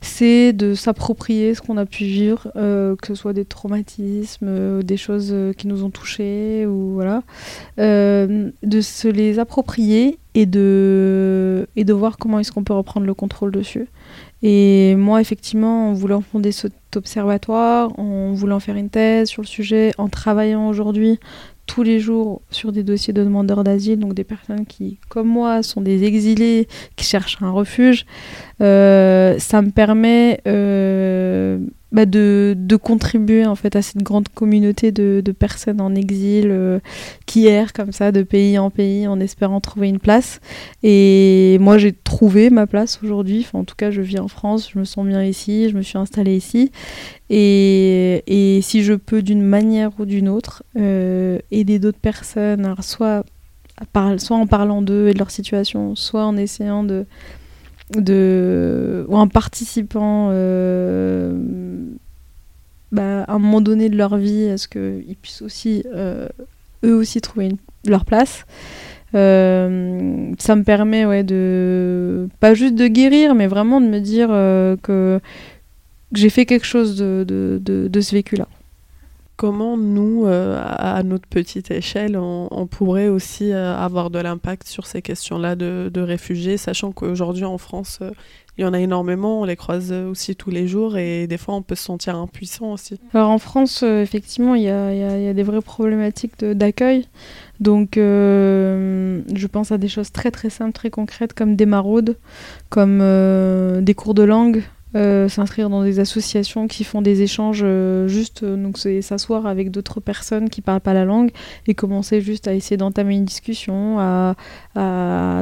c'est 0.00 0.52
de 0.52 0.74
s'approprier 0.74 1.54
ce 1.54 1.60
qu'on 1.60 1.76
a 1.76 1.84
pu 1.84 2.04
vivre, 2.04 2.50
euh, 2.56 2.96
que 2.96 3.08
ce 3.08 3.14
soit 3.14 3.32
des 3.32 3.44
traumatismes, 3.44 4.46
euh, 4.48 4.82
des 4.82 4.96
choses 4.96 5.30
euh, 5.32 5.52
qui 5.52 5.66
nous 5.66 5.84
ont 5.84 5.90
touchés, 5.90 6.66
ou 6.66 6.94
voilà, 6.94 7.22
de 7.76 8.80
se 8.80 9.08
les 9.08 9.38
approprier 9.38 10.18
et 10.34 10.46
de, 10.46 11.66
et 11.76 11.84
de 11.84 11.92
voir 11.92 12.16
comment 12.16 12.38
est-ce 12.38 12.52
qu'on 12.52 12.64
peut 12.64 12.72
reprendre 12.72 13.06
le 13.06 13.14
contrôle 13.14 13.50
dessus. 13.50 13.88
Et 14.42 14.94
moi, 14.96 15.20
effectivement, 15.20 15.90
en 15.90 15.92
voulant 15.92 16.22
fonder 16.22 16.50
cet 16.52 16.72
observatoire, 16.96 17.98
en 17.98 18.32
voulant 18.32 18.58
faire 18.58 18.76
une 18.76 18.88
thèse 18.88 19.28
sur 19.28 19.42
le 19.42 19.46
sujet, 19.46 19.92
en 19.98 20.08
travaillant 20.08 20.66
aujourd'hui 20.68 21.18
tous 21.70 21.84
les 21.84 22.00
jours 22.00 22.42
sur 22.50 22.72
des 22.72 22.82
dossiers 22.82 23.12
de 23.12 23.22
demandeurs 23.22 23.62
d'asile, 23.62 24.00
donc 24.00 24.12
des 24.12 24.24
personnes 24.24 24.66
qui, 24.66 24.98
comme 25.08 25.28
moi, 25.28 25.62
sont 25.62 25.80
des 25.80 26.02
exilés 26.02 26.66
qui 26.96 27.04
cherchent 27.04 27.38
un 27.42 27.52
refuge, 27.52 28.06
euh, 28.60 29.38
ça 29.38 29.62
me 29.62 29.70
permet 29.70 30.40
euh, 30.48 31.58
bah 31.92 32.06
de, 32.06 32.56
contribuer 32.82 33.46
en 33.46 33.54
fait 33.54 33.76
à 33.76 33.82
cette 33.82 34.02
grande 34.02 34.28
communauté 34.28 34.90
de, 34.90 35.22
de 35.24 35.32
personnes 35.32 35.80
en 35.80 35.94
exil 35.94 36.48
euh, 36.50 36.80
qui 37.26 37.46
errent 37.46 37.72
comme 37.72 37.92
ça 37.92 38.10
de 38.10 38.22
pays 38.22 38.58
en 38.58 38.70
pays 38.70 39.06
en 39.06 39.20
espérant 39.20 39.60
trouver 39.60 39.88
une 39.88 40.00
place. 40.00 40.40
Et 40.82 41.56
moi 41.60 41.78
j'ai 41.78 41.92
trouvé 41.92 42.50
ma 42.50 42.66
place 42.66 42.98
aujourd'hui. 43.04 43.44
Enfin, 43.46 43.60
en 43.60 43.64
tout 43.64 43.76
cas, 43.76 43.90
je 43.90 44.02
vis 44.02 44.18
en 44.18 44.28
France, 44.28 44.70
je 44.72 44.78
me 44.78 44.84
sens 44.84 45.06
bien 45.06 45.24
ici, 45.24 45.68
je 45.68 45.76
me 45.76 45.82
suis 45.82 45.98
installée 45.98 46.36
ici. 46.36 46.72
Et, 47.32 47.99
et 48.26 48.60
si 48.62 48.82
je 48.82 48.94
peux 48.94 49.22
d'une 49.22 49.42
manière 49.42 49.90
ou 49.98 50.04
d'une 50.04 50.28
autre 50.28 50.62
euh, 50.76 51.38
aider 51.50 51.78
d'autres 51.78 51.98
personnes, 51.98 52.74
soit, 52.80 53.24
en 54.30 54.46
parlant 54.46 54.82
d'eux 54.82 55.08
et 55.08 55.14
de 55.14 55.18
leur 55.18 55.30
situation, 55.30 55.96
soit 55.96 56.24
en 56.24 56.36
essayant 56.36 56.84
de 56.84 57.06
ou 57.96 59.16
en 59.16 59.28
participant 59.28 60.28
euh, 60.32 61.32
bah, 62.92 63.24
à 63.24 63.34
un 63.34 63.38
moment 63.38 63.60
donné 63.60 63.88
de 63.88 63.96
leur 63.96 64.16
vie 64.16 64.48
à 64.48 64.58
ce 64.58 64.68
qu'ils 64.68 65.16
puissent 65.20 65.42
aussi 65.42 65.84
euh, 65.94 66.28
eux 66.84 66.94
aussi 66.94 67.20
trouver 67.20 67.50
leur 67.84 68.04
place. 68.04 68.44
Euh, 69.16 70.32
ça 70.38 70.54
me 70.54 70.62
permet 70.62 71.04
ouais 71.04 71.24
de 71.24 72.28
pas 72.38 72.54
juste 72.54 72.76
de 72.76 72.86
guérir 72.86 73.34
mais 73.34 73.48
vraiment 73.48 73.80
de 73.80 73.86
me 73.86 73.98
dire 73.98 74.28
que 74.28 75.20
j'ai 76.12 76.30
fait 76.30 76.46
quelque 76.46 76.66
chose 76.66 76.96
de, 76.96 77.24
de, 77.26 77.60
de 77.88 78.00
ce 78.00 78.14
vécu 78.14 78.36
là 78.36 78.48
comment 79.40 79.78
nous, 79.78 80.26
euh, 80.26 80.60
à 80.62 81.02
notre 81.02 81.26
petite 81.26 81.70
échelle, 81.70 82.14
on, 82.18 82.66
pourrait 82.66 83.08
aussi 83.08 83.54
euh, 83.54 83.74
avoir 83.74 84.10
de 84.10 84.18
l'impact 84.18 84.68
sur 84.68 84.84
ces 84.84 85.00
questions-là 85.00 85.56
de, 85.56 86.00
réfugiés, 86.02 86.58
sachant 86.58 86.92
qu'aujourd'hui 86.92 87.46
en 87.46 87.56
France, 87.56 88.00
euh, 88.02 88.10
il 88.58 88.64
y 88.64 88.64
en 88.66 88.74
a 88.74 88.78
énormément, 88.78 89.40
on 89.40 89.44
les 89.46 89.56
croise 89.56 89.92
aussi 89.92 90.36
tous 90.36 90.50
les 90.50 90.68
jours 90.68 90.98
et 90.98 91.26
des 91.26 91.38
fois 91.38 91.54
on 91.54 91.62
peut 91.62 91.74
se 91.74 91.84
sentir 91.84 92.16
impuissant 92.16 92.72
aussi. 92.74 93.00
Alors 93.14 93.30
en 93.30 93.38
France, 93.38 93.82
effectivement, 93.82 94.54
il 94.54 94.64
y, 94.64 94.68
a, 94.68 95.32
des 95.32 95.42
vraies 95.42 95.62
problématiques 95.62 96.44
d'accueil. 96.44 97.06
Donc 97.60 97.92
je 97.94 99.46
pense 99.46 99.72
à 99.72 99.78
des 99.78 99.88
choses 99.88 100.12
très 100.12 100.30
très 100.30 100.50
simples, 100.50 100.72
très 100.72 100.90
concrètes 100.90 101.32
comme 101.32 101.56
des 101.56 101.64
maraudes, 101.64 102.18
comme 102.68 102.98
des 103.80 103.94
cours 103.94 104.12
de 104.12 104.24
langue. 104.24 104.62
Euh, 104.96 105.28
s'inscrire 105.28 105.70
dans 105.70 105.84
des 105.84 106.00
associations 106.00 106.66
qui 106.66 106.82
font 106.82 107.00
des 107.00 107.22
échanges 107.22 107.60
euh, 107.62 108.08
juste 108.08 108.42
euh, 108.42 108.56
donc 108.56 108.76
c'est 108.76 109.02
s'asseoir 109.02 109.46
avec 109.46 109.70
d'autres 109.70 110.00
personnes 110.00 110.50
qui 110.50 110.62
parlent 110.62 110.80
pas 110.80 110.94
la 110.94 111.04
langue 111.04 111.30
et 111.68 111.74
commencer 111.74 112.20
juste 112.20 112.48
à 112.48 112.54
essayer 112.54 112.76
d'entamer 112.76 113.14
une 113.14 113.24
discussion 113.24 114.00
à, 114.00 114.34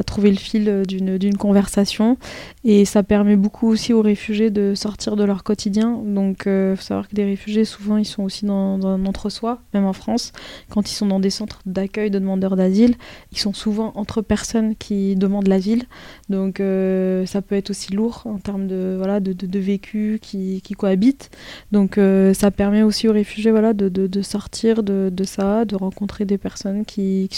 trouver 0.05 0.31
le 0.31 0.37
fil 0.37 0.83
d'une 0.87 1.37
conversation. 1.37 2.17
Et 2.63 2.85
ça 2.85 3.03
permet 3.03 3.35
beaucoup 3.35 3.67
aussi 3.67 3.93
aux 3.93 4.01
réfugiés 4.01 4.49
de 4.49 4.73
sortir 4.75 5.15
de 5.15 5.23
leur 5.23 5.43
quotidien. 5.43 6.01
Donc 6.05 6.43
il 6.45 6.75
faut 6.75 6.81
savoir 6.81 7.07
que 7.07 7.15
les 7.15 7.25
réfugiés 7.25 7.65
souvent 7.65 7.97
ils 7.97 8.05
sont 8.05 8.23
aussi 8.23 8.45
dans, 8.45 8.77
dans 8.77 8.89
un 8.89 9.05
entre-soi 9.05 9.59
même 9.73 9.85
en 9.85 9.93
France. 9.93 10.31
Quand 10.69 10.89
ils 10.89 10.93
sont 10.93 11.05
dans 11.07 11.19
des 11.19 11.29
centres 11.29 11.61
d'accueil 11.65 12.11
de 12.11 12.19
demandeurs 12.19 12.55
d'asile 12.55 12.95
ils 13.31 13.39
sont 13.39 13.53
souvent 13.53 13.91
entre 13.95 14.21
personnes 14.21 14.75
qui 14.75 15.15
demandent 15.15 15.47
l'asile. 15.47 15.85
Donc 16.29 16.57
ça 16.57 17.41
peut 17.41 17.55
être 17.55 17.69
aussi 17.69 17.93
lourd 17.93 18.23
en 18.25 18.37
termes 18.37 18.67
de 18.67 18.95
voilà 18.97 19.19
de 19.19 19.33
de, 19.45 19.59
vécu 19.59 20.19
qui, 20.21 20.61
cohabitent. 20.77 21.29
Donc 21.71 21.97
euh, 21.97 22.33
ça 22.33 22.51
permet 22.51 22.83
aussi 22.83 23.07
aux 23.07 23.13
réfugiés 23.13 23.51
voilà, 23.51 23.73
de, 23.73 23.89
de, 23.89 24.21
sortir 24.21 24.83
de, 24.83 25.11
ça, 25.23 25.65
de 25.65 25.75
rencontrer 25.75 26.25
des 26.25 26.37
personnes 26.37 26.85
qui, 26.85 27.29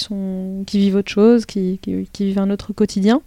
vivent 0.73 0.95
autre 0.95 1.11
chose, 1.11 1.45
qui, 1.45 1.79
vivent 2.19 2.39
un 2.39 2.49
autre 2.49 2.73
quotidien. 2.73 3.21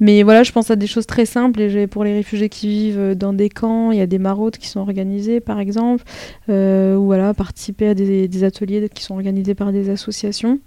Mais 0.00 0.24
voilà, 0.24 0.42
je 0.42 0.50
pense 0.50 0.70
à 0.72 0.76
des 0.76 0.88
choses 0.88 1.06
très 1.06 1.26
simples. 1.26 1.60
Et 1.60 1.86
pour 1.86 2.02
les 2.02 2.12
réfugiés 2.12 2.48
qui 2.48 2.66
vivent 2.66 3.14
dans 3.14 3.32
des 3.32 3.48
camps, 3.48 3.92
il 3.92 3.98
y 3.98 4.02
a 4.02 4.06
des 4.06 4.18
maraudes 4.18 4.56
qui 4.56 4.66
sont 4.66 4.80
organisées, 4.80 5.40
par 5.40 5.60
exemple, 5.60 6.02
euh, 6.48 6.96
ou 6.96 7.04
voilà, 7.04 7.34
participer 7.34 7.88
à 7.88 7.94
des, 7.94 8.26
des, 8.26 8.44
ateliers 8.44 8.88
qui 8.92 9.04
sont 9.04 9.14
organisés 9.14 9.54
par 9.54 9.70
des 9.70 9.90
associations. 9.90 10.58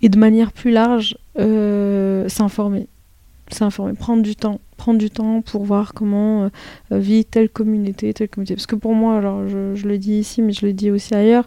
Et 0.00 0.08
de 0.08 0.18
manière 0.18 0.52
plus 0.52 0.70
large, 0.70 1.18
euh, 1.38 2.28
s'informer 2.28 2.86
s'informer, 3.54 3.94
prendre 3.94 4.22
du 4.22 4.36
temps, 4.36 4.60
prendre 4.80 4.98
du 4.98 5.10
temps 5.10 5.42
pour 5.42 5.64
voir 5.64 5.92
comment 5.92 6.44
euh, 6.44 6.98
vit 6.98 7.26
telle 7.26 7.50
communauté, 7.50 8.14
telle 8.14 8.30
communauté. 8.30 8.54
Parce 8.54 8.66
que 8.66 8.76
pour 8.76 8.94
moi, 8.94 9.18
alors 9.18 9.46
je, 9.46 9.86
le 9.86 9.98
dis 9.98 10.14
ici, 10.14 10.40
mais 10.40 10.52
je 10.52 10.64
le 10.64 10.72
dis 10.72 10.90
aussi 10.90 11.14
ailleurs, 11.14 11.46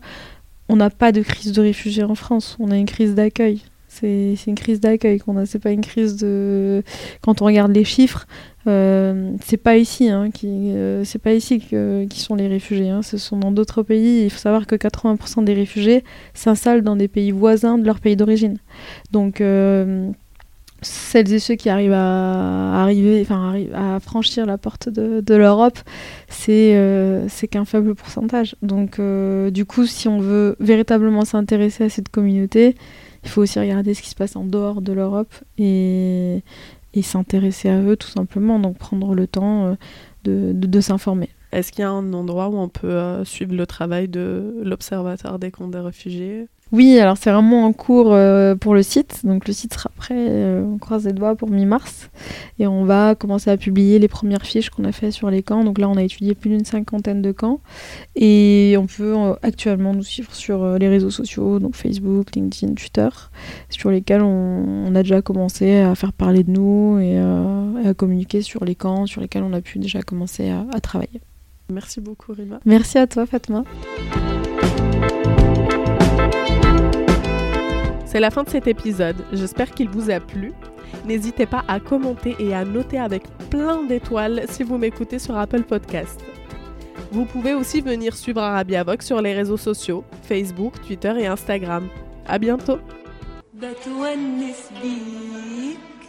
on 0.69 0.75
n'a 0.75 0.91
pas 0.91 1.11
de 1.11 1.21
crise 1.21 1.51
de 1.51 1.61
réfugiés 1.61 2.03
en 2.03 2.13
France, 2.13 2.55
on 2.59 2.69
a 2.69 2.77
une 2.77 2.85
crise 2.85 3.15
d'accueil. 3.15 3.63
C'est 3.87 4.35
une 4.47 4.55
crise 4.55 4.79
d'accueil 4.79 5.19
qu'on 5.19 5.37
a, 5.37 5.45
c'est 5.45 5.59
pas 5.59 5.71
une 5.71 5.81
crise 5.81 6.15
de. 6.15 6.81
Quand 7.21 7.43
on 7.43 7.45
regarde 7.45 7.71
les 7.71 7.83
chiffres, 7.83 8.25
euh, 8.65 9.31
c'est 9.43 9.57
pas 9.57 9.77
ici, 9.77 10.09
hein, 10.09 10.31
qui, 10.31 10.71
euh, 10.71 11.03
c'est 11.03 11.19
pas 11.19 11.33
ici 11.33 11.59
que, 11.59 12.05
qui 12.05 12.19
sont 12.19 12.33
les 12.33 12.47
réfugiés. 12.47 12.89
Hein, 12.89 13.03
ce 13.03 13.17
sont 13.17 13.37
dans 13.37 13.51
d'autres 13.51 13.83
pays. 13.83 14.23
Il 14.23 14.29
faut 14.31 14.39
savoir 14.39 14.65
que 14.65 14.75
80% 14.75 15.43
des 15.43 15.53
réfugiés 15.53 16.03
s'installent 16.33 16.81
dans 16.81 16.95
des 16.95 17.07
pays 17.07 17.31
voisins 17.31 17.77
de 17.77 17.85
leur 17.85 17.99
pays 17.99 18.15
d'origine. 18.15 18.57
Donc 19.11 19.41
euh, 19.41 20.09
celles 20.83 21.31
et 21.33 21.39
ceux 21.39 21.55
qui 21.55 21.69
arrivent 21.69 21.93
à 21.93 22.87
franchir 24.01 24.45
la 24.45 24.57
porte 24.57 24.89
de, 24.89 25.35
l'Europe, 25.35 25.79
c'est 26.27 26.75
euh, 26.75 27.27
c'est 27.29 27.47
qu'un 27.47 27.65
faible 27.65 27.95
pourcentage. 27.95 28.55
Donc 28.61 28.99
euh, 28.99 29.49
du 29.49 29.65
coup, 29.65 29.85
si 29.85 30.07
on 30.07 30.19
veut 30.19 30.55
véritablement 30.59 31.25
s'intéresser 31.25 31.85
à 31.85 31.89
cette 31.89 32.09
communauté, 32.09 32.75
il 33.23 33.29
faut 33.29 33.41
aussi 33.41 33.59
regarder 33.59 33.93
ce 33.93 34.01
qui 34.01 34.09
se 34.09 34.15
passe 34.15 34.35
en 34.35 34.43
dehors 34.43 34.81
de 34.81 34.93
l'Europe 34.93 35.33
et, 35.57 36.43
s'intéresser 37.01 37.69
à 37.69 37.81
eux 37.81 37.95
tout 37.95 38.09
simplement. 38.09 38.59
Donc 38.59 38.77
prendre 38.77 39.15
le 39.15 39.27
temps 39.27 39.75
euh, 40.27 40.53
de 40.53 40.81
s'informer. 40.81 41.29
Est-ce 41.51 41.71
qu'il 41.71 41.81
y 41.81 41.85
a 41.85 41.91
un 41.91 42.13
endroit 42.13 42.49
où 42.49 42.57
on 42.57 42.69
peut 42.69 43.23
suivre 43.25 43.55
le 43.55 43.67
travail 43.67 44.07
de 44.07 44.55
l'Observatoire 44.63 45.37
des 45.37 45.51
comptes 45.51 45.71
des 45.71 45.79
réfugiés? 45.79 46.47
Oui, 46.73 46.97
alors 46.97 47.17
c'est 47.17 47.31
vraiment 47.31 47.65
en 47.65 47.71
cours 47.71 48.13
euh, 48.13 48.55
pour 48.55 48.73
le 48.73 48.81
site. 48.81 49.21
Donc 49.23 49.47
le 49.47 49.53
site 49.53 49.75
sera 49.75 49.91
prêt, 49.95 50.15
euh, 50.17 50.65
on 50.65 50.79
croise 50.79 51.05
les 51.05 51.13
doigts 51.13 51.35
pour 51.35 51.51
mi-mars. 51.51 52.09
Et 52.57 52.65
on 52.65 52.83
va 52.83 53.13
commencer 53.13 53.51
à 53.51 53.57
publier 53.57 53.99
les 53.99 54.07
premières 54.07 54.41
fiches 54.41 54.71
qu'on 54.71 54.83
a 54.83 54.91
fait 54.91 55.11
sur 55.11 55.29
les 55.29 55.43
camps. 55.43 55.63
Donc 55.63 55.77
là, 55.77 55.87
on 55.87 55.95
a 55.97 56.01
étudié 56.01 56.33
plus 56.33 56.49
d'une 56.49 56.65
cinquantaine 56.65 57.21
de 57.21 57.31
camps. 57.31 57.59
Et 58.15 58.75
on 58.79 58.87
peut 58.87 59.13
euh, 59.15 59.35
actuellement 59.43 59.93
nous 59.93 60.01
suivre 60.01 60.33
sur 60.33 60.79
les 60.79 60.89
réseaux 60.89 61.11
sociaux, 61.11 61.59
donc 61.59 61.75
Facebook, 61.75 62.35
LinkedIn, 62.35 62.73
Twitter, 62.73 63.09
sur 63.69 63.91
lesquels 63.91 64.23
on, 64.23 64.95
a 64.95 65.03
déjà 65.03 65.21
commencé 65.21 65.77
à 65.77 65.93
faire 65.93 66.11
parler 66.11 66.43
de 66.43 66.49
nous 66.49 66.97
et 66.99 67.19
à 67.19 67.93
communiquer 67.93 68.41
sur 68.41 68.65
les 68.65 68.75
camps 68.75 69.05
sur 69.05 69.21
lesquels 69.21 69.43
on 69.43 69.53
a 69.53 69.61
pu 69.61 69.77
déjà 69.77 70.01
commencer 70.01 70.49
à, 70.49 70.65
à 70.73 70.79
travailler. 70.79 71.21
Merci 71.71 72.01
beaucoup, 72.01 72.33
Rima. 72.33 72.59
Merci 72.65 72.97
à 72.97 73.05
toi, 73.05 73.27
Fatma. 73.27 73.63
C'est 78.13 78.19
la 78.19 78.29
fin 78.29 78.43
de 78.43 78.49
cet 78.49 78.67
épisode. 78.67 79.15
J'espère 79.33 79.71
qu'il 79.71 79.89
vous 79.89 80.11
a 80.11 80.19
plu. 80.19 80.53
N'hésitez 81.03 81.47
pas 81.47 81.63
à 81.67 81.79
commenter 81.79 82.35
et 82.37 82.53
à 82.53 82.63
noter 82.63 82.99
avec 82.99 83.23
plein 83.49 83.81
d'étoiles 83.81 84.43
si 84.49 84.61
vous 84.61 84.77
m'écoutez 84.77 85.17
sur 85.17 85.35
Apple 85.35 85.63
Podcast. 85.63 86.23
Vous 87.11 87.25
pouvez 87.25 87.55
aussi 87.55 87.81
venir 87.81 88.15
suivre 88.15 88.39
Arabia 88.39 88.83
Vox 88.83 89.03
sur 89.03 89.19
les 89.19 89.33
réseaux 89.33 89.57
sociaux, 89.57 90.03
Facebook, 90.21 90.73
Twitter 90.85 91.13
et 91.21 91.25
Instagram. 91.25 91.87
À 92.27 92.37
bientôt! 92.37 92.77